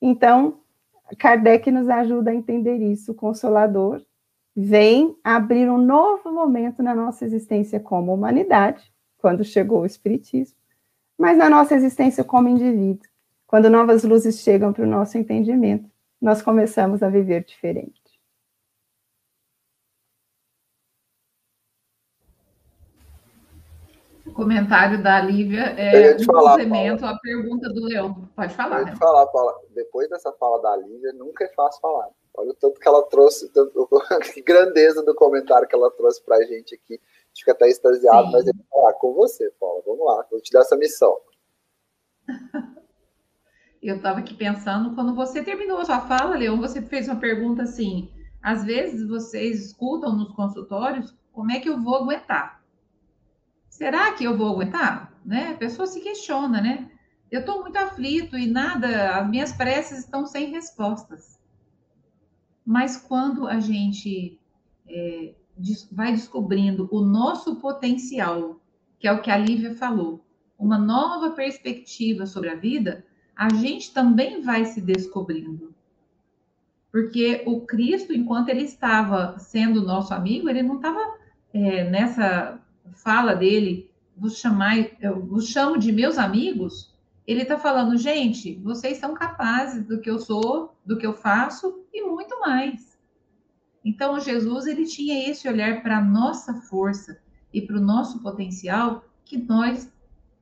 Então, 0.00 0.60
Kardec 1.18 1.70
nos 1.70 1.88
ajuda 1.88 2.30
a 2.30 2.34
entender 2.34 2.76
isso, 2.76 3.12
o 3.12 3.14
Consolador 3.14 4.02
vem 4.56 5.16
abrir 5.22 5.70
um 5.70 5.78
novo 5.78 6.30
momento 6.30 6.82
na 6.82 6.94
nossa 6.94 7.24
existência 7.24 7.78
como 7.80 8.12
humanidade, 8.12 8.92
quando 9.18 9.44
chegou 9.44 9.82
o 9.82 9.86
Espiritismo, 9.86 10.56
mas 11.18 11.36
na 11.36 11.48
nossa 11.50 11.74
existência 11.74 12.24
como 12.24 12.48
indivíduo, 12.48 13.08
quando 13.46 13.68
novas 13.68 14.04
luzes 14.04 14.40
chegam 14.40 14.72
para 14.72 14.84
o 14.84 14.88
nosso 14.88 15.18
entendimento, 15.18 15.90
nós 16.20 16.40
começamos 16.40 17.02
a 17.02 17.08
viver 17.08 17.44
diferente. 17.44 18.00
O 24.24 24.32
comentário 24.32 25.02
da 25.02 25.20
Lívia 25.20 25.74
é 25.76 26.14
um 26.14 26.24
complemento 26.24 27.04
à 27.04 27.18
pergunta 27.18 27.68
do 27.68 27.84
Leão. 27.84 28.28
Pode 28.36 28.54
falar. 28.54 28.78
Pode 28.78 28.90
né? 28.90 28.96
falar, 28.96 29.26
Paula. 29.26 29.54
Depois 29.74 30.08
dessa 30.08 30.32
fala 30.34 30.62
da 30.62 30.76
Lívia, 30.76 31.12
nunca 31.14 31.44
é 31.44 31.48
fácil 31.48 31.80
falar. 31.80 32.08
Olha 32.34 32.50
o 32.50 32.54
tanto 32.54 32.80
que 32.80 32.88
ela 32.88 33.02
trouxe, 33.02 33.48
tanto, 33.50 33.88
que 34.32 34.42
grandeza 34.42 35.02
do 35.02 35.14
comentário 35.14 35.68
que 35.68 35.74
ela 35.74 35.90
trouxe 35.90 36.22
para 36.24 36.36
a 36.36 36.44
gente 36.44 36.74
aqui. 36.74 36.94
A 36.94 37.28
gente 37.28 37.40
fica 37.40 37.52
até 37.52 37.68
extasiado, 37.68 38.26
Sim. 38.26 38.32
mas 38.32 38.44
vou 38.44 38.54
falar 38.70 38.92
com 38.94 39.14
você, 39.14 39.50
Paula. 39.58 39.82
Vamos 39.84 40.06
lá, 40.06 40.26
vou 40.30 40.40
te 40.40 40.52
dar 40.52 40.60
essa 40.60 40.76
missão. 40.76 41.16
Eu 43.82 43.96
estava 43.96 44.18
aqui 44.18 44.34
pensando, 44.34 44.94
quando 44.94 45.14
você 45.14 45.42
terminou 45.42 45.78
a 45.78 45.84
sua 45.86 46.00
fala, 46.00 46.36
Leão, 46.36 46.60
você 46.60 46.82
fez 46.82 47.08
uma 47.08 47.18
pergunta 47.18 47.62
assim: 47.62 48.12
às 48.42 48.62
vezes 48.62 49.08
vocês 49.08 49.64
escutam 49.64 50.14
nos 50.14 50.34
consultórios, 50.34 51.16
como 51.32 51.50
é 51.50 51.60
que 51.60 51.68
eu 51.70 51.82
vou 51.82 51.94
aguentar? 51.94 52.60
será 53.80 54.12
que 54.12 54.24
eu 54.24 54.36
vou 54.36 54.52
aguentar? 54.52 55.10
Né? 55.24 55.52
A 55.52 55.56
pessoa 55.56 55.86
se 55.86 56.02
questiona, 56.02 56.60
né? 56.60 56.90
Eu 57.30 57.40
estou 57.40 57.62
muito 57.62 57.78
aflito 57.78 58.36
e 58.36 58.46
nada, 58.46 59.16
as 59.16 59.26
minhas 59.26 59.52
preces 59.52 60.00
estão 60.00 60.26
sem 60.26 60.50
respostas. 60.50 61.39
Mas 62.64 62.96
quando 62.96 63.46
a 63.46 63.58
gente 63.58 64.38
é, 64.88 65.34
vai 65.90 66.12
descobrindo 66.12 66.88
o 66.90 67.00
nosso 67.00 67.56
potencial, 67.56 68.60
que 68.98 69.08
é 69.08 69.12
o 69.12 69.22
que 69.22 69.30
a 69.30 69.36
Lívia 69.36 69.74
falou, 69.74 70.24
uma 70.58 70.78
nova 70.78 71.30
perspectiva 71.30 72.26
sobre 72.26 72.50
a 72.50 72.54
vida, 72.54 73.04
a 73.34 73.48
gente 73.48 73.92
também 73.92 74.42
vai 74.42 74.66
se 74.66 74.80
descobrindo. 74.80 75.74
Porque 76.92 77.42
o 77.46 77.60
Cristo, 77.62 78.12
enquanto 78.12 78.48
ele 78.48 78.64
estava 78.64 79.38
sendo 79.38 79.80
nosso 79.80 80.12
amigo, 80.12 80.48
ele 80.48 80.62
não 80.62 80.76
estava 80.76 81.14
é, 81.52 81.88
nessa 81.88 82.60
fala 82.92 83.34
dele, 83.34 83.90
vos 84.16 84.38
chamai, 84.38 84.92
eu 85.00 85.24
vos 85.24 85.48
chamo 85.48 85.78
de 85.78 85.92
meus 85.92 86.18
amigos, 86.18 86.89
ele 87.30 87.42
está 87.42 87.58
falando, 87.58 87.96
gente, 87.96 88.56
vocês 88.56 88.98
são 88.98 89.14
capazes 89.14 89.86
do 89.86 90.00
que 90.00 90.10
eu 90.10 90.18
sou, 90.18 90.76
do 90.84 90.96
que 90.96 91.06
eu 91.06 91.14
faço 91.14 91.84
e 91.92 92.02
muito 92.02 92.38
mais. 92.40 92.98
Então, 93.84 94.20
Jesus 94.20 94.66
ele 94.66 94.84
tinha 94.84 95.28
esse 95.28 95.48
olhar 95.48 95.82
para 95.82 95.98
a 95.98 96.04
nossa 96.04 96.54
força 96.54 97.20
e 97.52 97.60
para 97.62 97.76
o 97.76 97.80
nosso 97.80 98.20
potencial 98.20 99.04
que 99.24 99.38
nós 99.38 99.92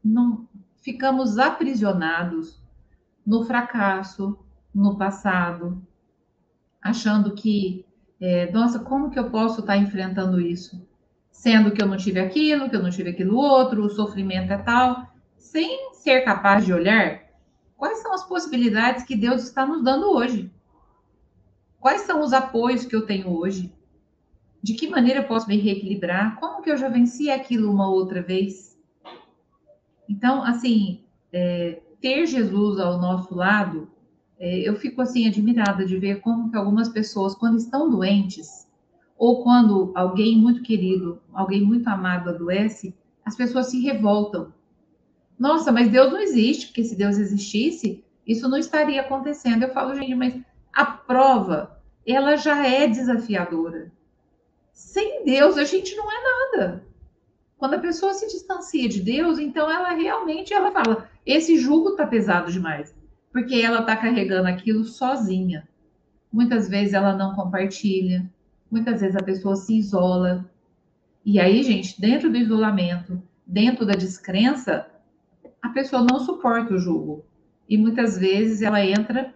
não 0.03 0.49
ficamos 0.77 1.39
aprisionados 1.39 2.61
no 3.25 3.45
fracasso, 3.45 4.39
no 4.75 4.97
passado, 4.97 5.81
achando 6.81 7.35
que, 7.35 7.85
é, 8.21 8.51
nossa, 8.51 8.79
como 8.79 9.11
que 9.11 9.19
eu 9.19 9.31
posso 9.31 9.61
estar 9.61 9.75
tá 9.75 9.79
enfrentando 9.79 10.41
isso? 10.41 10.89
sendo 11.39 11.71
que 11.71 11.81
eu 11.81 11.87
não 11.87 11.97
tive 11.97 12.19
aquilo, 12.19 12.69
que 12.69 12.75
eu 12.75 12.83
não 12.83 12.91
tive 12.91 13.11
aquilo 13.11 13.37
outro, 13.37 13.85
o 13.85 13.91
sofrimento 13.91 14.53
é 14.53 14.59
tal, 14.59 15.07
sem 15.37 15.88
ser 15.99 16.23
capaz 16.23 16.65
de 16.65 16.73
olhar 16.73 17.23
quais 17.77 17.99
são 17.99 18.13
as 18.13 18.25
possibilidades 18.25 19.05
que 19.05 19.17
Deus 19.17 19.43
está 19.45 19.67
nos 19.67 19.83
dando 19.83 20.11
hoje. 20.11 20.51
Quais 21.81 22.03
são 22.03 22.23
os 22.23 22.33
apoios 22.33 22.85
que 22.85 22.97
eu 22.97 23.07
tenho 23.07 23.31
hoje? 23.31 23.73
De 24.63 24.75
que 24.75 24.89
maneira 24.89 25.21
eu 25.21 25.29
posso 25.29 25.47
me 25.49 25.57
reequilibrar? 25.57 26.39
Como 26.41 26.63
que 26.63 26.71
eu 26.71 26.77
já 26.77 26.89
venci 26.89 27.31
aquilo 27.31 27.71
uma 27.71 27.89
outra 27.89 28.21
vez? 28.21 28.77
Então, 30.09 30.43
assim, 30.43 31.05
é, 31.33 31.81
ter 32.01 32.27
Jesus 32.27 32.81
ao 32.81 32.99
nosso 32.99 33.35
lado, 33.35 33.89
é, 34.39 34.69
eu 34.69 34.75
fico 34.77 35.01
assim 35.03 35.29
admirada 35.29 35.85
de 35.85 35.99
ver 35.99 36.21
como 36.21 36.51
que 36.51 36.57
algumas 36.57 36.89
pessoas, 36.89 37.35
quando 37.35 37.59
estão 37.59 37.91
doentes, 37.91 38.67
ou 39.17 39.43
quando 39.43 39.93
alguém 39.95 40.37
muito 40.37 40.63
querido, 40.63 41.21
alguém 41.33 41.63
muito 41.63 41.87
amado 41.89 42.31
adoece, 42.31 42.95
as 43.25 43.37
pessoas 43.37 43.67
se 43.67 43.81
revoltam. 43.81 44.53
Nossa, 45.39 45.71
mas 45.71 45.89
Deus 45.89 46.13
não 46.13 46.21
existe, 46.21 46.67
porque 46.67 46.85
se 46.85 46.97
Deus 46.97 47.17
existisse, 47.17 48.05
isso 48.27 48.49
não 48.49 48.59
estaria 48.59 49.01
acontecendo. 49.01 49.63
Eu 49.63 49.73
falo, 49.73 49.95
gente, 49.95 50.15
mas 50.15 50.39
a 50.73 50.85
prova, 50.85 51.81
ela 52.07 52.37
já 52.37 52.67
é 52.67 52.87
desafiadora. 52.87 53.93
Sem 54.73 55.25
Deus, 55.25 55.57
a 55.57 55.65
gente 55.65 55.95
não 55.97 56.11
é 56.11 56.17
nada. 56.23 56.89
Quando 57.57 57.75
a 57.75 57.79
pessoa 57.79 58.15
se 58.15 58.29
distancia 58.29 58.89
de 58.89 59.01
Deus, 59.01 59.39
então 59.39 59.71
ela 59.71 59.93
realmente 59.93 60.55
ela 60.55 60.71
fala: 60.71 61.09
esse 61.27 61.59
jugo 61.59 61.91
está 61.91 62.07
pesado 62.07 62.53
demais, 62.53 62.95
porque 63.33 63.57
ela 63.57 63.81
está 63.81 63.97
carregando 63.97 64.49
aquilo 64.49 64.85
sozinha. 64.85 65.69
Muitas 66.33 66.69
vezes 66.69 66.95
ela 66.95 67.17
não 67.17 67.35
compartilha, 67.35 68.31
muitas 68.71 69.01
vezes 69.01 69.17
a 69.17 69.23
pessoa 69.23 69.57
se 69.57 69.77
isola. 69.77 70.49
E 71.25 71.41
aí, 71.41 71.63
gente, 71.63 72.01
dentro 72.01 72.31
do 72.31 72.37
isolamento, 72.37 73.21
dentro 73.45 73.85
da 73.85 73.95
descrença, 73.95 74.87
a 75.69 75.73
pessoa 75.73 76.03
não 76.03 76.19
suporta 76.19 76.75
o 76.75 76.79
julgo. 76.79 77.25
E 77.69 77.77
muitas 77.77 78.17
vezes 78.19 78.63
ela 78.63 78.85
entra, 78.85 79.35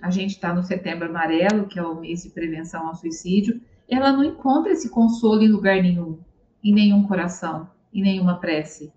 a 0.00 0.10
gente 0.10 0.30
está 0.30 0.54
no 0.54 0.62
setembro 0.62 1.08
amarelo, 1.08 1.66
que 1.66 1.78
é 1.78 1.82
o 1.82 2.00
mês 2.00 2.22
de 2.22 2.30
prevenção 2.30 2.86
ao 2.86 2.94
suicídio, 2.94 3.60
ela 3.88 4.12
não 4.12 4.24
encontra 4.24 4.72
esse 4.72 4.88
consolo 4.88 5.42
em 5.42 5.48
lugar 5.48 5.82
nenhum, 5.82 6.18
em 6.62 6.72
nenhum 6.72 7.06
coração, 7.06 7.68
em 7.92 8.00
nenhuma 8.00 8.38
prece. 8.38 8.92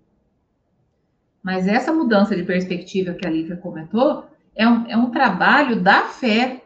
Mas 1.42 1.66
essa 1.66 1.92
mudança 1.92 2.34
de 2.34 2.44
perspectiva 2.44 3.14
que 3.14 3.26
a 3.26 3.30
Lívia 3.30 3.56
comentou 3.56 4.24
é 4.54 4.66
um, 4.66 4.86
é 4.86 4.96
um 4.96 5.10
trabalho 5.10 5.82
da 5.82 6.04
fé. 6.04 6.62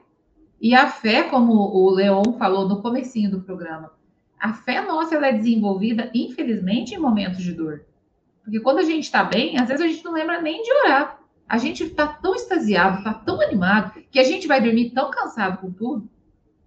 E 0.61 0.75
a 0.75 0.89
fé, 0.89 1.23
como 1.25 1.53
o 1.53 1.91
Leon 1.91 2.35
falou 2.39 2.69
no 2.69 2.83
comecinho 2.83 3.31
do 3.31 3.41
programa, 3.41 3.91
a 4.39 4.53
fé 4.53 4.83
nossa 4.83 5.15
ela 5.15 5.29
é 5.29 5.33
desenvolvida, 5.33 6.11
infelizmente, 6.15 6.95
em 6.95 6.99
momentos 6.99 7.43
de 7.43 7.53
dor. 7.53 7.85
Porque 8.43 8.61
quando 8.61 8.79
a 8.79 8.85
gente 8.85 9.05
está 9.05 9.23
bem, 9.23 9.59
às 9.59 9.69
vezes 9.69 9.85
a 9.85 9.89
gente 9.89 10.05
não 10.05 10.13
lembra 10.13 10.41
nem 10.41 10.63
de 10.63 10.73
orar. 10.85 11.19
A 11.49 11.59
gente 11.59 11.85
está 11.85 12.07
tão 12.07 12.35
extasiado, 12.35 12.99
está 12.99 13.13
tão 13.13 13.41
animado, 13.41 14.01
que 14.11 14.19
a 14.19 14.25
gente 14.25 14.47
vai 14.47 14.61
dormir 14.61 14.91
tão 14.91 15.11
cansado 15.11 15.59
com 15.59 15.71
tudo. 15.71 16.09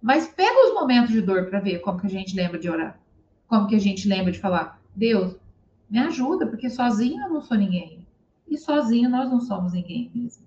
Mas 0.02 0.26
pega 0.28 0.66
os 0.66 0.74
momentos 0.74 1.10
de 1.10 1.22
dor 1.22 1.46
para 1.46 1.60
ver 1.60 1.78
como 1.78 1.98
que 1.98 2.06
a 2.06 2.10
gente 2.10 2.36
lembra 2.36 2.58
de 2.58 2.68
orar. 2.68 2.98
Como 3.46 3.66
que 3.66 3.74
a 3.74 3.80
gente 3.80 4.06
lembra 4.06 4.30
de 4.30 4.38
falar, 4.38 4.80
Deus, 4.94 5.36
me 5.88 5.98
ajuda, 5.98 6.46
porque 6.46 6.68
sozinho 6.68 7.22
eu 7.22 7.30
não 7.30 7.40
sou 7.40 7.56
ninguém. 7.56 8.06
E 8.46 8.58
sozinho 8.58 9.08
nós 9.08 9.30
não 9.30 9.40
somos 9.40 9.72
ninguém 9.72 10.10
mesmo. 10.14 10.44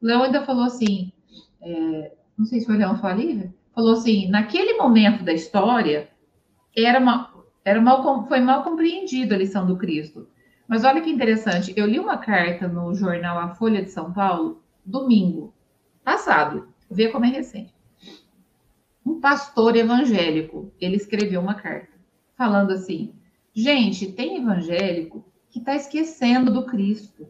O 0.00 0.06
Leão 0.06 0.22
ainda 0.22 0.44
falou 0.44 0.64
assim, 0.64 1.12
é, 1.60 2.12
não 2.36 2.44
sei 2.44 2.60
se 2.60 2.66
foi 2.66 2.76
o 2.76 2.78
Leão 2.78 2.98
Lívia, 3.16 3.54
falou 3.74 3.92
assim, 3.92 4.28
naquele 4.28 4.74
momento 4.74 5.24
da 5.24 5.32
história, 5.32 6.08
era 6.76 6.98
uma, 6.98 7.32
era 7.64 7.80
mal, 7.80 8.26
foi 8.26 8.40
mal 8.40 8.62
compreendido 8.62 9.34
a 9.34 9.38
lição 9.38 9.66
do 9.66 9.76
Cristo. 9.76 10.28
Mas 10.70 10.84
olha 10.84 11.00
que 11.00 11.10
interessante, 11.10 11.74
eu 11.76 11.84
li 11.84 11.98
uma 11.98 12.16
carta 12.16 12.68
no 12.68 12.94
jornal 12.94 13.36
A 13.40 13.56
Folha 13.56 13.82
de 13.82 13.90
São 13.90 14.12
Paulo, 14.12 14.62
domingo 14.86 15.52
passado, 16.04 16.68
vê 16.88 17.08
como 17.08 17.24
é 17.24 17.28
recente. 17.28 17.74
Um 19.04 19.18
pastor 19.18 19.74
evangélico, 19.74 20.72
ele 20.80 20.94
escreveu 20.94 21.40
uma 21.40 21.54
carta 21.54 21.98
falando 22.36 22.70
assim: 22.70 23.12
gente, 23.52 24.12
tem 24.12 24.36
evangélico 24.36 25.24
que 25.48 25.58
está 25.58 25.74
esquecendo 25.74 26.52
do 26.52 26.64
Cristo. 26.64 27.26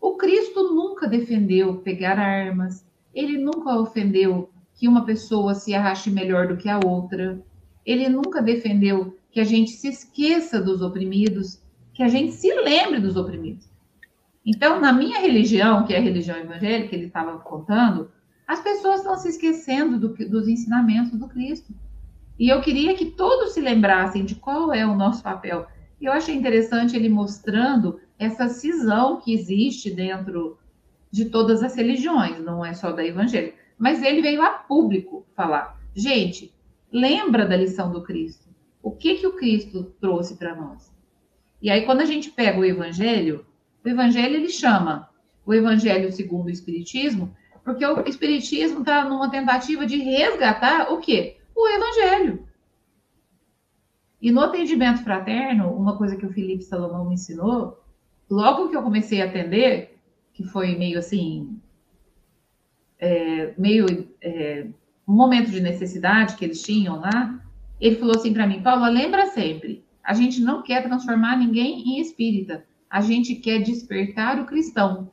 O 0.00 0.16
Cristo 0.16 0.72
nunca 0.72 1.06
defendeu 1.06 1.82
pegar 1.82 2.18
armas, 2.18 2.86
ele 3.14 3.36
nunca 3.36 3.78
ofendeu 3.78 4.48
que 4.74 4.88
uma 4.88 5.04
pessoa 5.04 5.52
se 5.52 5.74
arraste 5.74 6.10
melhor 6.10 6.48
do 6.48 6.56
que 6.56 6.70
a 6.70 6.80
outra, 6.82 7.38
ele 7.84 8.08
nunca 8.08 8.40
defendeu 8.40 9.14
que 9.30 9.40
a 9.40 9.44
gente 9.44 9.72
se 9.72 9.88
esqueça 9.88 10.58
dos 10.58 10.80
oprimidos, 10.80 11.60
que 11.98 12.02
a 12.04 12.08
gente 12.08 12.30
se 12.30 12.54
lembre 12.54 13.00
dos 13.00 13.16
oprimidos. 13.16 13.68
Então, 14.46 14.80
na 14.80 14.92
minha 14.92 15.18
religião, 15.18 15.84
que 15.84 15.92
é 15.92 15.98
a 15.98 16.00
religião 16.00 16.36
evangélica, 16.38 16.94
ele 16.94 17.06
estava 17.06 17.36
contando, 17.40 18.08
as 18.46 18.60
pessoas 18.60 19.00
estão 19.00 19.16
se 19.16 19.30
esquecendo 19.30 19.98
do, 19.98 20.14
dos 20.28 20.46
ensinamentos 20.46 21.18
do 21.18 21.26
Cristo. 21.26 21.74
E 22.38 22.48
eu 22.48 22.60
queria 22.60 22.94
que 22.94 23.06
todos 23.06 23.52
se 23.52 23.60
lembrassem 23.60 24.24
de 24.24 24.36
qual 24.36 24.72
é 24.72 24.86
o 24.86 24.94
nosso 24.94 25.24
papel. 25.24 25.66
E 26.00 26.04
eu 26.04 26.12
achei 26.12 26.36
interessante 26.36 26.94
ele 26.94 27.08
mostrando 27.08 28.00
essa 28.16 28.48
cisão 28.48 29.20
que 29.20 29.34
existe 29.34 29.90
dentro 29.90 30.56
de 31.10 31.24
todas 31.24 31.64
as 31.64 31.74
religiões, 31.74 32.38
não 32.38 32.64
é 32.64 32.74
só 32.74 32.92
da 32.92 33.04
evangélica. 33.04 33.58
Mas 33.76 34.04
ele 34.04 34.22
veio 34.22 34.40
a 34.40 34.50
público 34.50 35.26
falar: 35.34 35.76
gente, 35.96 36.54
lembra 36.92 37.44
da 37.44 37.56
lição 37.56 37.90
do 37.90 38.04
Cristo? 38.04 38.48
O 38.80 38.92
que, 38.92 39.16
que 39.16 39.26
o 39.26 39.34
Cristo 39.34 39.92
trouxe 40.00 40.36
para 40.36 40.54
nós? 40.54 40.96
E 41.60 41.70
aí, 41.70 41.84
quando 41.84 42.00
a 42.00 42.04
gente 42.04 42.30
pega 42.30 42.58
o 42.58 42.64
Evangelho, 42.64 43.44
o 43.84 43.88
Evangelho 43.88 44.36
ele 44.36 44.48
chama 44.48 45.08
o 45.44 45.54
Evangelho 45.54 46.12
segundo 46.12 46.46
o 46.46 46.50
Espiritismo, 46.50 47.34
porque 47.64 47.84
o 47.84 48.00
Espiritismo 48.06 48.80
está 48.80 49.04
numa 49.04 49.30
tentativa 49.30 49.86
de 49.86 49.96
resgatar 49.96 50.92
o 50.92 50.98
quê? 50.98 51.38
O 51.54 51.66
Evangelho. 51.68 52.46
E 54.20 54.32
no 54.32 54.40
atendimento 54.40 55.02
fraterno, 55.02 55.72
uma 55.72 55.96
coisa 55.96 56.16
que 56.16 56.26
o 56.26 56.32
Felipe 56.32 56.64
Salomão 56.64 57.08
me 57.08 57.14
ensinou, 57.14 57.82
logo 58.28 58.68
que 58.68 58.76
eu 58.76 58.82
comecei 58.82 59.22
a 59.22 59.26
atender, 59.26 59.98
que 60.32 60.44
foi 60.44 60.76
meio 60.76 60.98
assim, 60.98 61.60
é, 62.98 63.54
meio 63.56 63.86
é, 64.20 64.66
um 65.06 65.12
momento 65.12 65.50
de 65.50 65.60
necessidade 65.60 66.36
que 66.36 66.44
eles 66.44 66.62
tinham 66.62 67.00
lá, 67.00 67.42
ele 67.80 67.96
falou 67.96 68.16
assim 68.16 68.32
para 68.32 68.46
mim, 68.46 68.60
Paula, 68.60 68.88
lembra 68.88 69.26
sempre, 69.26 69.84
a 70.08 70.14
gente 70.14 70.40
não 70.40 70.62
quer 70.62 70.82
transformar 70.82 71.36
ninguém 71.36 71.82
em 71.82 72.00
espírita, 72.00 72.64
a 72.88 73.02
gente 73.02 73.34
quer 73.34 73.58
despertar 73.58 74.40
o 74.40 74.46
cristão. 74.46 75.10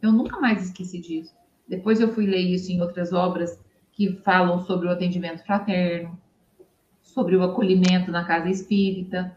Eu 0.00 0.10
nunca 0.10 0.40
mais 0.40 0.64
esqueci 0.64 0.98
disso. 0.98 1.34
Depois 1.68 2.00
eu 2.00 2.10
fui 2.14 2.24
ler 2.24 2.40
isso 2.40 2.72
em 2.72 2.80
outras 2.80 3.12
obras 3.12 3.62
que 3.92 4.14
falam 4.24 4.60
sobre 4.64 4.88
o 4.88 4.90
atendimento 4.90 5.44
fraterno, 5.44 6.18
sobre 7.02 7.36
o 7.36 7.42
acolhimento 7.42 8.10
na 8.10 8.24
casa 8.24 8.48
espírita. 8.48 9.36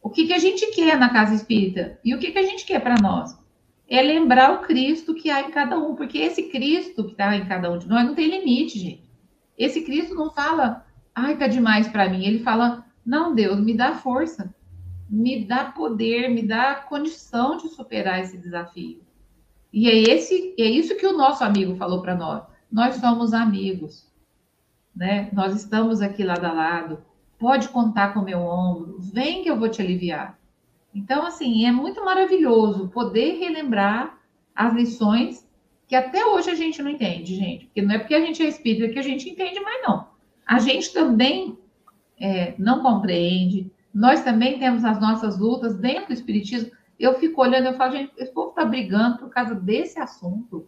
O 0.00 0.08
que, 0.08 0.26
que 0.26 0.32
a 0.32 0.38
gente 0.38 0.74
quer 0.74 0.98
na 0.98 1.10
casa 1.10 1.34
espírita? 1.34 1.98
E 2.02 2.14
o 2.14 2.18
que, 2.18 2.32
que 2.32 2.38
a 2.38 2.46
gente 2.46 2.64
quer 2.64 2.80
para 2.80 2.98
nós? 3.02 3.38
É 3.86 4.00
lembrar 4.00 4.54
o 4.54 4.62
Cristo 4.62 5.14
que 5.14 5.28
há 5.28 5.42
em 5.42 5.50
cada 5.50 5.78
um, 5.78 5.94
porque 5.94 6.16
esse 6.16 6.44
Cristo 6.44 7.04
que 7.04 7.10
está 7.10 7.36
em 7.36 7.46
cada 7.46 7.70
um 7.70 7.76
de 7.76 7.86
nós 7.86 8.06
não 8.06 8.14
tem 8.14 8.30
limite, 8.30 8.78
gente. 8.78 9.10
Esse 9.58 9.82
Cristo 9.82 10.14
não 10.14 10.30
fala, 10.30 10.86
ai, 11.14 11.36
tá 11.36 11.46
demais 11.46 11.88
para 11.88 12.08
mim. 12.08 12.24
Ele 12.24 12.38
fala, 12.38 12.87
não, 13.08 13.34
Deus, 13.34 13.58
me 13.58 13.72
dá 13.72 13.94
força, 13.94 14.54
me 15.08 15.42
dá 15.46 15.64
poder, 15.64 16.28
me 16.28 16.42
dá 16.42 16.74
condição 16.74 17.56
de 17.56 17.70
superar 17.70 18.20
esse 18.20 18.36
desafio. 18.36 19.00
E 19.72 19.88
é 19.88 19.94
esse, 19.94 20.54
é 20.58 20.64
isso 20.64 20.94
que 20.94 21.06
o 21.06 21.16
nosso 21.16 21.42
amigo 21.42 21.74
falou 21.76 22.02
para 22.02 22.14
nós. 22.14 22.42
Nós 22.70 22.96
somos 22.96 23.32
amigos, 23.32 24.06
né? 24.94 25.30
Nós 25.32 25.56
estamos 25.56 26.02
aqui 26.02 26.22
lado 26.22 26.44
a 26.44 26.52
lado. 26.52 27.02
Pode 27.38 27.70
contar 27.70 28.12
com 28.12 28.20
meu 28.20 28.40
ombro. 28.40 28.98
Vem 28.98 29.42
que 29.42 29.48
eu 29.48 29.58
vou 29.58 29.70
te 29.70 29.80
aliviar. 29.80 30.38
Então, 30.94 31.24
assim, 31.24 31.64
é 31.64 31.72
muito 31.72 32.04
maravilhoso 32.04 32.88
poder 32.88 33.38
relembrar 33.38 34.18
as 34.54 34.74
lições 34.74 35.48
que 35.86 35.96
até 35.96 36.26
hoje 36.26 36.50
a 36.50 36.54
gente 36.54 36.82
não 36.82 36.90
entende, 36.90 37.36
gente. 37.36 37.64
Porque 37.64 37.80
não 37.80 37.94
é 37.94 37.98
porque 37.98 38.14
a 38.14 38.20
gente 38.20 38.42
é 38.42 38.48
espírita 38.48 38.92
que 38.92 38.98
a 38.98 39.02
gente 39.02 39.30
entende 39.30 39.60
mais, 39.60 39.82
não. 39.82 40.08
A 40.46 40.58
gente 40.58 40.92
também 40.92 41.56
é, 42.20 42.54
não 42.58 42.82
compreende. 42.82 43.70
Nós 43.92 44.22
também 44.22 44.58
temos 44.58 44.84
as 44.84 45.00
nossas 45.00 45.38
lutas 45.38 45.76
dentro 45.76 46.08
do 46.08 46.12
espiritismo. 46.12 46.70
Eu 46.98 47.14
fico 47.18 47.40
olhando, 47.40 47.66
eu 47.66 47.74
falo, 47.74 47.92
gente, 47.92 48.12
esse 48.16 48.32
povo 48.32 48.50
está 48.50 48.64
brigando 48.64 49.18
por 49.18 49.30
causa 49.30 49.54
desse 49.54 50.00
assunto, 50.00 50.66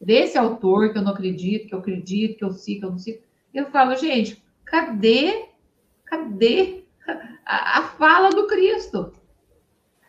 desse 0.00 0.36
autor 0.36 0.92
que 0.92 0.98
eu 0.98 1.02
não 1.02 1.12
acredito, 1.12 1.68
que 1.68 1.74
eu 1.74 1.78
acredito, 1.78 2.38
que 2.38 2.44
eu 2.44 2.52
sigo, 2.52 2.80
que 2.80 2.86
eu 2.86 2.90
não 2.90 2.98
sigo. 2.98 3.22
Eu 3.54 3.66
falo, 3.66 3.96
gente, 3.96 4.42
cadê, 4.64 5.46
cadê 6.04 6.84
a, 7.46 7.78
a 7.78 7.82
fala 7.82 8.30
do 8.30 8.46
Cristo? 8.46 9.12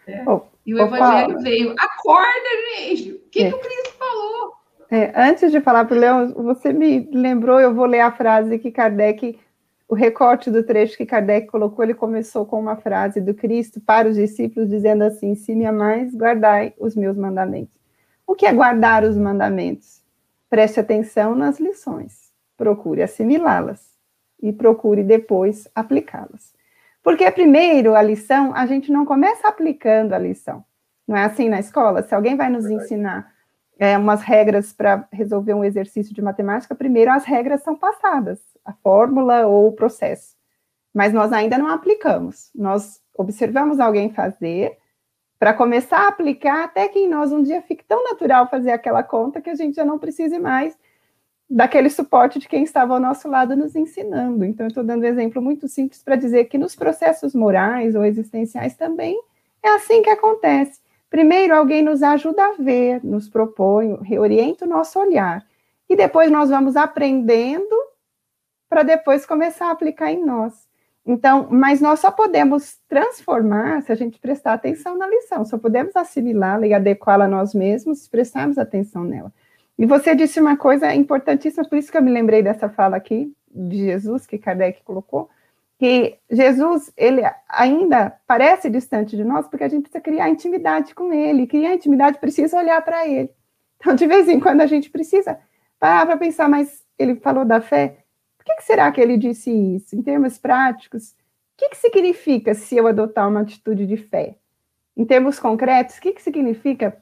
É. 0.05 0.23
Oh, 0.27 0.41
e 0.65 0.73
o 0.73 0.77
oh, 0.77 0.85
Evangelho 0.85 1.27
Paula. 1.27 1.41
veio. 1.41 1.75
Acorda, 1.79 2.49
gente! 2.75 3.11
O 3.13 3.29
que, 3.29 3.43
é. 3.43 3.49
que 3.49 3.55
o 3.55 3.59
Cristo 3.59 3.93
falou? 3.97 4.53
É, 4.89 5.13
antes 5.15 5.51
de 5.51 5.59
falar 5.59 5.85
para 5.85 5.95
o 5.95 5.99
Leão, 5.99 6.33
você 6.33 6.71
me 6.71 7.09
lembrou, 7.11 7.59
eu 7.59 7.73
vou 7.73 7.85
ler 7.85 7.99
a 7.99 8.11
frase 8.11 8.57
que 8.57 8.71
Kardec 8.71 9.37
o 9.87 9.95
recorte 9.95 10.51
do 10.51 10.63
trecho 10.63 10.97
que 10.97 11.05
Kardec 11.05 11.47
colocou, 11.47 11.83
ele 11.83 11.93
começou 11.93 12.45
com 12.45 12.59
uma 12.59 12.75
frase 12.75 13.21
do 13.21 13.33
Cristo 13.33 13.79
para 13.79 14.09
os 14.09 14.15
discípulos, 14.15 14.69
dizendo 14.69 15.03
assim: 15.03 15.33
Se 15.33 15.55
me 15.55 15.65
amais, 15.65 16.13
guardai 16.13 16.73
os 16.77 16.95
meus 16.95 17.15
mandamentos. 17.15 17.73
O 18.25 18.35
que 18.35 18.45
é 18.45 18.51
guardar 18.51 19.05
os 19.05 19.15
mandamentos? 19.15 20.03
Preste 20.49 20.79
atenção 20.79 21.35
nas 21.35 21.59
lições, 21.59 22.31
procure 22.57 23.01
assimilá-las 23.01 23.87
e 24.41 24.51
procure 24.51 25.03
depois 25.03 25.67
aplicá-las. 25.73 26.53
Porque 27.01 27.29
primeiro 27.31 27.95
a 27.95 28.01
lição, 28.01 28.53
a 28.53 28.65
gente 28.65 28.91
não 28.91 29.05
começa 29.05 29.47
aplicando 29.47 30.13
a 30.13 30.19
lição. 30.19 30.63
Não 31.07 31.15
é 31.15 31.23
assim 31.23 31.47
na 31.47 31.59
escola? 31.59 32.03
Se 32.03 32.13
alguém 32.13 32.35
vai 32.35 32.49
nos 32.49 32.65
ensinar 32.69 33.31
é, 33.79 33.97
umas 33.97 34.21
regras 34.21 34.73
para 34.73 35.07
resolver 35.13 35.53
um 35.53 35.63
exercício 35.63 36.13
de 36.13 36.21
matemática, 36.21 36.75
primeiro 36.75 37.11
as 37.11 37.23
regras 37.23 37.63
são 37.63 37.77
passadas 37.77 38.39
a 38.67 38.73
fórmula 38.73 39.47
ou 39.47 39.69
o 39.69 39.71
processo. 39.71 40.35
Mas 40.93 41.13
nós 41.13 41.31
ainda 41.31 41.57
não 41.57 41.67
aplicamos. 41.67 42.51
Nós 42.53 43.01
observamos 43.17 43.79
alguém 43.79 44.13
fazer 44.13 44.77
para 45.39 45.53
começar 45.53 45.99
a 45.99 46.07
aplicar 46.09 46.65
até 46.65 46.87
que 46.89 46.99
em 46.99 47.09
nós 47.09 47.31
um 47.31 47.41
dia 47.41 47.61
fique 47.61 47.83
tão 47.85 48.03
natural 48.03 48.49
fazer 48.49 48.71
aquela 48.71 49.03
conta 49.03 49.39
que 49.39 49.49
a 49.49 49.55
gente 49.55 49.75
já 49.75 49.85
não 49.85 49.97
precise 49.97 50.37
mais 50.37 50.77
daquele 51.49 51.89
suporte 51.89 52.39
de 52.39 52.47
quem 52.47 52.63
estava 52.63 52.93
ao 52.93 52.99
nosso 52.99 53.27
lado 53.29 53.55
nos 53.55 53.75
ensinando. 53.75 54.43
Então, 54.43 54.65
eu 54.65 54.69
estou 54.69 54.83
dando 54.83 55.03
um 55.03 55.07
exemplo 55.07 55.41
muito 55.41 55.67
simples 55.67 56.03
para 56.03 56.17
dizer 56.17 56.45
que 56.45 56.57
nos 56.57 56.75
processos 56.75 57.33
morais 57.33 57.95
ou 57.95 58.03
existenciais 58.03 58.75
também 58.75 59.17
é 59.63 59.69
assim 59.69 60.01
que 60.01 60.09
acontece. 60.09 60.81
Primeiro, 61.09 61.55
alguém 61.55 61.81
nos 61.81 62.03
ajuda 62.03 62.43
a 62.43 62.53
ver, 62.59 63.01
nos 63.03 63.29
propõe, 63.29 63.97
reorienta 64.01 64.65
o 64.65 64.67
nosso 64.67 64.99
olhar. 64.99 65.45
E 65.89 65.95
depois 65.95 66.29
nós 66.29 66.49
vamos 66.49 66.75
aprendendo 66.75 67.86
para 68.69 68.83
depois 68.83 69.25
começar 69.25 69.67
a 69.67 69.71
aplicar 69.71 70.11
em 70.11 70.23
nós. 70.23 70.67
Então, 71.05 71.47
mas 71.49 71.79
nós 71.79 72.01
só 72.01 72.11
podemos 72.11 72.77
transformar 72.89 73.81
se 73.81 73.91
a 73.93 73.95
gente 73.95 74.19
prestar 74.19 74.53
atenção 74.53 74.97
na 74.97 75.07
lição, 75.07 75.45
só 75.45 75.57
podemos 75.57 75.95
assimilá-la 75.95 76.67
e 76.67 76.73
adequá-la 76.73 77.25
a 77.25 77.29
nós 77.29 77.53
mesmos 77.53 77.99
se 77.99 78.09
prestarmos 78.09 78.57
atenção 78.57 79.05
nela. 79.05 79.31
E 79.79 79.85
você 79.85 80.13
disse 80.13 80.39
uma 80.39 80.57
coisa 80.57 80.93
importantíssima, 80.93 81.63
por 81.63 81.77
isso 81.77 81.89
que 81.89 81.97
eu 81.97 82.01
me 82.01 82.11
lembrei 82.11 82.43
dessa 82.43 82.67
fala 82.67 82.97
aqui 82.97 83.33
de 83.49 83.77
Jesus 83.77 84.25
que 84.25 84.37
Kardec 84.37 84.83
colocou, 84.83 85.29
que 85.79 86.17
Jesus, 86.29 86.91
ele 86.97 87.21
ainda 87.47 88.19
parece 88.25 88.69
distante 88.69 89.15
de 89.15 89.23
nós 89.23 89.47
porque 89.47 89.63
a 89.63 89.69
gente 89.69 89.83
precisa 89.83 90.01
criar 90.01 90.29
intimidade 90.29 90.93
com 90.93 91.13
ele, 91.13 91.47
criar 91.47 91.73
intimidade 91.73 92.19
precisa 92.19 92.57
olhar 92.57 92.81
para 92.83 93.07
ele. 93.07 93.29
Então, 93.79 93.95
de 93.95 94.07
vez 94.07 94.27
em 94.27 94.39
quando 94.39 94.61
a 94.61 94.65
gente 94.65 94.89
precisa 94.89 95.39
parar 95.79 96.05
para 96.05 96.17
pensar, 96.17 96.49
mas 96.49 96.83
ele 96.97 97.15
falou 97.15 97.45
da 97.45 97.61
fé, 97.61 97.99
que, 98.47 98.55
que 98.55 98.63
será 98.63 98.91
que 98.91 99.01
ele 99.01 99.17
disse 99.17 99.51
isso? 99.51 99.95
Em 99.95 100.01
termos 100.01 100.37
práticos, 100.37 101.11
o 101.11 101.15
que, 101.57 101.69
que 101.69 101.77
significa 101.77 102.53
se 102.53 102.77
eu 102.77 102.87
adotar 102.87 103.27
uma 103.27 103.41
atitude 103.41 103.85
de 103.85 103.97
fé? 103.97 104.35
Em 104.95 105.05
termos 105.05 105.37
concretos, 105.37 105.97
o 105.97 106.01
que, 106.01 106.13
que 106.13 106.21
significa 106.21 106.97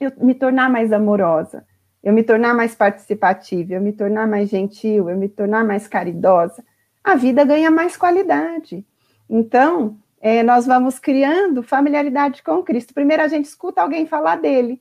eu 0.00 0.12
me 0.18 0.34
tornar 0.34 0.70
mais 0.70 0.92
amorosa, 0.92 1.66
eu 2.02 2.12
me 2.12 2.22
tornar 2.22 2.54
mais 2.54 2.74
participativa, 2.74 3.74
eu 3.74 3.80
me 3.80 3.92
tornar 3.92 4.28
mais 4.28 4.48
gentil, 4.48 5.10
eu 5.10 5.16
me 5.16 5.28
tornar 5.28 5.64
mais 5.64 5.88
caridosa? 5.88 6.64
A 7.02 7.16
vida 7.16 7.44
ganha 7.44 7.70
mais 7.70 7.96
qualidade. 7.96 8.86
Então, 9.28 9.98
é, 10.20 10.42
nós 10.42 10.66
vamos 10.66 10.98
criando 10.98 11.62
familiaridade 11.62 12.42
com 12.42 12.62
Cristo. 12.62 12.94
Primeiro 12.94 13.22
a 13.22 13.28
gente 13.28 13.46
escuta 13.46 13.82
alguém 13.82 14.06
falar 14.06 14.36
dele. 14.36 14.80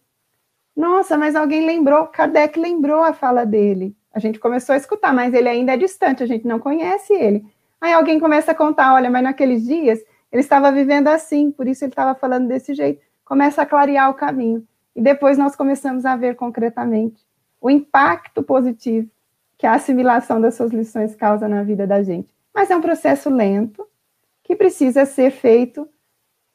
Nossa, 0.75 1.17
mas 1.17 1.35
alguém 1.35 1.65
lembrou, 1.65 2.07
Kardec 2.07 2.59
lembrou 2.59 3.03
a 3.03 3.13
fala 3.13 3.45
dele. 3.45 3.95
A 4.13 4.19
gente 4.19 4.39
começou 4.39 4.73
a 4.73 4.77
escutar, 4.77 5.13
mas 5.13 5.33
ele 5.33 5.49
ainda 5.49 5.73
é 5.73 5.77
distante, 5.77 6.23
a 6.23 6.27
gente 6.27 6.47
não 6.47 6.59
conhece 6.59 7.13
ele. 7.13 7.45
Aí 7.81 7.91
alguém 7.91 8.19
começa 8.19 8.51
a 8.51 8.55
contar, 8.55 8.93
olha, 8.93 9.09
mas 9.09 9.23
naqueles 9.23 9.65
dias 9.65 9.99
ele 10.31 10.41
estava 10.41 10.71
vivendo 10.71 11.07
assim, 11.07 11.51
por 11.51 11.67
isso 11.67 11.83
ele 11.83 11.91
estava 11.91 12.15
falando 12.15 12.47
desse 12.47 12.73
jeito. 12.73 13.01
Começa 13.25 13.61
a 13.61 13.65
clarear 13.65 14.09
o 14.09 14.13
caminho. 14.13 14.65
E 14.95 15.01
depois 15.01 15.37
nós 15.37 15.55
começamos 15.55 16.05
a 16.05 16.15
ver 16.15 16.35
concretamente 16.35 17.25
o 17.59 17.69
impacto 17.69 18.43
positivo 18.43 19.09
que 19.57 19.65
a 19.65 19.73
assimilação 19.73 20.41
das 20.41 20.55
suas 20.55 20.71
lições 20.71 21.15
causa 21.15 21.47
na 21.47 21.63
vida 21.63 21.87
da 21.87 22.03
gente. 22.03 22.33
Mas 22.53 22.69
é 22.69 22.75
um 22.75 22.81
processo 22.81 23.29
lento, 23.29 23.87
que 24.43 24.55
precisa 24.55 25.05
ser 25.05 25.31
feito 25.31 25.87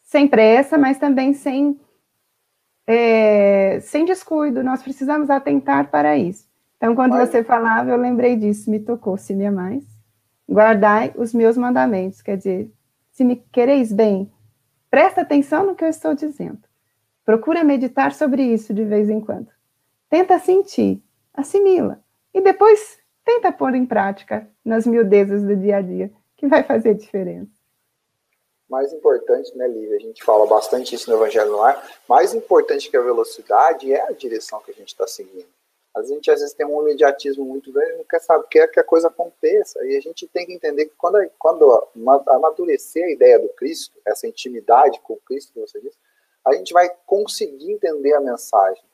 sem 0.02 0.28
pressa, 0.28 0.78
mas 0.78 0.98
também 0.98 1.32
sem, 1.32 1.78
é, 2.86 3.78
sem 3.80 4.04
descuido. 4.04 4.62
Nós 4.62 4.82
precisamos 4.82 5.30
atentar 5.30 5.90
para 5.90 6.16
isso. 6.16 6.47
Então, 6.78 6.94
quando 6.94 7.16
você 7.16 7.42
falava, 7.42 7.90
eu 7.90 7.96
lembrei 7.96 8.36
disso, 8.36 8.70
me 8.70 8.78
tocou. 8.78 9.18
Se 9.18 9.34
me 9.34 9.44
amais, 9.44 9.84
guardai 10.48 11.12
os 11.16 11.34
meus 11.34 11.56
mandamentos. 11.56 12.22
Quer 12.22 12.36
dizer, 12.36 12.72
se 13.10 13.24
me 13.24 13.36
quereis 13.36 13.92
bem, 13.92 14.32
presta 14.88 15.22
atenção 15.22 15.66
no 15.66 15.74
que 15.74 15.84
eu 15.84 15.88
estou 15.88 16.14
dizendo. 16.14 16.60
Procura 17.24 17.64
meditar 17.64 18.12
sobre 18.12 18.42
isso 18.42 18.72
de 18.72 18.84
vez 18.84 19.10
em 19.10 19.20
quando. 19.20 19.48
Tenta 20.08 20.38
sentir, 20.38 21.02
assimila. 21.34 22.00
E 22.32 22.40
depois 22.40 22.98
tenta 23.24 23.52
pôr 23.52 23.74
em 23.74 23.84
prática 23.84 24.48
nas 24.64 24.86
miudezas 24.86 25.42
do 25.42 25.56
dia 25.56 25.78
a 25.78 25.82
dia, 25.82 26.12
que 26.36 26.46
vai 26.46 26.62
fazer 26.62 26.94
diferença. 26.94 27.50
Mais 28.70 28.92
importante, 28.92 29.56
né, 29.56 29.66
Lívia? 29.66 29.96
A 29.96 30.00
gente 30.00 30.22
fala 30.22 30.46
bastante 30.46 30.94
isso 30.94 31.10
no 31.10 31.16
Evangelho 31.16 31.50
no 31.50 31.62
Ar. 31.62 31.82
Mais 32.08 32.32
importante 32.34 32.88
que 32.88 32.96
a 32.96 33.02
velocidade 33.02 33.92
é 33.92 34.06
a 34.06 34.12
direção 34.12 34.60
que 34.60 34.70
a 34.70 34.74
gente 34.74 34.88
está 34.88 35.06
seguindo. 35.06 35.48
A 35.98 36.02
gente 36.02 36.30
às 36.30 36.40
vezes 36.40 36.54
tem 36.54 36.64
um 36.64 36.80
imediatismo 36.82 37.44
muito 37.44 37.72
grande, 37.72 37.96
não 37.96 38.04
quer 38.04 38.20
saber, 38.20 38.46
quer 38.48 38.68
que 38.68 38.78
a 38.78 38.84
coisa 38.84 39.08
aconteça. 39.08 39.84
E 39.84 39.96
a 39.96 40.00
gente 40.00 40.26
tem 40.28 40.46
que 40.46 40.52
entender 40.52 40.86
que 40.86 40.94
quando, 40.96 41.18
quando 41.38 41.88
amadurecer 42.28 43.04
a 43.04 43.10
ideia 43.10 43.38
do 43.38 43.48
Cristo, 43.50 43.98
essa 44.06 44.26
intimidade 44.26 45.00
com 45.00 45.14
o 45.14 45.20
Cristo 45.20 45.52
que 45.52 45.60
você 45.60 45.80
disse, 45.80 45.98
a 46.44 46.54
gente 46.54 46.72
vai 46.72 46.88
conseguir 47.04 47.72
entender 47.72 48.14
a 48.14 48.20
mensagem. 48.20 48.84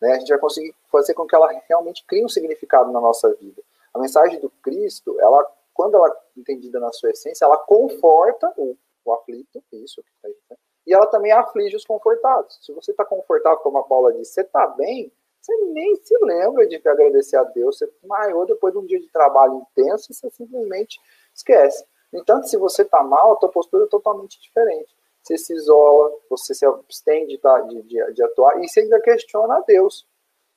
Né? 0.00 0.12
A 0.12 0.18
gente 0.18 0.28
vai 0.28 0.38
conseguir 0.38 0.74
fazer 0.90 1.14
com 1.14 1.26
que 1.26 1.34
ela 1.34 1.50
realmente 1.68 2.04
crie 2.04 2.24
um 2.24 2.28
significado 2.28 2.90
na 2.92 3.00
nossa 3.00 3.32
vida. 3.34 3.62
A 3.92 3.98
mensagem 3.98 4.40
do 4.40 4.50
Cristo, 4.62 5.18
ela, 5.20 5.46
quando 5.72 5.94
ela 5.94 6.08
é 6.08 6.40
entendida 6.40 6.80
na 6.80 6.92
sua 6.92 7.10
essência, 7.10 7.44
ela 7.44 7.56
conforta 7.56 8.52
o, 8.56 8.76
o 9.04 9.12
aflito, 9.12 9.62
isso 9.72 10.02
que 10.02 10.10
tá 10.20 10.28
aí, 10.28 10.36
né? 10.50 10.56
e 10.86 10.92
ela 10.92 11.06
também 11.06 11.32
aflige 11.32 11.76
os 11.76 11.84
confortados. 11.84 12.58
Se 12.60 12.72
você 12.72 12.90
está 12.90 13.04
confortável, 13.04 13.58
como 13.58 13.78
a 13.78 13.84
Paula 13.84 14.12
disse, 14.12 14.32
você 14.32 14.40
está 14.42 14.66
bem, 14.66 15.10
você 15.44 15.54
nem 15.66 15.94
se 15.96 16.16
lembra 16.22 16.66
de 16.66 16.76
agradecer 16.76 17.36
a 17.36 17.44
Deus, 17.44 17.76
você 17.76 17.92
maior 18.02 18.46
depois 18.46 18.72
de 18.72 18.78
um 18.78 18.86
dia 18.86 18.98
de 18.98 19.10
trabalho 19.10 19.66
intenso 19.70 20.10
e 20.10 20.14
você 20.14 20.30
simplesmente 20.30 20.98
esquece. 21.34 21.84
No 22.10 22.20
entanto, 22.20 22.48
se 22.48 22.56
você 22.56 22.80
está 22.80 23.02
mal, 23.02 23.32
a 23.32 23.36
tua 23.36 23.50
postura 23.50 23.84
é 23.84 23.88
totalmente 23.88 24.40
diferente. 24.40 24.96
Você 25.22 25.36
se 25.36 25.52
isola, 25.52 26.10
você 26.30 26.54
se 26.54 26.64
abstém 26.64 27.26
de, 27.26 27.36
tá, 27.36 27.60
de, 27.60 27.82
de, 27.82 28.12
de 28.14 28.22
atuar 28.22 28.58
e 28.62 28.66
você 28.66 28.80
ainda 28.80 28.98
questiona 29.00 29.58
a 29.58 29.60
Deus. 29.60 30.06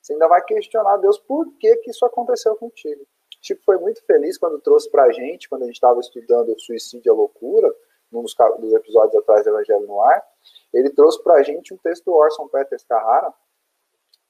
Você 0.00 0.14
ainda 0.14 0.26
vai 0.26 0.42
questionar 0.42 0.94
a 0.94 0.96
Deus 0.96 1.18
por 1.18 1.52
que, 1.58 1.76
que 1.76 1.90
isso 1.90 2.06
aconteceu 2.06 2.56
contigo. 2.56 3.06
Chico 3.42 3.62
foi 3.64 3.76
muito 3.76 4.02
feliz 4.06 4.38
quando 4.38 4.58
trouxe 4.58 4.90
para 4.90 5.04
a 5.04 5.12
gente, 5.12 5.50
quando 5.50 5.62
a 5.62 5.66
gente 5.66 5.74
estava 5.74 6.00
estudando 6.00 6.50
o 6.50 6.58
suicídio 6.58 7.10
e 7.10 7.10
a 7.10 7.14
loucura, 7.14 7.70
num 8.10 8.22
dos, 8.22 8.34
dos 8.58 8.72
episódios 8.72 9.14
atrás 9.16 9.44
do 9.44 9.50
Evangelho 9.50 9.86
no 9.86 10.00
Ar, 10.00 10.24
ele 10.72 10.88
trouxe 10.90 11.22
para 11.22 11.34
a 11.34 11.42
gente 11.42 11.74
um 11.74 11.76
texto 11.76 12.06
do 12.06 12.14
Orson 12.14 12.48
Peters 12.48 12.84
Carrara, 12.84 13.32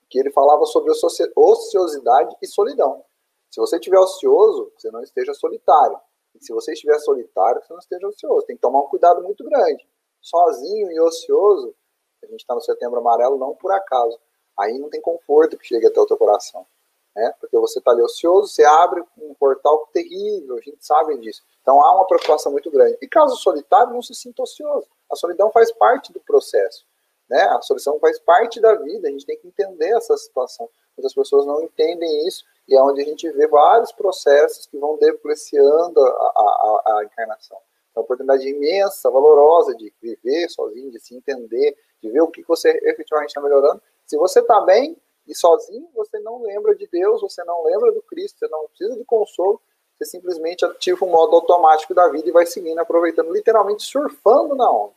que 0.09 0.18
ele 0.18 0.30
falava 0.30 0.64
sobre 0.66 0.90
ociosidade 1.36 2.36
e 2.40 2.46
solidão. 2.46 3.04
Se 3.50 3.61
você 3.61 3.76
estiver 3.76 3.98
ocioso, 3.98 4.72
você 4.76 4.90
não 4.90 5.02
esteja 5.02 5.34
solitário. 5.34 5.98
E 6.34 6.44
se 6.44 6.52
você 6.52 6.72
estiver 6.72 6.98
solitário, 7.00 7.62
você 7.62 7.72
não 7.72 7.80
esteja 7.80 8.06
ocioso. 8.06 8.46
Tem 8.46 8.56
que 8.56 8.62
tomar 8.62 8.80
um 8.80 8.88
cuidado 8.88 9.22
muito 9.22 9.44
grande. 9.44 9.86
Sozinho 10.20 10.90
e 10.90 11.00
ocioso, 11.00 11.74
a 12.22 12.26
gente 12.26 12.40
está 12.40 12.54
no 12.54 12.61
setembro 12.61 12.98
amarelo 12.98 13.38
não 13.38 13.54
por 13.54 13.72
acaso. 13.72 14.18
Aí 14.59 14.78
não 14.78 14.90
tem 14.90 15.00
conforto 15.00 15.56
que 15.56 15.66
chegue 15.66 15.86
até 15.86 16.00
o 16.00 16.06
teu 16.06 16.16
coração. 16.16 16.66
Né? 17.14 17.32
Porque 17.40 17.56
você 17.59 17.78
está 17.78 17.90
ali 17.90 18.02
ocioso, 18.02 18.48
você 18.48 18.64
abre 18.64 19.02
um 19.18 19.34
portal 19.34 19.88
terrível, 19.92 20.56
a 20.56 20.61
gente 20.61 20.84
sabe 20.84 21.16
disso. 21.18 21.42
Então 21.62 21.80
há 21.80 21.94
uma 21.94 22.06
preocupação 22.06 22.52
muito 22.52 22.70
grande. 22.70 22.98
E 23.00 23.09
caso 23.09 23.36
solitário, 23.36 23.92
não 23.92 24.02
se 24.02 24.14
sinta 24.14 24.42
ocioso. 24.42 24.88
A 25.11 25.16
solidão 25.16 25.50
faz 25.50 25.72
parte 25.72 26.12
do 26.12 26.20
processo. 26.20 26.86
Né? 27.29 27.43
A 27.43 27.61
solução 27.61 27.99
faz 27.99 28.18
parte 28.18 28.61
da 28.61 28.74
vida, 28.74 29.09
a 29.09 29.11
gente 29.11 29.26
tem 29.26 29.39
que 29.39 29.49
entender 29.49 29.91
essa 29.97 30.16
situação. 30.16 30.68
Muitas 30.97 31.14
pessoas 31.14 31.47
não 31.47 31.62
entendem 31.62 32.26
isso, 32.26 32.45
e 32.66 32.74
é 32.74 32.83
onde 32.83 33.03
a 33.03 33.05
gente 33.05 33.31
vê 33.31 33.47
vários 33.47 33.93
processos 33.93 34.66
que 34.66 34.79
vão 34.79 34.97
depreciando 34.99 36.01
a, 36.01 36.11
a, 36.11 36.99
a 36.99 37.05
encarnação. 37.05 37.59
É 37.95 37.99
uma 37.99 38.03
oportunidade 38.03 38.49
imensa, 38.49 39.11
valorosa 39.11 39.74
de 39.74 39.93
viver 40.01 40.49
sozinho, 40.49 40.91
de 40.91 41.01
se 41.01 41.14
entender, 41.14 41.76
de 42.03 42.11
ver 42.11 42.20
o 42.20 42.29
que 42.29 42.43
você 42.43 42.70
efetivamente 42.85 43.31
está 43.31 43.41
melhorando. 43.41 43.81
Se 44.07 44.16
você 44.16 44.41
está 44.41 44.61
bem 44.61 44.97
e 45.26 45.35
sozinho, 45.35 45.89
você 45.95 46.18
não 46.20 46.43
lembra 46.43 46.74
de 46.74 46.87
Deus, 46.87 47.20
você 47.20 47.45
não 47.45 47.64
lembra 47.64 47.93
do 47.93 48.03
Cristo, 48.03 48.39
você 48.39 48.49
não 48.49 48.66
precisa 48.68 48.97
de 48.97 49.05
consolo, 49.05 49.61
você 49.97 50.05
simplesmente 50.05 50.64
ativa 50.64 51.05
o 51.05 51.09
modo 51.09 51.35
automático 51.35 51.93
da 51.93 52.09
vida 52.09 52.29
e 52.29 52.33
vai 52.33 52.47
seguindo, 52.47 52.79
aproveitando, 52.79 53.33
literalmente 53.33 53.83
surfando 53.83 54.55
na 54.55 54.70
onda. 54.70 54.95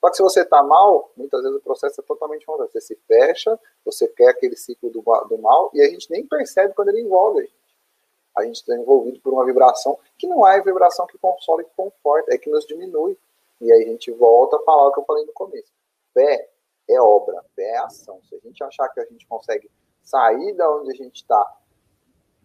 Só 0.00 0.08
que 0.08 0.16
se 0.16 0.22
você 0.22 0.40
está 0.40 0.62
mal, 0.62 1.12
muitas 1.14 1.42
vezes 1.42 1.58
o 1.58 1.62
processo 1.62 2.00
é 2.00 2.04
totalmente 2.04 2.46
contrário. 2.46 2.72
Você 2.72 2.80
se 2.80 2.96
fecha, 3.06 3.58
você 3.84 4.08
quer 4.08 4.28
aquele 4.28 4.56
ciclo 4.56 4.90
do, 4.90 5.02
do 5.28 5.38
mal, 5.38 5.70
e 5.74 5.82
a 5.82 5.88
gente 5.88 6.10
nem 6.10 6.26
percebe 6.26 6.74
quando 6.74 6.88
ele 6.88 7.02
envolve 7.02 7.40
a 7.40 7.42
gente. 7.42 7.60
A 8.36 8.44
gente 8.44 8.56
está 8.56 8.74
envolvido 8.74 9.20
por 9.20 9.32
uma 9.32 9.44
vibração 9.44 9.98
que 10.16 10.26
não 10.26 10.46
é 10.46 10.58
a 10.58 10.62
vibração 10.62 11.06
que 11.06 11.18
consola 11.18 11.62
e 11.62 11.64
que 11.64 11.72
conforta, 11.76 12.32
é 12.32 12.38
que 12.38 12.48
nos 12.48 12.64
diminui. 12.64 13.18
E 13.60 13.70
aí 13.70 13.84
a 13.84 13.88
gente 13.88 14.10
volta 14.12 14.56
a 14.56 14.60
falar 14.60 14.88
o 14.88 14.92
que 14.92 15.00
eu 15.00 15.04
falei 15.04 15.26
no 15.26 15.32
começo. 15.32 15.70
Fé 16.14 16.48
é 16.88 17.00
obra, 17.00 17.44
fé 17.54 17.62
é 17.62 17.78
ação. 17.78 18.20
Se 18.28 18.34
a 18.34 18.38
gente 18.38 18.62
achar 18.64 18.88
que 18.88 19.00
a 19.00 19.04
gente 19.04 19.26
consegue 19.26 19.70
sair 20.02 20.54
da 20.54 20.70
onde 20.70 20.92
a 20.92 20.94
gente 20.94 21.16
está 21.16 21.59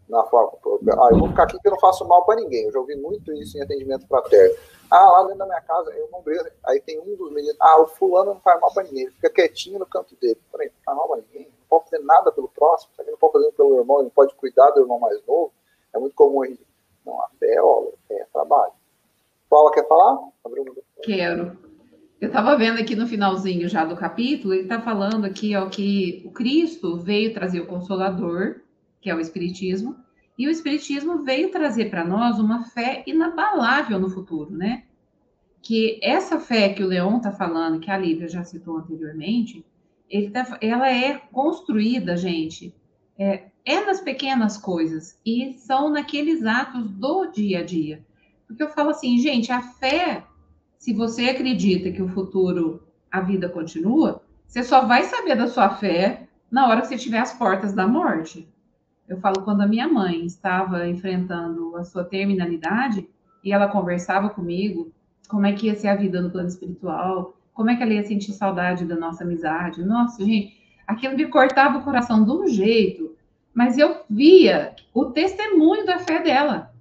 na 0.09 0.23
forma. 0.23 0.51
Ah, 0.99 1.09
eu 1.11 1.19
vou 1.19 1.29
ficar 1.29 1.43
aqui 1.43 1.59
que 1.59 1.67
eu 1.67 1.71
não 1.71 1.79
faço 1.79 2.05
mal 2.07 2.25
para 2.25 2.35
ninguém. 2.35 2.65
Eu 2.65 2.71
já 2.71 2.79
ouvi 2.79 2.95
muito 2.95 3.33
isso 3.33 3.57
em 3.57 3.61
atendimento 3.61 4.07
fraterno. 4.07 4.55
Ah, 4.89 5.09
lá 5.09 5.23
dentro 5.23 5.39
da 5.39 5.45
minha 5.45 5.61
casa, 5.61 5.91
eu 5.93 6.09
não 6.11 6.21
brigo. 6.21 6.45
Aí 6.65 6.79
tem 6.81 6.99
um 6.99 7.15
dos 7.15 7.31
meninos. 7.31 7.57
Ah, 7.59 7.81
o 7.81 7.87
fulano 7.87 8.33
não 8.33 8.41
faz 8.41 8.59
mal 8.61 8.73
para 8.73 8.83
ninguém. 8.83 9.03
Ele 9.03 9.11
fica 9.11 9.29
quietinho 9.29 9.79
no 9.79 9.85
canto 9.85 10.15
dele. 10.21 10.39
Peraí, 10.51 10.67
não 10.67 10.83
faz 10.85 10.97
mal 10.97 11.07
para 11.07 11.21
ninguém. 11.21 11.47
Não 11.47 11.67
pode 11.67 11.89
fazer 11.89 12.03
nada 12.03 12.31
pelo 12.31 12.47
próximo. 12.49 12.91
Ele 12.99 13.11
não 13.11 13.17
pode 13.17 13.33
fazer 13.33 13.51
pelo 13.53 13.79
irmão, 13.79 13.97
ele 13.97 14.05
não 14.05 14.11
pode 14.11 14.35
cuidar 14.35 14.69
do 14.71 14.81
irmão 14.81 14.99
mais 14.99 15.25
novo. 15.25 15.51
É 15.93 15.99
muito 15.99 16.15
comum 16.15 16.43
a 16.43 16.47
gente. 16.47 16.65
Não, 17.05 17.21
a 17.21 17.29
fé 17.39 17.55
é 17.55 18.15
é 18.15 18.25
trabalho. 18.31 18.73
Paula, 19.49 19.71
quer 19.71 19.87
falar? 19.87 20.19
Quero. 21.03 21.57
Eu 22.19 22.27
estava 22.27 22.57
vendo 22.57 22.79
aqui 22.79 22.95
no 22.95 23.07
finalzinho 23.07 23.67
já 23.67 23.85
do 23.85 23.95
capítulo, 23.95 24.53
ele 24.53 24.63
está 24.63 24.81
falando 24.81 25.25
aqui 25.25 25.55
ó, 25.55 25.69
que 25.69 26.23
o 26.25 26.31
Cristo 26.31 26.97
veio 26.97 27.33
trazer 27.33 27.59
o 27.59 27.67
Consolador, 27.67 28.61
que 29.05 29.09
é 29.11 29.13
o 29.13 29.19
Espiritismo, 29.19 29.95
e 30.35 30.47
o 30.47 30.49
Espiritismo 30.49 31.21
veio 31.21 31.51
trazer 31.51 31.91
para 31.91 32.03
nós 32.03 32.39
uma 32.39 32.65
fé 32.65 33.03
inabalável 33.05 33.99
no 33.99 34.09
futuro, 34.09 34.49
né? 34.49 34.85
Que 35.61 35.99
essa 36.01 36.39
fé 36.39 36.69
que 36.69 36.81
o 36.81 36.87
Leon 36.87 37.17
está 37.17 37.31
falando, 37.31 37.79
que 37.79 37.91
a 37.91 37.99
Lívia 37.99 38.27
já 38.27 38.43
citou 38.43 38.77
anteriormente, 38.77 39.63
tá, 40.33 40.57
ela 40.59 40.91
é 40.91 41.19
construída, 41.31 42.17
gente, 42.17 42.73
é, 43.15 43.43
é 43.63 43.85
nas 43.85 44.01
pequenas 44.01 44.57
coisas 44.57 45.19
e 45.23 45.53
são 45.53 45.87
naqueles 45.91 46.43
atos 46.43 46.89
do 46.89 47.27
dia 47.27 47.59
a 47.59 47.63
dia. 47.63 48.03
Porque 48.47 48.63
eu 48.63 48.69
falo 48.69 48.89
assim, 48.89 49.19
gente, 49.19 49.51
a 49.51 49.61
fé, 49.61 50.23
se 50.79 50.93
você 50.93 51.29
acredita 51.29 51.91
que 51.91 52.01
o 52.01 52.09
futuro, 52.09 52.81
a 53.11 53.21
vida 53.21 53.47
continua, 53.49 54.23
você 54.47 54.63
só 54.63 54.83
vai 54.83 55.03
saber 55.03 55.35
da 55.35 55.47
sua 55.47 55.69
fé 55.69 56.27
na 56.49 56.67
hora 56.67 56.81
que 56.81 56.87
você 56.87 56.97
tiver 56.97 57.19
as 57.19 57.33
portas 57.33 57.71
da 57.71 57.87
morte. 57.87 58.49
Eu 59.07 59.19
falo 59.19 59.43
quando 59.43 59.61
a 59.61 59.67
minha 59.67 59.87
mãe 59.87 60.25
estava 60.25 60.87
enfrentando 60.87 61.75
a 61.75 61.83
sua 61.83 62.03
terminalidade 62.03 63.07
e 63.43 63.53
ela 63.53 63.67
conversava 63.67 64.29
comigo 64.29 64.91
como 65.27 65.45
é 65.45 65.53
que 65.53 65.67
ia 65.67 65.75
ser 65.75 65.89
a 65.89 65.95
vida 65.95 66.21
no 66.21 66.31
plano 66.31 66.47
espiritual, 66.47 67.37
como 67.53 67.69
é 67.69 67.75
que 67.75 67.83
ela 67.83 67.93
ia 67.93 68.03
sentir 68.03 68.33
saudade 68.33 68.85
da 68.85 68.95
nossa 68.95 69.23
amizade. 69.23 69.83
Nossa, 69.83 70.23
gente, 70.23 70.59
aquilo 70.87 71.15
me 71.15 71.27
cortava 71.27 71.77
o 71.77 71.83
coração 71.83 72.23
de 72.23 72.31
um 72.31 72.47
jeito, 72.47 73.15
mas 73.53 73.77
eu 73.77 74.03
via 74.09 74.75
o 74.93 75.05
testemunho 75.05 75.85
da 75.85 75.99
fé 75.99 76.21
dela. 76.21 76.73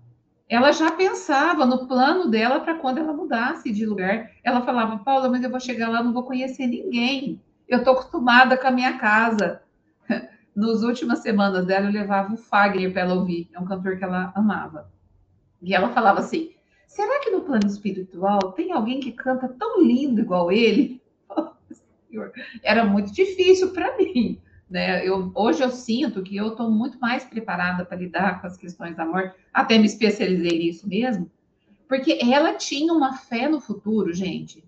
Ela 0.48 0.72
já 0.72 0.90
pensava 0.92 1.64
no 1.64 1.86
plano 1.86 2.28
dela 2.28 2.60
para 2.60 2.74
quando 2.74 2.98
ela 2.98 3.12
mudasse 3.12 3.72
de 3.72 3.86
lugar. 3.86 4.30
Ela 4.42 4.62
falava, 4.62 4.98
Paula, 4.98 5.28
mas 5.28 5.42
eu 5.42 5.50
vou 5.50 5.60
chegar 5.60 5.88
lá, 5.88 6.02
não 6.02 6.12
vou 6.12 6.24
conhecer 6.24 6.66
ninguém. 6.66 7.40
Eu 7.68 7.78
estou 7.78 7.94
acostumada 7.94 8.56
com 8.56 8.66
a 8.66 8.70
minha 8.70 8.98
casa. 8.98 9.62
Nas 10.54 10.82
últimas 10.82 11.18
semanas 11.18 11.66
dela, 11.66 11.86
eu 11.86 11.92
levava 11.92 12.34
o 12.34 12.36
Fagner 12.36 12.92
para 12.92 13.02
ela 13.02 13.14
ouvir. 13.14 13.48
É 13.52 13.58
um 13.58 13.64
cantor 13.64 13.96
que 13.96 14.04
ela 14.04 14.32
amava. 14.34 14.90
E 15.60 15.74
ela 15.74 15.88
falava 15.88 16.20
assim: 16.20 16.52
será 16.86 17.20
que 17.20 17.30
no 17.30 17.40
plano 17.40 17.66
espiritual 17.66 18.52
tem 18.52 18.72
alguém 18.72 19.00
que 19.00 19.10
canta 19.10 19.48
tão 19.48 19.82
lindo 19.82 20.20
igual 20.20 20.52
ele? 20.52 21.02
Era 22.62 22.84
muito 22.84 23.12
difícil 23.12 23.72
para 23.72 23.96
mim. 23.96 24.40
Né? 24.70 25.06
Eu, 25.06 25.30
hoje 25.34 25.62
eu 25.62 25.70
sinto 25.70 26.22
que 26.22 26.36
eu 26.36 26.48
estou 26.48 26.70
muito 26.70 26.98
mais 26.98 27.24
preparada 27.24 27.84
para 27.84 27.96
lidar 27.96 28.40
com 28.40 28.46
as 28.46 28.56
questões 28.56 28.96
da 28.96 29.04
morte, 29.04 29.34
até 29.52 29.78
me 29.78 29.86
especializei 29.86 30.58
nisso 30.58 30.88
mesmo, 30.88 31.30
porque 31.88 32.18
ela 32.22 32.54
tinha 32.54 32.92
uma 32.92 33.12
fé 33.12 33.48
no 33.48 33.60
futuro, 33.60 34.12
gente. 34.12 34.64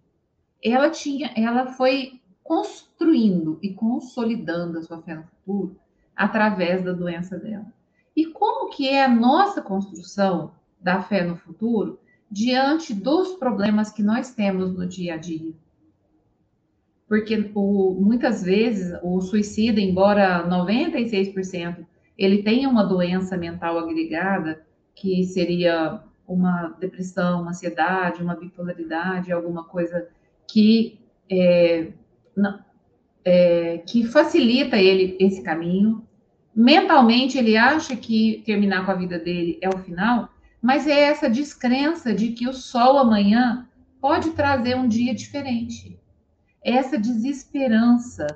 Ela 0.62 0.90
tinha, 0.90 1.32
ela 1.36 1.66
foi 1.66 2.20
construindo 2.46 3.58
e 3.62 3.72
consolidando 3.72 4.78
a 4.78 4.82
sua 4.82 5.02
fé 5.02 5.16
no 5.16 5.24
futuro 5.24 5.76
através 6.14 6.82
da 6.82 6.92
doença 6.92 7.36
dela. 7.38 7.66
E 8.14 8.26
como 8.26 8.70
que 8.70 8.88
é 8.88 9.04
a 9.04 9.08
nossa 9.08 9.60
construção 9.60 10.52
da 10.80 11.02
fé 11.02 11.22
no 11.24 11.36
futuro 11.36 11.98
diante 12.30 12.94
dos 12.94 13.32
problemas 13.32 13.90
que 13.90 14.02
nós 14.02 14.34
temos 14.34 14.72
no 14.72 14.86
dia 14.86 15.14
a 15.14 15.16
dia? 15.16 15.52
Porque 17.08 17.50
o, 17.54 17.94
muitas 18.00 18.42
vezes 18.42 18.98
o 19.02 19.20
suicida, 19.20 19.80
embora 19.80 20.48
96% 20.48 21.86
ele 22.16 22.42
tenha 22.42 22.68
uma 22.68 22.82
doença 22.82 23.36
mental 23.36 23.78
agregada, 23.78 24.64
que 24.94 25.24
seria 25.24 26.00
uma 26.26 26.68
depressão, 26.80 27.42
uma 27.42 27.50
ansiedade, 27.50 28.22
uma 28.22 28.34
bipolaridade, 28.34 29.30
alguma 29.30 29.64
coisa 29.64 30.08
que 30.48 30.98
é, 31.30 31.92
é, 33.24 33.78
que 33.78 34.04
facilita 34.06 34.76
ele 34.76 35.16
esse 35.18 35.42
caminho. 35.42 36.06
Mentalmente, 36.54 37.36
ele 37.36 37.56
acha 37.56 37.96
que 37.96 38.42
terminar 38.46 38.84
com 38.84 38.92
a 38.92 38.94
vida 38.94 39.18
dele 39.18 39.58
é 39.60 39.68
o 39.68 39.78
final, 39.78 40.30
mas 40.62 40.86
é 40.86 41.00
essa 41.00 41.28
descrença 41.28 42.14
de 42.14 42.28
que 42.32 42.48
o 42.48 42.52
sol 42.52 42.98
amanhã 42.98 43.68
pode 44.00 44.30
trazer 44.30 44.76
um 44.76 44.88
dia 44.88 45.14
diferente. 45.14 45.98
É 46.64 46.72
essa 46.72 46.98
desesperança, 46.98 48.26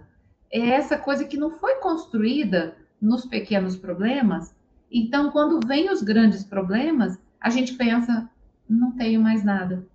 é 0.52 0.60
essa 0.70 0.98
coisa 0.98 1.24
que 1.24 1.36
não 1.36 1.50
foi 1.50 1.76
construída 1.76 2.76
nos 3.00 3.24
pequenos 3.24 3.76
problemas. 3.76 4.54
Então, 4.90 5.30
quando 5.30 5.66
vem 5.66 5.90
os 5.90 6.02
grandes 6.02 6.44
problemas, 6.44 7.18
a 7.40 7.48
gente 7.48 7.74
pensa: 7.74 8.28
não 8.68 8.92
tenho 8.92 9.20
mais 9.20 9.42
nada, 9.42 9.86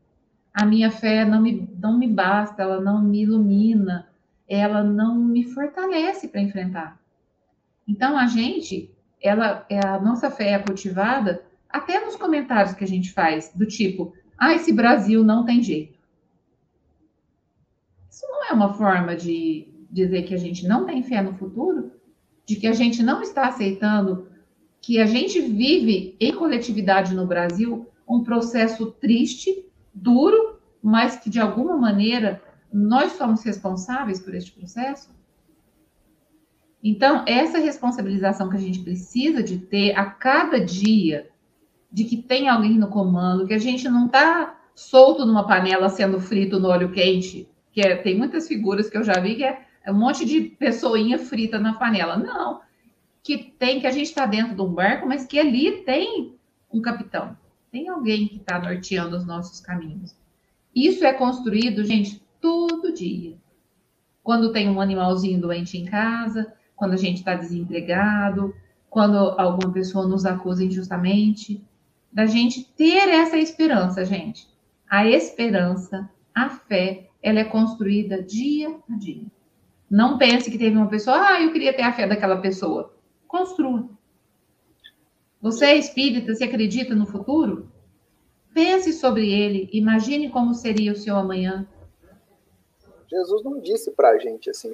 a 0.56 0.66
minha 0.66 0.90
fé 0.90 1.26
não 1.26 1.42
me, 1.42 1.70
não 1.78 2.00
me 2.00 2.08
basta, 2.08 2.62
ela 2.62 2.80
não 2.80 3.04
me 3.04 3.24
ilumina, 3.24 4.08
ela 4.48 4.82
não 4.82 5.18
me 5.18 5.44
fortalece 5.44 6.30
para 6.30 6.40
enfrentar. 6.40 6.98
Então, 7.86 8.18
a 8.18 8.26
gente, 8.26 8.90
ela, 9.22 9.66
é, 9.70 9.86
a 9.86 10.00
nossa 10.00 10.32
fé 10.32 10.52
é 10.52 10.60
cultivada 10.60 11.44
até 11.70 12.00
nos 12.06 12.16
comentários 12.16 12.74
que 12.74 12.86
a 12.86 12.88
gente 12.88 13.12
faz, 13.12 13.52
do 13.54 13.66
tipo, 13.66 14.14
ah, 14.38 14.54
esse 14.54 14.72
Brasil 14.72 15.26
não 15.26 15.44
tem 15.44 15.62
jeito. 15.62 16.00
Isso 18.10 18.26
não 18.30 18.46
é 18.46 18.54
uma 18.54 18.74
forma 18.76 19.14
de 19.14 19.68
dizer 19.92 20.24
que 20.24 20.34
a 20.34 20.38
gente 20.38 20.66
não 20.66 20.86
tem 20.86 21.04
fé 21.04 21.22
no 21.22 21.34
futuro, 21.34 21.92
de 22.46 22.56
que 22.56 22.68
a 22.68 22.74
gente 22.74 23.04
não 23.04 23.22
está 23.22 23.50
aceitando 23.50 24.30
que 24.82 25.02
a 25.02 25.06
gente 25.06 25.42
vive 25.42 26.16
em 26.18 26.34
coletividade 26.34 27.14
no 27.14 27.28
Brasil 27.28 27.90
um 28.08 28.24
processo 28.24 28.90
triste 28.92 29.66
duro, 29.96 30.60
mas 30.84 31.16
que 31.16 31.30
de 31.30 31.40
alguma 31.40 31.78
maneira 31.78 32.42
nós 32.72 33.14
somos 33.14 33.44
responsáveis 33.44 34.20
por 34.20 34.36
este 34.36 34.52
processo? 34.52 35.10
Então, 36.84 37.24
essa 37.26 37.58
responsabilização 37.58 38.50
que 38.50 38.58
a 38.58 38.60
gente 38.60 38.80
precisa 38.80 39.42
de 39.42 39.58
ter 39.58 39.98
a 39.98 40.06
cada 40.06 40.60
dia, 40.60 41.30
de 41.92 42.04
que 42.04 42.18
tem 42.18 42.48
alguém 42.48 42.78
no 42.78 42.90
comando, 42.90 43.48
que 43.48 43.54
a 43.54 43.58
gente 43.58 43.90
não 43.90 44.06
está 44.06 44.60
solto 44.76 45.26
numa 45.26 45.48
panela 45.48 45.90
sendo 45.90 46.20
frito 46.20 46.60
no 46.60 46.68
óleo 46.68 46.92
quente, 46.92 47.50
que 47.72 47.82
é, 47.82 47.96
tem 47.96 48.16
muitas 48.16 48.48
figuras 48.48 48.90
que 48.90 48.98
eu 48.98 49.04
já 49.04 49.20
vi 49.20 49.36
que 49.36 49.44
é, 49.44 49.66
é 49.84 49.92
um 49.92 49.98
monte 49.98 50.26
de 50.26 50.42
pessoinha 50.42 51.18
frita 51.18 51.58
na 51.58 51.74
panela. 51.74 52.18
Não, 52.18 52.62
que 53.24 53.38
tem 53.58 53.80
que 53.80 53.88
a 53.88 53.92
gente 53.92 54.08
está 54.08 54.28
dentro 54.28 54.56
de 54.56 54.62
um 54.62 54.72
barco, 54.72 55.08
mas 55.08 55.26
que 55.26 55.40
ali 55.40 55.84
tem 55.84 56.36
um 56.72 56.82
capitão. 56.82 57.36
Tem 57.76 57.90
alguém 57.90 58.26
que 58.26 58.38
está 58.38 58.58
norteando 58.58 59.18
os 59.18 59.26
nossos 59.26 59.60
caminhos. 59.60 60.16
Isso 60.74 61.04
é 61.04 61.12
construído, 61.12 61.84
gente, 61.84 62.24
todo 62.40 62.94
dia. 62.94 63.36
Quando 64.24 64.54
tem 64.54 64.70
um 64.70 64.80
animalzinho 64.80 65.42
doente 65.42 65.78
em 65.78 65.84
casa, 65.84 66.54
quando 66.74 66.94
a 66.94 66.98
gente 66.98 67.18
está 67.18 67.36
desempregado, 67.36 68.56
quando 68.90 69.18
alguma 69.18 69.74
pessoa 69.74 70.08
nos 70.08 70.26
acusa 70.26 70.64
injustamente, 70.64 71.62
da 72.14 72.26
gente 72.26 72.64
ter 72.64 73.10
essa 73.10 73.38
esperança, 73.38 74.06
gente. 74.06 74.48
A 74.90 75.06
esperança, 75.06 76.10
a 76.34 76.50
fé, 76.50 77.10
ela 77.22 77.42
é 77.42 77.44
construída 77.44 78.24
dia 78.24 78.74
a 78.90 78.96
dia. 78.96 79.26
Não 79.92 80.18
pense 80.18 80.50
que 80.50 80.58
teve 80.58 80.78
uma 80.78 80.88
pessoa, 80.88 81.18
ah, 81.18 81.42
eu 81.42 81.52
queria 81.52 81.76
ter 81.76 81.84
a 81.84 81.92
fé 81.92 82.08
daquela 82.08 82.38
pessoa. 82.38 82.96
Construa. 83.28 83.90
Você 85.46 85.66
é 85.66 85.76
espírita, 85.76 86.34
você 86.34 86.46
acredita 86.46 86.96
no 86.96 87.06
futuro? 87.06 87.70
Pense 88.52 88.92
sobre 88.94 89.32
ele, 89.32 89.70
imagine 89.72 90.32
como 90.32 90.56
seria 90.56 90.92
o 90.92 90.96
seu 90.96 91.16
amanhã. 91.16 91.70
Jesus 93.08 93.44
não 93.44 93.60
disse 93.60 93.92
para 93.92 94.10
a 94.10 94.18
gente 94.18 94.50
assim, 94.50 94.74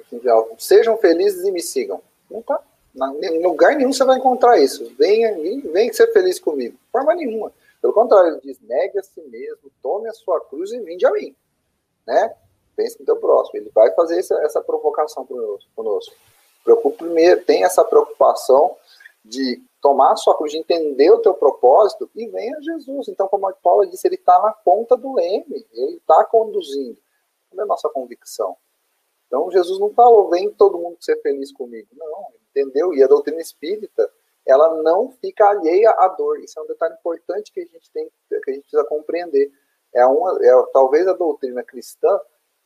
sejam 0.56 0.96
felizes 0.96 1.44
e 1.44 1.52
me 1.52 1.60
sigam. 1.60 2.00
Não 2.30 2.40
tá. 2.40 2.58
Em 3.20 3.42
lugar 3.42 3.76
nenhum 3.76 3.92
você 3.92 4.02
vai 4.02 4.16
encontrar 4.16 4.58
isso. 4.60 4.90
Venha, 4.98 5.36
venha 5.70 5.92
ser 5.92 6.10
feliz 6.10 6.40
comigo. 6.40 6.74
De 6.74 6.90
forma 6.90 7.14
nenhuma. 7.16 7.52
Pelo 7.82 7.92
contrário, 7.92 8.30
ele 8.30 8.40
diz: 8.42 8.58
negue 8.62 8.98
a 8.98 9.02
si 9.02 9.20
mesmo, 9.28 9.70
tome 9.82 10.08
a 10.08 10.14
sua 10.14 10.40
cruz 10.40 10.72
e 10.72 10.80
vinde 10.80 11.04
a 11.04 11.12
mim. 11.12 11.36
Né? 12.06 12.34
Pense 12.74 12.98
no 12.98 13.04
teu 13.04 13.16
próximo. 13.16 13.60
Ele 13.60 13.70
vai 13.74 13.94
fazer 13.94 14.18
essa, 14.18 14.42
essa 14.42 14.62
provocação 14.62 15.28
conosco. 15.76 16.14
Preocupe 16.64 16.96
primeiro, 16.96 17.44
tem 17.44 17.62
essa 17.62 17.84
preocupação 17.84 18.74
de 19.22 19.60
tomar 19.82 20.12
a 20.12 20.16
sua 20.16 20.36
cruz, 20.36 20.52
de 20.52 20.58
entender 20.58 21.10
o 21.10 21.18
teu 21.18 21.34
propósito 21.34 22.08
e 22.14 22.26
venha 22.28 22.62
Jesus. 22.62 23.08
Então, 23.08 23.26
como 23.26 23.48
a 23.48 23.52
Paula 23.52 23.86
disse, 23.86 24.06
ele 24.06 24.14
está 24.14 24.40
na 24.40 24.52
ponta 24.52 24.96
do 24.96 25.12
leme, 25.12 25.66
ele 25.72 25.96
está 25.96 26.24
conduzindo. 26.24 26.96
Qual 27.50 27.60
é 27.60 27.62
a 27.64 27.66
nossa 27.66 27.88
convicção? 27.90 28.56
Então, 29.26 29.50
Jesus 29.50 29.80
não 29.80 29.92
falou, 29.92 30.30
vem 30.30 30.50
todo 30.50 30.78
mundo 30.78 30.98
ser 31.00 31.20
feliz 31.20 31.52
comigo. 31.52 31.88
Não, 31.96 32.28
entendeu? 32.50 32.94
E 32.94 33.02
a 33.02 33.08
doutrina 33.08 33.40
espírita, 33.40 34.08
ela 34.46 34.80
não 34.82 35.10
fica 35.10 35.48
alheia 35.48 35.90
à 35.90 36.08
dor. 36.08 36.38
Isso 36.38 36.58
é 36.60 36.62
um 36.62 36.66
detalhe 36.66 36.94
importante 36.94 37.52
que 37.52 37.60
a 37.60 37.64
gente 37.64 37.90
tem, 37.92 38.08
que 38.28 38.50
a 38.50 38.52
gente 38.54 38.62
precisa 38.62 38.84
compreender. 38.84 39.50
É, 39.92 40.06
uma, 40.06 40.38
é 40.40 40.52
talvez 40.72 41.08
a 41.08 41.12
doutrina 41.12 41.62
cristã 41.62 42.20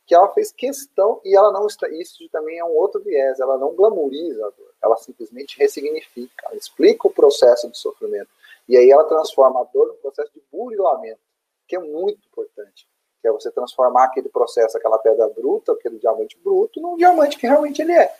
que 0.07 0.15
ela 0.15 0.29
fez 0.29 0.51
questão 0.51 1.19
e 1.23 1.35
ela 1.35 1.51
não 1.51 1.67
está. 1.67 1.87
Isso 1.89 2.27
também 2.29 2.57
é 2.57 2.63
um 2.63 2.75
outro 2.75 3.01
viés. 3.01 3.39
Ela 3.39 3.57
não 3.57 3.75
glamoriza 3.75 4.47
a 4.47 4.49
dor, 4.49 4.73
ela 4.81 4.97
simplesmente 4.97 5.59
ressignifica, 5.59 6.47
ela 6.47 6.55
explica 6.55 7.07
o 7.07 7.11
processo 7.11 7.69
de 7.69 7.77
sofrimento 7.77 8.29
e 8.67 8.75
aí 8.75 8.89
ela 8.89 9.03
transforma 9.05 9.61
a 9.61 9.63
dor 9.65 9.87
num 9.87 9.95
processo 9.95 10.31
de 10.33 10.41
burilamento, 10.51 11.19
que 11.67 11.75
é 11.75 11.79
muito 11.79 12.19
importante. 12.27 12.87
Que 13.21 13.27
é 13.27 13.31
você 13.31 13.49
transformar 13.51 14.05
aquele 14.05 14.29
processo, 14.29 14.77
aquela 14.77 14.97
pedra 14.97 15.27
bruta, 15.27 15.73
aquele 15.73 15.97
diamante 15.97 16.37
bruto, 16.43 16.79
num 16.79 16.97
diamante 16.97 17.37
que 17.37 17.47
realmente 17.47 17.81
ele 17.81 17.93
é. 17.93 18.13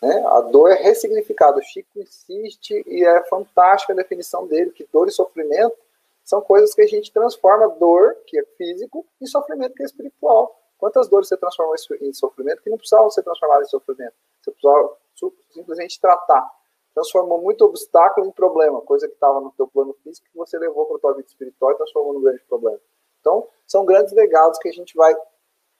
Né? 0.00 0.24
A 0.26 0.40
dor 0.40 0.70
é 0.70 0.74
ressignificada. 0.74 1.58
O 1.58 1.62
Chico 1.62 2.00
insiste 2.00 2.84
e 2.86 3.04
é 3.04 3.22
fantástica 3.24 3.92
a 3.92 3.96
definição 3.96 4.46
dele, 4.46 4.70
que 4.70 4.88
dor 4.92 5.08
e 5.08 5.12
sofrimento 5.12 5.76
são 6.24 6.40
coisas 6.40 6.74
que 6.74 6.80
a 6.80 6.86
gente 6.86 7.12
transforma 7.12 7.68
dor, 7.68 8.16
que 8.26 8.38
é 8.38 8.44
físico, 8.56 9.04
em 9.20 9.26
sofrimento, 9.26 9.74
que 9.74 9.82
é 9.82 9.86
espiritual. 9.86 10.58
Quantas 10.78 11.08
dores 11.08 11.28
você 11.28 11.36
transformou 11.36 11.74
em 12.00 12.12
sofrimento 12.12 12.62
que 12.62 12.70
não 12.70 12.76
precisavam 12.76 13.10
ser 13.10 13.22
transformadas 13.22 13.68
em 13.68 13.70
sofrimento? 13.70 14.14
Você 14.40 14.50
precisava 14.50 14.96
simplesmente 15.50 16.00
tratar. 16.00 16.50
transformou 16.92 17.40
muito 17.40 17.64
obstáculo 17.64 18.26
em 18.26 18.30
problema, 18.30 18.80
coisa 18.82 19.08
que 19.08 19.14
estava 19.14 19.40
no 19.40 19.50
teu 19.52 19.66
plano 19.66 19.94
físico 20.02 20.28
que 20.30 20.36
você 20.36 20.58
levou 20.58 20.86
para 20.86 20.96
a 20.96 21.00
tua 21.00 21.14
vida 21.14 21.26
espiritual 21.26 21.72
e 21.72 21.76
transformou 21.76 22.14
num 22.14 22.22
grande 22.22 22.42
problema. 22.44 22.80
Então, 23.20 23.48
são 23.66 23.84
grandes 23.84 24.12
legados 24.12 24.58
que 24.58 24.68
a 24.68 24.72
gente 24.72 24.94
vai 24.94 25.14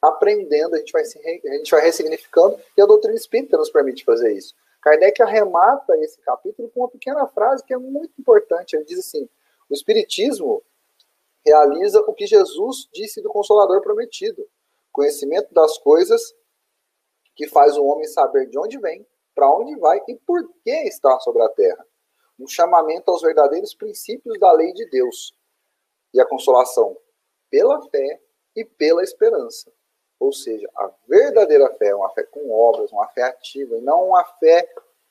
aprendendo, 0.00 0.74
a 0.74 0.78
gente 0.78 0.92
vai, 0.92 1.04
se, 1.04 1.18
a 1.18 1.56
gente 1.56 1.70
vai 1.70 1.80
ressignificando, 1.80 2.58
e 2.76 2.82
a 2.82 2.86
doutrina 2.86 3.16
espírita 3.16 3.56
nos 3.56 3.70
permite 3.70 4.04
fazer 4.04 4.32
isso. 4.32 4.54
Kardec 4.82 5.22
arremata 5.22 5.96
esse 5.98 6.20
capítulo 6.20 6.68
com 6.70 6.80
uma 6.80 6.90
pequena 6.90 7.26
frase 7.28 7.64
que 7.64 7.72
é 7.72 7.78
muito 7.78 8.12
importante. 8.18 8.76
Ele 8.76 8.84
diz 8.84 8.98
assim: 8.98 9.28
o 9.68 9.74
Espiritismo 9.74 10.62
realiza 11.44 12.00
o 12.00 12.12
que 12.12 12.26
Jesus 12.26 12.88
disse 12.92 13.22
do 13.22 13.30
Consolador 13.30 13.80
prometido, 13.80 14.46
conhecimento 14.94 15.52
das 15.52 15.76
coisas 15.78 16.34
que 17.34 17.48
faz 17.48 17.76
o 17.76 17.84
homem 17.84 18.06
saber 18.06 18.46
de 18.46 18.56
onde 18.56 18.78
vem, 18.78 19.04
para 19.34 19.50
onde 19.50 19.76
vai 19.76 20.00
e 20.06 20.14
por 20.14 20.48
que 20.62 20.70
está 20.70 21.18
sobre 21.18 21.42
a 21.42 21.48
terra. 21.48 21.84
Um 22.38 22.46
chamamento 22.46 23.10
aos 23.10 23.20
verdadeiros 23.20 23.74
princípios 23.74 24.38
da 24.38 24.52
lei 24.52 24.72
de 24.72 24.88
Deus 24.88 25.36
e 26.14 26.20
a 26.20 26.26
consolação 26.26 26.96
pela 27.50 27.82
fé 27.90 28.20
e 28.54 28.64
pela 28.64 29.02
esperança. 29.02 29.70
Ou 30.20 30.32
seja, 30.32 30.70
a 30.76 30.90
verdadeira 31.08 31.68
fé 31.74 31.88
é 31.88 31.94
uma 31.94 32.10
fé 32.10 32.22
com 32.22 32.50
obras, 32.52 32.92
uma 32.92 33.08
fé 33.08 33.22
ativa, 33.22 33.76
e 33.76 33.80
não 33.80 34.08
uma 34.08 34.24
fé 34.38 34.68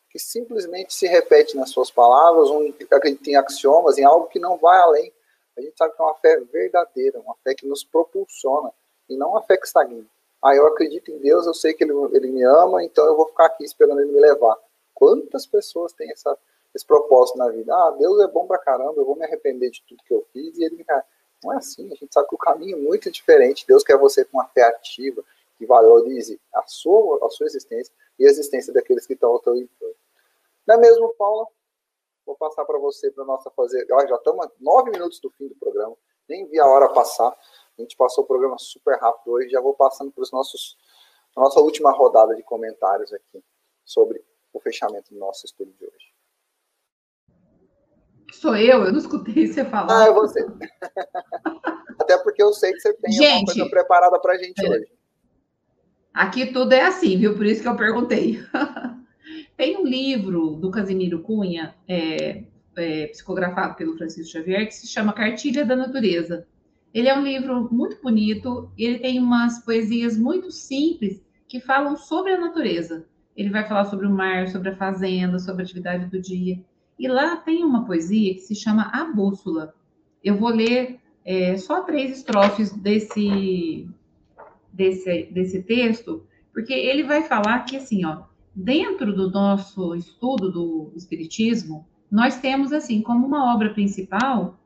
que 0.09 0.17
simplesmente 0.17 0.93
se 0.93 1.07
repete 1.07 1.57
nas 1.57 1.71
suas 1.71 1.91
palavras, 1.91 2.49
ou 2.49 2.73
acredita 2.89 3.29
em 3.29 3.35
axiomas, 3.35 3.97
em 3.97 4.05
algo 4.05 4.27
que 4.27 4.39
não 4.39 4.57
vai 4.57 4.79
além. 4.79 5.13
A 5.57 5.61
gente 5.61 5.77
sabe 5.77 5.93
que 5.93 6.01
é 6.01 6.05
uma 6.05 6.15
fé 6.15 6.39
verdadeira, 6.39 7.19
uma 7.19 7.35
fé 7.43 7.53
que 7.53 7.67
nos 7.67 7.83
propulsiona, 7.83 8.71
e 9.09 9.17
não 9.17 9.31
uma 9.31 9.41
fé 9.41 9.57
que 9.57 9.65
estagna. 9.65 10.05
Ah, 10.43 10.55
eu 10.55 10.67
acredito 10.67 11.09
em 11.09 11.17
Deus, 11.19 11.45
eu 11.45 11.53
sei 11.53 11.73
que 11.73 11.83
ele, 11.83 11.93
ele 12.13 12.27
me 12.27 12.43
ama, 12.43 12.83
então 12.83 13.05
eu 13.05 13.15
vou 13.15 13.27
ficar 13.27 13.45
aqui 13.45 13.63
esperando 13.63 14.01
ele 14.01 14.11
me 14.11 14.19
levar. 14.19 14.57
Quantas 14.93 15.45
pessoas 15.45 15.93
têm 15.93 16.11
essa, 16.11 16.37
esse 16.75 16.85
propósito 16.85 17.37
na 17.37 17.49
vida? 17.49 17.73
Ah, 17.73 17.91
Deus 17.91 18.19
é 18.21 18.27
bom 18.27 18.45
pra 18.45 18.57
caramba, 18.57 18.95
eu 18.97 19.05
vou 19.05 19.15
me 19.15 19.23
arrepender 19.23 19.69
de 19.71 19.81
tudo 19.87 20.03
que 20.03 20.13
eu 20.13 20.25
fiz 20.33 20.57
e 20.57 20.63
ele 20.65 20.75
me. 20.75 20.85
Não 21.43 21.53
é 21.53 21.57
assim, 21.57 21.91
a 21.91 21.95
gente 21.95 22.13
sabe 22.13 22.27
que 22.27 22.35
o 22.35 22.37
caminho 22.37 22.77
é 22.77 22.81
muito 22.81 23.11
diferente. 23.11 23.65
Deus 23.67 23.83
quer 23.83 23.97
você 23.97 24.23
com 24.23 24.37
uma 24.37 24.47
fé 24.47 24.63
ativa, 24.63 25.23
que 25.57 25.65
valorize 25.65 26.39
a 26.53 26.63
sua, 26.67 27.25
a 27.25 27.29
sua 27.29 27.45
existência 27.45 27.93
e 28.17 28.25
a 28.25 28.29
existência 28.29 28.73
daqueles 28.73 29.05
que 29.05 29.13
estão 29.13 29.31
ao 29.31 29.39
teu 29.39 29.55
entorno. 29.55 29.95
Não 30.65 30.75
é 30.75 30.77
mesmo, 30.77 31.13
Paula? 31.17 31.47
Vou 32.25 32.35
passar 32.35 32.63
para 32.65 32.79
você 32.79 33.11
para 33.11 33.25
nossa 33.25 33.49
fazer. 33.51 33.85
já 33.87 34.15
estamos 34.15 34.47
nove 34.59 34.91
minutos 34.91 35.19
do 35.19 35.29
fim 35.31 35.47
do 35.47 35.55
programa, 35.55 35.95
nem 36.27 36.45
vi 36.45 36.59
a 36.59 36.65
hora 36.65 36.89
passar. 36.89 37.37
A 37.77 37.81
gente 37.81 37.97
passou 37.97 38.23
o 38.23 38.27
programa 38.27 38.57
super 38.57 38.97
rápido 38.99 39.31
hoje, 39.31 39.49
já 39.49 39.59
vou 39.59 39.73
passando 39.73 40.11
para 40.11 40.21
os 40.21 40.31
nossos 40.31 40.77
a 41.35 41.41
nossa 41.41 41.59
última 41.59 41.91
rodada 41.91 42.35
de 42.35 42.43
comentários 42.43 43.11
aqui 43.11 43.43
sobre 43.83 44.23
o 44.53 44.59
fechamento 44.59 45.11
do 45.13 45.19
nosso 45.19 45.45
estudo 45.45 45.71
de 45.79 45.85
hoje. 45.85 46.13
Sou 48.33 48.55
eu, 48.55 48.83
eu 48.83 48.91
não 48.91 48.99
escutei 48.99 49.47
você 49.47 49.65
falar. 49.65 50.03
Ah, 50.03 50.07
é 50.07 50.11
você. 50.11 50.45
Até 51.99 52.17
porque 52.19 52.41
eu 52.41 52.53
sei 52.53 52.73
que 52.73 52.79
você 52.79 52.93
tem 52.93 53.11
gente, 53.11 53.45
coisa 53.45 53.69
preparada 53.69 54.19
para 54.19 54.33
a 54.33 54.37
gente 54.37 54.63
é. 54.63 54.69
hoje. 54.69 54.91
Aqui 56.13 56.53
tudo 56.53 56.73
é 56.73 56.81
assim, 56.81 57.17
viu? 57.17 57.35
Por 57.35 57.45
isso 57.45 57.61
que 57.61 57.67
eu 57.67 57.75
perguntei. 57.75 58.39
tem 59.57 59.77
um 59.77 59.85
livro 59.85 60.51
do 60.51 60.69
Casimiro 60.69 61.21
Cunha, 61.21 61.75
é, 61.87 62.43
é, 62.77 63.07
psicografado 63.07 63.75
pelo 63.75 63.97
Francisco 63.97 64.31
Xavier, 64.31 64.67
que 64.67 64.75
se 64.75 64.87
chama 64.87 65.13
Cartilha 65.13 65.65
da 65.65 65.75
Natureza. 65.75 66.47
Ele 66.93 67.07
é 67.07 67.17
um 67.17 67.23
livro 67.23 67.67
muito 67.71 67.99
bonito, 68.01 68.71
ele 68.77 68.99
tem 68.99 69.19
umas 69.19 69.63
poesias 69.65 70.17
muito 70.17 70.51
simples 70.51 71.23
que 71.47 71.59
falam 71.59 71.95
sobre 71.97 72.33
a 72.33 72.39
natureza. 72.39 73.07
Ele 73.35 73.49
vai 73.49 73.67
falar 73.67 73.85
sobre 73.85 74.05
o 74.05 74.11
mar, 74.11 74.47
sobre 74.47 74.69
a 74.69 74.75
fazenda, 74.75 75.39
sobre 75.39 75.63
a 75.63 75.65
atividade 75.65 76.05
do 76.05 76.21
dia. 76.21 76.63
E 76.99 77.07
lá 77.07 77.35
tem 77.37 77.63
uma 77.63 77.83
poesia 77.83 78.35
que 78.35 78.41
se 78.41 78.53
chama 78.53 78.91
A 78.93 79.05
Bússola. 79.05 79.73
Eu 80.23 80.37
vou 80.37 80.49
ler 80.49 80.99
é, 81.25 81.57
só 81.57 81.81
três 81.81 82.17
estrofes 82.17 82.71
desse, 82.71 83.89
desse, 84.71 85.23
desse 85.31 85.63
texto, 85.63 86.23
porque 86.53 86.73
ele 86.73 87.03
vai 87.03 87.23
falar 87.23 87.65
que, 87.65 87.75
assim, 87.75 88.05
ó, 88.05 88.23
dentro 88.53 89.15
do 89.15 89.31
nosso 89.31 89.95
estudo 89.95 90.51
do 90.51 90.91
Espiritismo, 90.95 91.87
nós 92.11 92.39
temos, 92.39 92.71
assim, 92.71 93.01
como 93.01 93.25
uma 93.25 93.51
obra 93.51 93.73
principal 93.73 94.59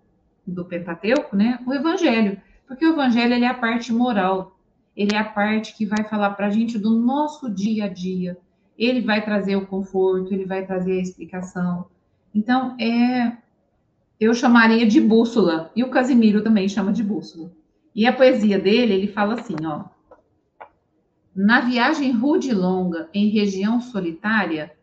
do 0.52 0.66
Pentateuco, 0.66 1.36
né, 1.36 1.60
o 1.66 1.74
Evangelho, 1.74 2.42
porque 2.68 2.86
o 2.86 2.94
Evangelho 2.94 3.34
ele 3.34 3.46
é 3.46 3.50
a 3.50 3.54
parte 3.54 3.94
moral, 3.94 4.58
ele 4.96 5.16
é 5.16 5.20
a 5.20 5.24
parte 5.24 5.76
que 5.76 5.86
vai 5.86 6.04
falar 6.04 6.32
para 6.32 6.48
a 6.48 6.50
gente 6.50 6.78
do 6.78 6.92
nosso 6.98 7.50
dia 7.50 7.86
a 7.86 7.88
dia, 7.88 8.38
ele 8.78 9.02
vai 9.02 9.24
trazer 9.24 9.56
o 9.56 9.66
conforto, 9.66 10.34
ele 10.34 10.46
vai 10.46 10.66
trazer 10.66 11.00
a 11.00 11.02
explicação. 11.02 11.86
Então, 12.34 12.76
é, 12.80 13.38
eu 14.20 14.34
chamaria 14.34 14.86
de 14.86 15.00
bússola, 15.02 15.72
e 15.76 15.84
o 15.84 15.90
Casimiro 15.90 16.44
também 16.44 16.68
chama 16.68 16.92
de 16.92 17.04
bússola. 17.04 17.52
E 17.96 18.06
a 18.06 18.14
poesia 18.14 18.60
dele, 18.60 18.94
ele 18.94 19.08
fala 19.08 19.36
assim, 19.36 19.56
ó. 19.66 19.86
Na 21.36 21.62
viagem 21.62 22.12
rude 22.12 22.50
e 22.50 22.54
longa, 22.54 23.10
em 23.14 23.30
região 23.30 23.80
solitária, 23.80 24.76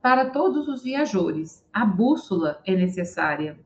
para 0.00 0.30
todos 0.30 0.66
os 0.66 0.82
viajores, 0.82 1.64
a 1.72 1.84
bússola 1.84 2.60
é 2.66 2.74
necessária 2.74 3.56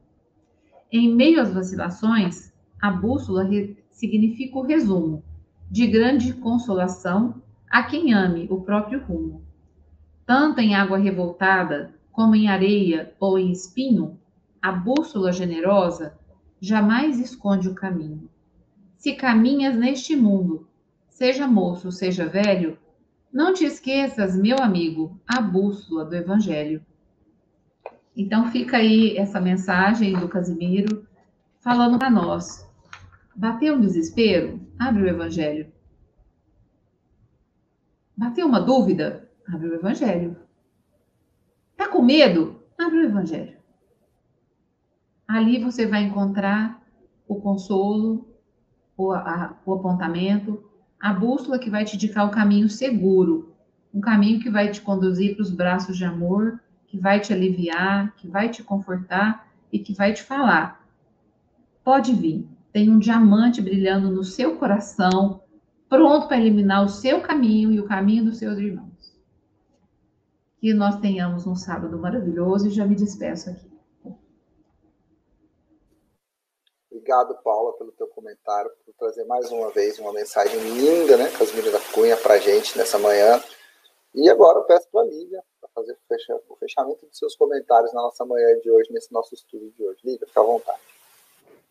em 0.91 1.14
meio 1.14 1.41
às 1.41 1.53
vacilações, 1.53 2.53
a 2.80 2.91
bússola 2.91 3.49
significa 3.91 4.59
o 4.59 4.62
resumo 4.62 5.24
de 5.70 5.87
grande 5.87 6.32
consolação 6.34 7.43
a 7.68 7.82
quem 7.82 8.12
ame 8.12 8.47
o 8.51 8.61
próprio 8.61 9.03
rumo. 9.05 9.43
Tanto 10.24 10.61
em 10.61 10.74
água 10.74 10.99
revoltada, 10.99 11.95
como 12.12 12.34
em 12.34 12.49
areia 12.49 13.14
ou 13.18 13.39
em 13.39 13.51
espinho, 13.51 14.18
a 14.62 14.72
bússola 14.72 15.32
generosa 15.32 16.16
jamais 16.61 17.20
esconde 17.20 17.68
o 17.68 17.74
caminho. 17.74 18.28
Se 18.97 19.14
caminhas 19.14 19.76
neste 19.76 20.16
mundo, 20.16 20.66
seja 21.09 21.47
moço, 21.47 21.93
seja 21.93 22.26
velho, 22.26 22.78
não 23.32 23.53
te 23.53 23.64
esqueças, 23.64 24.37
meu 24.37 24.59
amigo, 24.59 25.20
a 25.26 25.41
bússola 25.41 26.05
do 26.05 26.14
Evangelho. 26.14 26.84
Então 28.17 28.51
fica 28.51 28.79
aí 28.79 29.14
essa 29.19 29.39
mensagem 29.39 30.19
do 30.19 30.27
Casimiro 30.27 31.07
falando 31.61 31.99
para 31.99 32.09
nós. 32.09 32.67
Bateu 33.35 33.75
um 33.75 33.81
desespero? 33.81 34.59
Abre 34.79 35.03
o 35.03 35.09
Evangelho. 35.09 35.71
Bateu 38.17 38.47
uma 38.47 38.59
dúvida? 38.59 39.29
Abre 39.47 39.69
o 39.69 39.75
Evangelho. 39.75 40.35
Tá 41.77 41.89
com 41.89 42.01
medo? 42.01 42.62
Abre 42.79 43.01
o 43.01 43.05
Evangelho. 43.05 43.55
Ali 45.29 45.62
você 45.62 45.87
vai 45.87 46.05
encontrar 46.05 46.83
o 47.29 47.35
consolo, 47.35 48.27
o, 48.97 49.12
a, 49.12 49.59
o 49.67 49.75
apontamento, 49.75 50.64
a 50.99 51.12
bússola 51.12 51.59
que 51.59 51.69
vai 51.69 51.85
te 51.85 51.97
indicar 51.97 52.27
o 52.27 52.31
caminho 52.31 52.71
seguro, 52.71 53.55
um 53.93 54.01
caminho 54.01 54.41
que 54.41 54.49
vai 54.49 54.71
te 54.71 54.81
conduzir 54.81 55.35
para 55.35 55.43
os 55.43 55.51
braços 55.51 55.99
de 55.99 56.05
amor 56.05 56.61
que 56.97 57.03
vai 57.03 57.20
te 57.20 57.32
aliviar, 57.32 58.16
que 58.16 58.26
vai 58.26 58.49
te 58.51 58.62
confortar 58.62 59.47
e 59.70 59.78
que 59.78 59.92
vai 59.92 60.14
te 60.14 60.22
falar: 60.22 60.82
pode 61.84 62.14
vir, 62.14 62.49
tem 62.72 62.90
um 62.90 62.99
diamante 62.99 63.61
brilhando 63.61 64.11
no 64.11 64.24
seu 64.24 64.57
coração, 64.57 65.42
pronto 65.88 66.26
para 66.26 66.38
eliminar 66.38 66.84
o 66.84 66.88
seu 66.88 67.20
caminho 67.20 67.70
e 67.70 67.78
o 67.78 67.86
caminho 67.86 68.24
dos 68.24 68.38
seus 68.38 68.59
irmãos. 68.59 69.14
Que 70.59 70.72
nós 70.72 70.99
tenhamos 71.01 71.47
um 71.47 71.55
sábado 71.55 71.99
maravilhoso 71.99 72.68
e 72.68 72.70
já 72.70 72.86
me 72.86 72.94
despeço 72.94 73.51
aqui. 73.51 73.70
Obrigado, 76.90 77.36
Paula, 77.44 77.74
pelo 77.74 77.92
teu 77.92 78.09
comentário, 78.09 78.70
por 78.84 78.94
trazer 78.99 79.24
mais 79.26 79.51
uma 79.53 79.70
vez 79.70 79.99
uma 79.99 80.12
mensagem 80.14 80.59
linda, 80.61 81.16
né, 81.16 81.30
Casmira 81.30 81.70
da 81.70 81.78
Cunha, 81.92 82.16
para 82.16 82.38
gente 82.38 82.76
nessa 82.76 82.99
manhã. 82.99 83.40
E 84.14 84.30
agora 84.30 84.59
eu 84.59 84.64
peço 84.64 84.88
para 84.90 85.03
a 85.03 85.05
Lívia 85.05 85.42
fazer 85.77 85.93
o 86.49 86.57
fechamento 86.57 87.07
dos 87.07 87.18
seus 87.18 87.37
comentários 87.37 87.93
na 87.93 88.01
nossa 88.01 88.24
manhã 88.24 88.59
de 88.62 88.70
hoje, 88.70 88.91
nesse 88.91 89.12
nosso 89.12 89.35
estudo 89.35 89.70
de 89.77 89.85
hoje. 89.85 90.01
Lívia, 90.03 90.27
fica 90.27 90.41
à 90.41 90.45
vontade. 90.45 90.81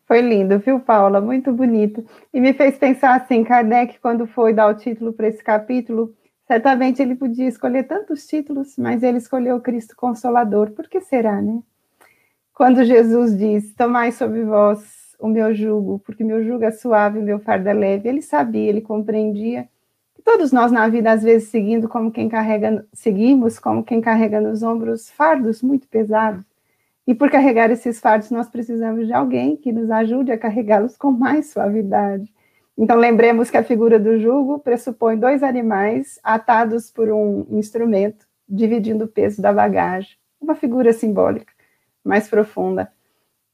Foi 0.06 0.20
lindo, 0.20 0.56
viu, 0.60 0.78
Paula? 0.78 1.20
Muito 1.20 1.52
bonito. 1.52 2.06
E 2.32 2.40
me 2.40 2.52
fez 2.52 2.78
pensar 2.78 3.16
assim, 3.16 3.42
Kardec, 3.42 3.98
quando 3.98 4.24
foi 4.24 4.52
dar 4.52 4.68
o 4.68 4.74
título 4.74 5.12
para 5.12 5.26
esse 5.26 5.42
capítulo, 5.42 6.14
certamente 6.46 7.02
ele 7.02 7.16
podia 7.16 7.48
escolher 7.48 7.88
tantos 7.88 8.24
títulos, 8.24 8.76
mas 8.78 9.02
ele 9.02 9.18
escolheu 9.18 9.60
Cristo 9.60 9.96
Consolador. 9.96 10.70
Por 10.70 10.88
que 10.88 11.00
será, 11.00 11.42
né? 11.42 11.60
Quando 12.54 12.84
Jesus 12.84 13.36
diz, 13.36 13.74
tomai 13.74 14.12
sobre 14.12 14.44
vós 14.44 14.80
o 15.18 15.26
meu 15.26 15.52
jugo, 15.52 15.98
porque 16.06 16.22
meu 16.22 16.44
jugo 16.44 16.62
é 16.62 16.70
suave, 16.70 17.18
o 17.18 17.22
meu 17.22 17.40
fardo 17.40 17.68
é 17.68 17.74
leve, 17.74 18.08
ele 18.08 18.22
sabia, 18.22 18.68
ele 18.68 18.80
compreendia 18.80 19.68
Todos 20.26 20.50
nós 20.50 20.72
na 20.72 20.88
vida, 20.88 21.12
às 21.12 21.22
vezes, 21.22 21.50
seguindo 21.50 21.88
como 21.88 22.10
quem 22.10 22.28
carrega, 22.28 22.84
seguimos 22.92 23.60
como 23.60 23.84
quem 23.84 24.00
carrega 24.00 24.40
nos 24.40 24.60
ombros 24.60 25.08
fardos 25.08 25.62
muito 25.62 25.86
pesados. 25.86 26.44
E 27.06 27.14
por 27.14 27.30
carregar 27.30 27.70
esses 27.70 28.00
fardos, 28.00 28.32
nós 28.32 28.48
precisamos 28.48 29.06
de 29.06 29.12
alguém 29.12 29.56
que 29.56 29.70
nos 29.70 29.88
ajude 29.88 30.32
a 30.32 30.36
carregá-los 30.36 30.96
com 30.96 31.12
mais 31.12 31.50
suavidade. 31.50 32.28
Então, 32.76 32.96
lembremos 32.96 33.52
que 33.52 33.56
a 33.56 33.62
figura 33.62 34.00
do 34.00 34.18
jugo 34.18 34.58
pressupõe 34.58 35.16
dois 35.16 35.44
animais 35.44 36.18
atados 36.24 36.90
por 36.90 37.08
um 37.08 37.46
instrumento, 37.50 38.26
dividindo 38.48 39.04
o 39.04 39.08
peso 39.08 39.40
da 39.40 39.52
bagagem. 39.52 40.16
uma 40.40 40.56
figura 40.56 40.92
simbólica 40.92 41.52
mais 42.04 42.28
profunda. 42.28 42.90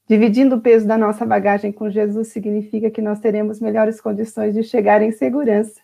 Dividindo 0.09 0.57
o 0.57 0.61
peso 0.63 0.87
da 0.87 0.97
nossa 0.97 1.27
bagagem 1.27 1.71
com 1.71 1.91
Jesus 1.91 2.29
significa 2.29 2.91
que 2.91 3.03
nós 3.03 3.21
teremos 3.21 3.61
melhores 3.61 4.01
condições 4.01 4.55
de 4.55 4.63
chegar 4.63 5.03
em 5.03 5.13
segurança 5.13 5.82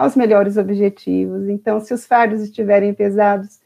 aos 0.00 0.16
melhores 0.16 0.56
objetivos. 0.56 1.46
Então, 1.46 1.78
se 1.78 1.92
os 1.92 2.06
fardos 2.06 2.40
estiverem 2.40 2.94
pesados, 2.94 3.60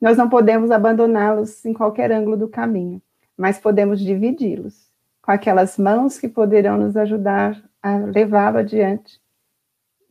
nós 0.00 0.16
não 0.16 0.28
podemos 0.28 0.70
abandoná-los 0.70 1.64
em 1.64 1.72
qualquer 1.74 2.12
ângulo 2.12 2.36
do 2.36 2.46
caminho, 2.46 3.02
mas 3.36 3.58
podemos 3.58 3.98
dividi-los 3.98 4.88
com 5.20 5.32
aquelas 5.32 5.76
mãos 5.76 6.20
que 6.20 6.28
poderão 6.28 6.78
nos 6.78 6.96
ajudar 6.96 7.60
a 7.82 7.96
levá-lo 7.96 8.58
adiante 8.58 9.20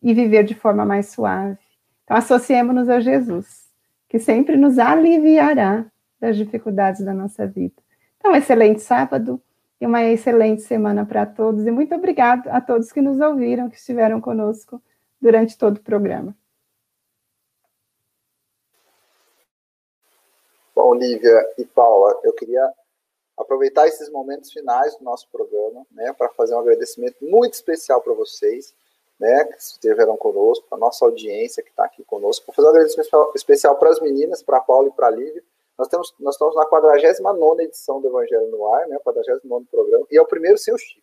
e 0.04 0.14
viver 0.14 0.44
de 0.44 0.54
forma 0.54 0.86
mais 0.86 1.06
suave. 1.06 1.58
Então, 2.04 2.18
associemos-nos 2.18 2.90
a 2.90 3.00
Jesus, 3.00 3.70
que 4.10 4.20
sempre 4.20 4.58
nos 4.58 4.78
aliviará 4.78 5.86
das 6.20 6.36
dificuldades 6.36 7.00
da 7.00 7.14
nossa 7.14 7.48
vida. 7.48 7.82
Então, 8.18 8.36
excelente 8.36 8.82
sábado 8.82 9.42
e 9.80 9.88
uma 9.88 10.04
excelente 10.04 10.64
semana 10.64 11.06
para 11.06 11.26
todos. 11.26 11.66
E 11.66 11.72
muito 11.72 11.96
obrigado 11.96 12.50
a 12.50 12.60
todos 12.60 12.92
que 12.92 13.02
nos 13.02 13.22
ouviram, 13.22 13.70
que 13.70 13.78
estiveram 13.78 14.20
conosco 14.20 14.82
durante 15.22 15.58
todo 15.58 15.78
o 15.78 15.84
programa. 15.84 16.36
Bom, 20.76 20.96
Lívia 20.96 21.54
e 21.58 21.66
Paula, 21.66 22.20
eu 22.24 22.34
queria 22.34 22.74
aproveitar 23.38 23.88
esses 23.88 24.10
momentos 24.10 24.52
finais 24.52 24.96
do 24.98 25.04
nosso 25.04 25.28
programa, 25.32 25.86
né, 25.92 26.14
para 26.14 26.30
fazer 26.30 26.56
um 26.56 26.60
agradecimento 26.60 27.18
muito 27.22 27.54
especial 27.54 28.02
para 28.02 28.14
vocês, 28.14 28.74
né, 29.20 29.46
que 29.46 29.58
estiveram 29.58 30.18
conosco, 30.18 30.66
para 30.68 30.78
nossa 30.78 31.06
audiência 31.06 31.62
que 31.62 31.70
está 31.70 31.86
aqui 31.86 32.04
conosco, 32.04 32.46
para 32.46 32.56
fazer 32.56 32.68
um 32.68 32.72
agradecimento 32.72 33.32
especial 33.36 33.78
para 33.78 33.90
as 33.90 34.00
meninas, 34.00 34.42
para 34.42 34.58
a 34.58 34.62
Paula 34.62 34.88
e 34.88 34.92
para 34.92 35.08
a 35.08 35.12
Lívia, 35.12 35.44
nós, 35.78 35.88
temos, 35.88 36.14
nós 36.20 36.36
estamos 36.36 36.56
na 36.56 36.66
49 36.66 37.64
edição 37.64 38.00
do 38.02 38.08
Evangelho 38.08 38.48
no 38.52 38.68
Ar, 38.74 38.88
né, 38.88 38.98
49 39.04 39.66
programa, 39.70 40.06
e 40.12 40.18
é 40.18 40.22
o 40.22 40.28
primeiro 40.28 40.58
sem 40.58 40.74
o 40.74 40.78
Chico. 40.78 41.02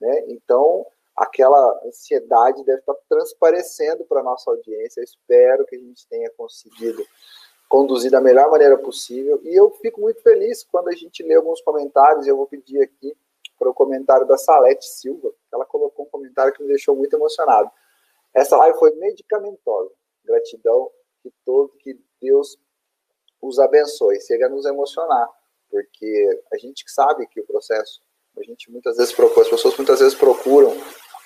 Né? 0.00 0.24
Então, 0.28 0.84
aquela 1.16 1.80
ansiedade 1.86 2.64
deve 2.64 2.80
estar 2.80 2.94
transparecendo 3.08 4.04
para 4.04 4.20
a 4.20 4.24
nossa 4.24 4.50
audiência. 4.50 5.00
Eu 5.00 5.04
espero 5.04 5.66
que 5.66 5.76
a 5.76 5.78
gente 5.78 6.06
tenha 6.08 6.30
conseguido 6.30 7.04
conduzir 7.68 8.10
da 8.10 8.20
melhor 8.20 8.50
maneira 8.50 8.76
possível. 8.76 9.40
E 9.44 9.54
eu 9.54 9.70
fico 9.80 10.00
muito 10.00 10.22
feliz 10.22 10.62
quando 10.64 10.88
a 10.88 10.92
gente 10.92 11.22
lê 11.22 11.34
alguns 11.34 11.60
comentários, 11.62 12.26
eu 12.26 12.36
vou 12.36 12.46
pedir 12.46 12.82
aqui 12.82 13.16
para 13.58 13.70
o 13.70 13.74
comentário 13.74 14.26
da 14.26 14.36
Salete 14.36 14.84
Silva, 14.84 15.32
ela 15.52 15.64
colocou 15.64 16.04
um 16.04 16.08
comentário 16.08 16.52
que 16.52 16.62
me 16.62 16.68
deixou 16.68 16.96
muito 16.96 17.14
emocionado. 17.14 17.70
Essa 18.34 18.56
live 18.56 18.78
foi 18.78 18.92
medicamentosa. 18.96 19.90
Gratidão 20.24 20.90
que 21.22 21.32
todo 21.44 21.72
que 21.78 21.96
Deus 22.20 22.58
os 23.40 23.58
abençoe, 23.58 24.20
chega 24.20 24.46
a 24.46 24.48
nos 24.48 24.66
emocionar, 24.66 25.28
porque 25.70 26.40
a 26.52 26.58
gente 26.58 26.84
sabe 26.88 27.26
que 27.26 27.40
o 27.40 27.46
processo, 27.46 28.00
a 28.38 28.42
gente 28.42 28.70
muitas 28.70 28.96
vezes 28.96 29.12
procura, 29.12 29.42
as 29.42 29.48
pessoas 29.48 29.76
muitas 29.76 29.98
vezes 29.98 30.14
procuram 30.14 30.72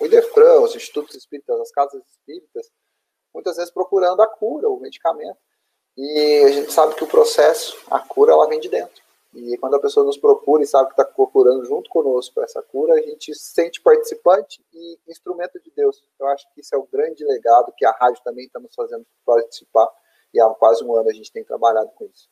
o 0.01 0.07
IDEFRAN, 0.07 0.61
os 0.61 0.75
institutos 0.75 1.15
espíritas, 1.15 1.61
as 1.61 1.71
casas 1.71 2.03
espíritas, 2.11 2.71
muitas 3.33 3.57
vezes 3.57 3.73
procurando 3.73 4.21
a 4.23 4.27
cura, 4.27 4.69
o 4.69 4.81
medicamento. 4.81 5.39
E 5.97 6.43
a 6.45 6.49
gente 6.51 6.73
sabe 6.73 6.95
que 6.95 7.05
o 7.05 7.07
processo, 7.07 7.77
a 7.91 7.99
cura, 8.01 8.33
ela 8.33 8.49
vem 8.49 8.61
de 8.61 8.69
dentro. 8.69 9.03
E 9.35 9.57
quando 9.59 9.75
a 9.77 9.81
pessoa 9.81 10.05
nos 10.05 10.17
procura 10.17 10.63
e 10.63 10.67
sabe 10.67 10.87
que 10.87 11.01
está 11.01 11.05
procurando 11.05 11.65
junto 11.67 11.91
conosco 11.91 12.41
essa 12.41 12.63
cura, 12.63 12.95
a 12.95 13.01
gente 13.01 13.35
se 13.35 13.53
sente 13.53 13.81
participante 13.83 14.65
e 14.73 14.99
instrumento 15.07 15.61
de 15.61 15.71
Deus. 15.77 16.03
Eu 16.19 16.27
acho 16.29 16.47
que 16.55 16.61
isso 16.61 16.75
é 16.75 16.79
o 16.79 16.89
grande 16.91 17.23
legado 17.25 17.73
que 17.77 17.85
a 17.85 17.91
rádio 17.91 18.23
também 18.25 18.47
está 18.47 18.59
nos 18.59 18.75
fazendo 18.75 19.07
participar 19.27 19.89
e 20.33 20.41
há 20.41 20.49
quase 20.51 20.83
um 20.83 20.95
ano 20.97 21.11
a 21.11 21.13
gente 21.13 21.31
tem 21.31 21.45
trabalhado 21.45 21.91
com 21.95 22.07
isso. 22.07 22.29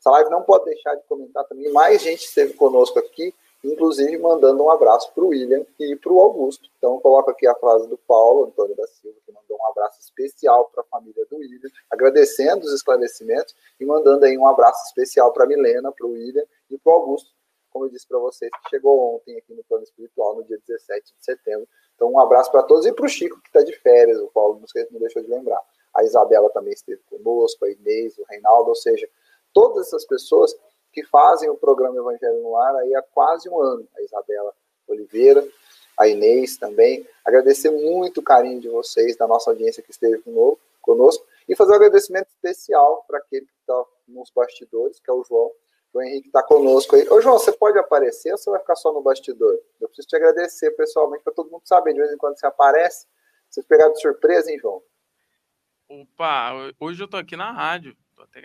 Essa 0.00 0.10
live 0.10 0.30
não 0.30 0.42
pode 0.42 0.64
deixar 0.64 0.94
de 0.94 1.02
comentar 1.04 1.44
também, 1.44 1.72
mais 1.72 2.02
gente 2.02 2.24
esteve 2.24 2.54
conosco 2.54 2.98
aqui, 2.98 3.34
inclusive 3.64 4.16
mandando 4.18 4.62
um 4.62 4.70
abraço 4.70 5.12
para 5.12 5.24
o 5.24 5.28
William 5.28 5.64
e 5.78 5.96
para 5.96 6.12
o 6.12 6.20
Augusto. 6.20 6.68
Então, 6.78 6.98
coloco 7.00 7.30
aqui 7.30 7.46
a 7.46 7.54
frase 7.54 7.88
do 7.88 7.98
Paulo 7.98 8.46
Antônio 8.46 8.76
da 8.76 8.86
Silva, 8.86 9.16
que 9.24 9.32
mandou 9.32 9.58
um 9.58 9.66
abraço 9.70 10.00
especial 10.00 10.70
para 10.72 10.82
a 10.82 10.86
família 10.86 11.24
do 11.26 11.36
William, 11.36 11.70
agradecendo 11.90 12.64
os 12.64 12.72
esclarecimentos 12.72 13.54
e 13.80 13.84
mandando 13.84 14.24
aí 14.24 14.36
um 14.36 14.46
abraço 14.46 14.86
especial 14.86 15.32
para 15.32 15.44
a 15.44 15.46
Milena, 15.46 15.92
para 15.92 16.06
o 16.06 16.12
William 16.12 16.44
e 16.70 16.78
para 16.78 16.92
o 16.92 16.94
Augusto, 16.94 17.30
como 17.70 17.84
eu 17.84 17.90
disse 17.90 18.06
para 18.08 18.18
vocês, 18.18 18.50
que 18.50 18.70
chegou 18.70 19.16
ontem 19.16 19.36
aqui 19.36 19.54
no 19.54 19.62
plano 19.64 19.84
espiritual, 19.84 20.36
no 20.36 20.44
dia 20.44 20.58
17 20.66 21.14
de 21.18 21.24
setembro. 21.24 21.68
Então, 21.94 22.10
um 22.10 22.18
abraço 22.18 22.50
para 22.50 22.62
todos 22.62 22.86
e 22.86 22.92
para 22.92 23.04
o 23.04 23.08
Chico, 23.08 23.40
que 23.40 23.48
está 23.48 23.62
de 23.62 23.76
férias, 23.78 24.18
o 24.20 24.28
Paulo 24.28 24.60
não 24.90 25.00
deixou 25.00 25.22
de 25.22 25.28
lembrar 25.28 25.60
a 25.98 26.04
Isabela 26.04 26.48
também 26.50 26.72
esteve 26.72 27.00
conosco, 27.10 27.64
a 27.64 27.70
Inês, 27.70 28.16
o 28.18 28.24
Reinaldo, 28.28 28.70
ou 28.70 28.74
seja, 28.74 29.08
todas 29.52 29.88
essas 29.88 30.04
pessoas 30.04 30.54
que 30.98 31.06
fazem 31.06 31.48
o 31.48 31.54
programa 31.54 31.96
Evangelho 31.96 32.42
no 32.42 32.56
Ar 32.56 32.74
aí 32.76 32.92
há 32.96 33.02
quase 33.02 33.48
um 33.48 33.60
ano. 33.60 33.86
A 33.96 34.02
Isabela 34.02 34.52
Oliveira, 34.88 35.46
a 35.96 36.08
Inês 36.08 36.56
também. 36.56 37.06
Agradecer 37.24 37.70
muito 37.70 38.18
o 38.18 38.22
carinho 38.22 38.60
de 38.60 38.68
vocês, 38.68 39.16
da 39.16 39.28
nossa 39.28 39.50
audiência 39.50 39.82
que 39.82 39.92
esteve 39.92 40.20
conosco, 40.82 41.24
e 41.48 41.54
fazer 41.54 41.72
um 41.72 41.76
agradecimento 41.76 42.28
especial 42.28 43.04
para 43.06 43.18
aquele 43.18 43.46
que 43.46 43.52
está 43.60 43.84
nos 44.08 44.30
bastidores, 44.34 44.98
que 44.98 45.08
é 45.08 45.12
o 45.12 45.22
João. 45.22 45.52
O 45.94 46.02
Henrique 46.02 46.26
está 46.26 46.42
conosco 46.42 46.96
aí. 46.96 47.08
Ô, 47.08 47.20
João, 47.20 47.38
você 47.38 47.52
pode 47.52 47.78
aparecer 47.78 48.32
ou 48.32 48.38
você 48.38 48.50
vai 48.50 48.60
ficar 48.60 48.74
só 48.74 48.92
no 48.92 49.00
bastidor? 49.00 49.58
Eu 49.80 49.88
preciso 49.88 50.08
te 50.08 50.16
agradecer 50.16 50.72
pessoalmente 50.72 51.22
para 51.22 51.32
todo 51.32 51.50
mundo 51.50 51.62
saber. 51.64 51.92
De 51.92 52.00
vez 52.00 52.12
em 52.12 52.16
quando 52.16 52.38
você 52.38 52.46
aparece. 52.46 53.06
Vocês 53.48 53.64
pegaram 53.64 53.92
de 53.92 54.00
surpresa, 54.00 54.50
hein, 54.50 54.58
João? 54.58 54.82
Opa, 55.88 56.52
hoje 56.78 57.02
eu 57.02 57.08
tô 57.08 57.16
aqui 57.16 57.36
na 57.36 57.52
rádio. 57.52 57.96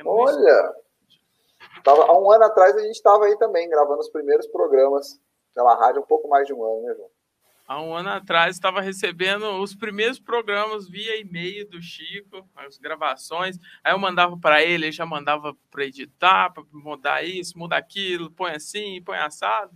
Olha! 0.06 0.74
Tava, 1.84 2.03
há 2.05 2.17
um 2.17 2.30
ano 2.32 2.45
atrás 2.45 2.76
a 2.76 2.80
gente 2.80 2.95
estava 2.95 3.26
aí 3.26 3.38
também, 3.38 3.69
gravando 3.69 3.99
os 3.99 4.09
primeiros 4.09 4.47
programas 4.47 5.19
pela 5.53 5.76
rádio, 5.76 6.01
um 6.01 6.05
pouco 6.05 6.28
mais 6.28 6.45
de 6.45 6.53
um 6.53 6.63
ano, 6.63 6.82
né, 6.84 6.93
João? 6.95 7.09
Há 7.65 7.82
um 7.82 7.95
ano 7.95 8.09
atrás 8.09 8.55
estava 8.55 8.82
recebendo 8.82 9.45
os 9.61 9.74
primeiros 9.74 10.19
programas 10.19 10.88
via 10.89 11.19
e-mail 11.19 11.67
do 11.69 11.82
Chico, 11.82 12.45
as 12.57 12.78
gravações. 12.78 13.57
Aí 13.82 13.93
eu 13.93 13.99
mandava 13.99 14.38
para 14.38 14.61
ele, 14.61 14.86
ele 14.86 14.91
já 14.91 15.05
mandava 15.05 15.55
para 15.71 15.86
editar, 15.86 16.51
para 16.53 16.63
mudar 16.74 17.24
isso, 17.24 17.57
mudar 17.57 17.78
aquilo, 17.78 18.30
põe 18.30 18.51
assim, 18.51 19.01
põe 19.01 19.17
assado 19.17 19.74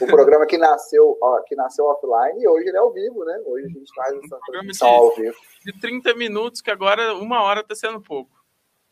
o 0.00 0.06
programa 0.06 0.46
que 0.46 0.58
nasceu, 0.58 1.16
ó, 1.20 1.40
que 1.40 1.56
nasceu 1.56 1.84
offline 1.86 2.42
e 2.42 2.48
hoje 2.48 2.68
ele 2.68 2.76
é 2.76 2.80
ao 2.80 2.92
vivo, 2.92 3.24
né? 3.24 3.40
Hoje 3.44 3.66
a 3.66 3.68
gente 3.68 3.94
faz 3.94 4.12
essa 4.12 4.38
transmissão 4.46 4.88
ao 4.88 5.14
vivo. 5.14 5.36
De 5.64 5.72
30 5.80 6.14
minutos, 6.14 6.60
que 6.60 6.70
agora 6.70 7.14
uma 7.14 7.42
hora 7.42 7.60
está 7.60 7.74
sendo 7.74 8.00
pouco. 8.00 8.37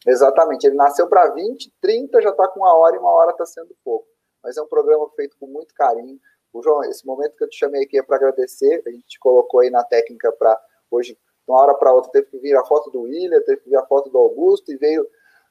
Exatamente, 0.07 0.67
ele 0.67 0.77
nasceu 0.77 1.09
para 1.09 1.31
20, 1.31 1.73
30 1.81 2.23
já 2.23 2.31
está 2.31 2.47
com 2.49 2.61
uma 2.61 2.73
hora 2.75 2.95
e 2.95 2.99
uma 2.99 3.11
hora 3.11 3.33
está 3.33 3.45
sendo 3.45 3.77
pouco. 3.85 4.07
Mas 4.43 4.57
é 4.57 4.63
um 4.63 4.67
programa 4.67 5.09
feito 5.17 5.37
com 5.39 5.47
muito 5.47 5.75
carinho. 5.75 6.21
O 6.53 6.63
João, 6.63 6.85
esse 6.85 7.05
momento 7.05 7.37
que 7.37 7.43
eu 7.43 7.49
te 7.49 7.59
chamei 7.59 7.83
aqui 7.83 7.99
é 7.99 8.03
para 8.03 8.17
agradecer. 8.17 8.83
A 8.87 8.91
gente 8.91 9.07
te 9.07 9.19
colocou 9.19 9.61
aí 9.61 9.71
na 9.71 9.83
técnica 9.83 10.31
para 10.31 10.59
hoje, 10.91 11.15
de 11.15 11.19
uma 11.53 11.61
hora 11.61 11.75
para 11.75 11.93
outra, 11.93 12.11
teve 12.13 12.29
que 12.29 12.39
vir 12.39 12.57
a 12.57 12.65
foto 12.65 12.91
do 12.91 13.03
William, 13.03 13.41
teve 13.41 13.63
que 13.63 13.69
vir 13.69 13.77
a 13.77 13.85
foto 13.85 14.09
do 14.09 14.19
Augusto 14.19 14.73
e 14.73 14.77
veio, 14.77 15.07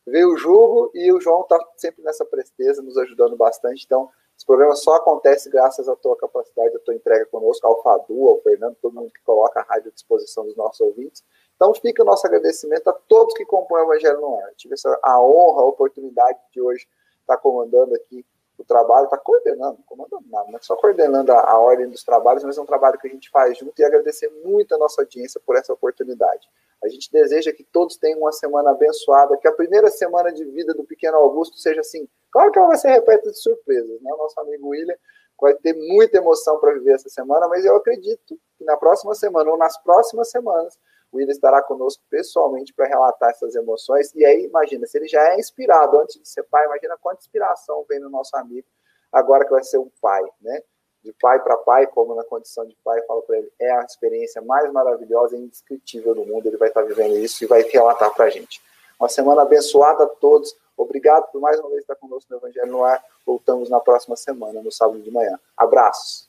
veio 0.05 0.31
o 0.31 0.37
Jugo 0.37 0.89
e 0.93 1.11
o 1.11 1.19
João 1.19 1.41
está 1.41 1.59
sempre 1.75 2.03
nessa 2.03 2.23
presteza, 2.23 2.81
nos 2.81 2.97
ajudando 2.97 3.35
bastante. 3.35 3.83
Então, 3.85 4.09
esse 4.37 4.45
programa 4.45 4.75
só 4.75 4.95
acontece 4.95 5.49
graças 5.49 5.87
à 5.87 5.95
tua 5.95 6.15
capacidade, 6.17 6.75
à 6.75 6.79
tua 6.79 6.95
entrega 6.95 7.25
conosco, 7.25 7.65
ao 7.67 7.81
Fadu, 7.81 8.27
ao 8.27 8.41
Fernando, 8.41 8.75
todo 8.81 8.95
mundo 8.95 9.11
que 9.11 9.21
coloca 9.23 9.59
a 9.59 9.63
rádio 9.63 9.89
à 9.89 9.93
disposição 9.93 10.45
dos 10.45 10.55
nossos 10.55 10.79
ouvintes. 10.81 11.23
Então 11.55 11.73
fica 11.73 12.03
o 12.03 12.05
nosso 12.05 12.25
agradecimento 12.27 12.89
a 12.89 12.93
todos 12.93 13.33
que 13.33 13.45
compõem 13.45 13.81
o 13.81 13.85
Evangelho 13.85 14.19
no 14.19 14.37
Ar. 14.37 14.49
Eu 14.49 14.55
tive 14.55 14.73
essa, 14.73 14.99
a 15.01 15.21
honra, 15.21 15.61
a 15.61 15.65
oportunidade 15.65 16.37
de 16.51 16.61
hoje 16.61 16.87
estar 17.21 17.37
comandando 17.37 17.95
aqui 17.95 18.25
o 18.57 18.63
trabalho, 18.63 19.05
estar 19.05 19.17
coordenando, 19.17 19.79
comandando 19.85 20.23
nada, 20.29 20.49
não 20.49 20.57
é 20.57 20.61
só 20.61 20.75
coordenando 20.75 21.31
a, 21.31 21.51
a 21.51 21.59
ordem 21.59 21.89
dos 21.89 22.03
trabalhos, 22.03 22.43
mas 22.43 22.57
é 22.57 22.61
um 22.61 22.65
trabalho 22.65 22.97
que 22.97 23.07
a 23.07 23.09
gente 23.09 23.29
faz 23.29 23.57
junto 23.57 23.77
e 23.79 23.83
agradecer 23.83 24.29
muito 24.45 24.73
a 24.73 24.77
nossa 24.77 25.01
audiência 25.01 25.41
por 25.45 25.57
essa 25.57 25.73
oportunidade. 25.73 26.47
A 26.83 26.87
gente 26.87 27.11
deseja 27.11 27.51
que 27.51 27.63
todos 27.63 27.97
tenham 27.97 28.19
uma 28.19 28.31
semana 28.31 28.71
abençoada, 28.71 29.37
que 29.37 29.47
a 29.47 29.51
primeira 29.51 29.89
semana 29.89 30.31
de 30.31 30.43
vida 30.45 30.73
do 30.73 30.83
pequeno 30.83 31.17
Augusto 31.17 31.57
seja 31.57 31.81
assim. 31.81 32.07
Claro 32.31 32.51
que 32.51 32.59
ela 32.59 32.67
vai 32.67 32.77
ser 32.77 32.89
repleta 32.89 33.29
de 33.29 33.39
surpresas, 33.39 34.01
né? 34.01 34.13
O 34.13 34.17
nosso 34.17 34.39
amigo 34.39 34.69
William 34.69 34.95
vai 35.41 35.53
ter 35.55 35.73
muita 35.73 36.17
emoção 36.17 36.59
para 36.59 36.73
viver 36.73 36.93
essa 36.93 37.09
semana, 37.09 37.47
mas 37.47 37.65
eu 37.65 37.75
acredito 37.75 38.39
que 38.57 38.63
na 38.63 38.77
próxima 38.77 39.13
semana 39.15 39.51
ou 39.51 39.57
nas 39.57 39.77
próximas 39.77 40.29
semanas 40.29 40.77
o 41.15 41.17
William 41.17 41.31
estará 41.31 41.61
conosco 41.61 42.03
pessoalmente 42.09 42.73
para 42.73 42.87
relatar 42.87 43.29
essas 43.29 43.55
emoções. 43.55 44.13
E 44.13 44.25
aí, 44.25 44.45
imagina, 44.45 44.85
se 44.85 44.97
ele 44.97 45.07
já 45.07 45.21
é 45.33 45.39
inspirado 45.39 45.99
antes 45.99 46.21
de 46.21 46.27
ser 46.27 46.43
pai, 46.43 46.65
imagina 46.65 46.97
quanta 47.01 47.21
inspiração 47.21 47.85
vem 47.89 47.99
no 47.99 48.09
nosso 48.09 48.35
amigo 48.37 48.67
agora 49.11 49.45
que 49.45 49.51
vai 49.51 49.63
ser 49.63 49.77
um 49.77 49.89
pai, 50.01 50.23
né? 50.41 50.61
de 51.05 51.13
pai 51.13 51.39
para 51.41 51.55
pai, 51.57 51.85
como 51.85 52.15
na 52.15 52.23
condição 52.23 52.65
de 52.65 52.75
pai, 52.83 52.99
falo 53.03 53.21
para 53.21 53.37
ele, 53.37 53.51
é 53.59 53.71
a 53.71 53.83
experiência 53.83 54.41
mais 54.41 54.71
maravilhosa 54.73 55.37
e 55.37 55.39
indescritível 55.39 56.15
do 56.15 56.25
mundo. 56.25 56.47
Ele 56.47 56.57
vai 56.57 56.67
estar 56.67 56.81
vivendo 56.81 57.15
isso 57.17 57.43
e 57.43 57.47
vai 57.47 57.61
relatar 57.61 58.11
para 58.13 58.25
a 58.25 58.29
gente. 58.29 58.59
Uma 58.99 59.07
semana 59.07 59.43
abençoada 59.43 60.03
a 60.03 60.07
todos. 60.07 60.55
Obrigado 60.75 61.31
por 61.31 61.39
mais 61.39 61.59
uma 61.59 61.69
vez 61.69 61.81
estar 61.81 61.95
conosco 61.95 62.31
no 62.31 62.37
Evangelho 62.37 62.71
no 62.71 62.83
Ar. 62.83 63.01
Voltamos 63.23 63.69
na 63.69 63.79
próxima 63.79 64.15
semana, 64.15 64.61
no 64.61 64.71
sábado 64.71 64.99
de 64.99 65.11
manhã. 65.11 65.39
Abraços. 65.55 66.27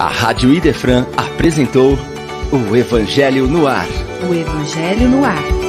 A 0.00 0.08
Rádio 0.08 0.50
Idefran 0.54 1.04
apresentou 1.14 1.98
o 2.50 2.74
Evangelho 2.74 3.46
no 3.46 3.66
Ar. 3.66 3.86
O 4.26 4.32
Evangelho 4.32 5.06
no 5.10 5.22
Ar. 5.26 5.59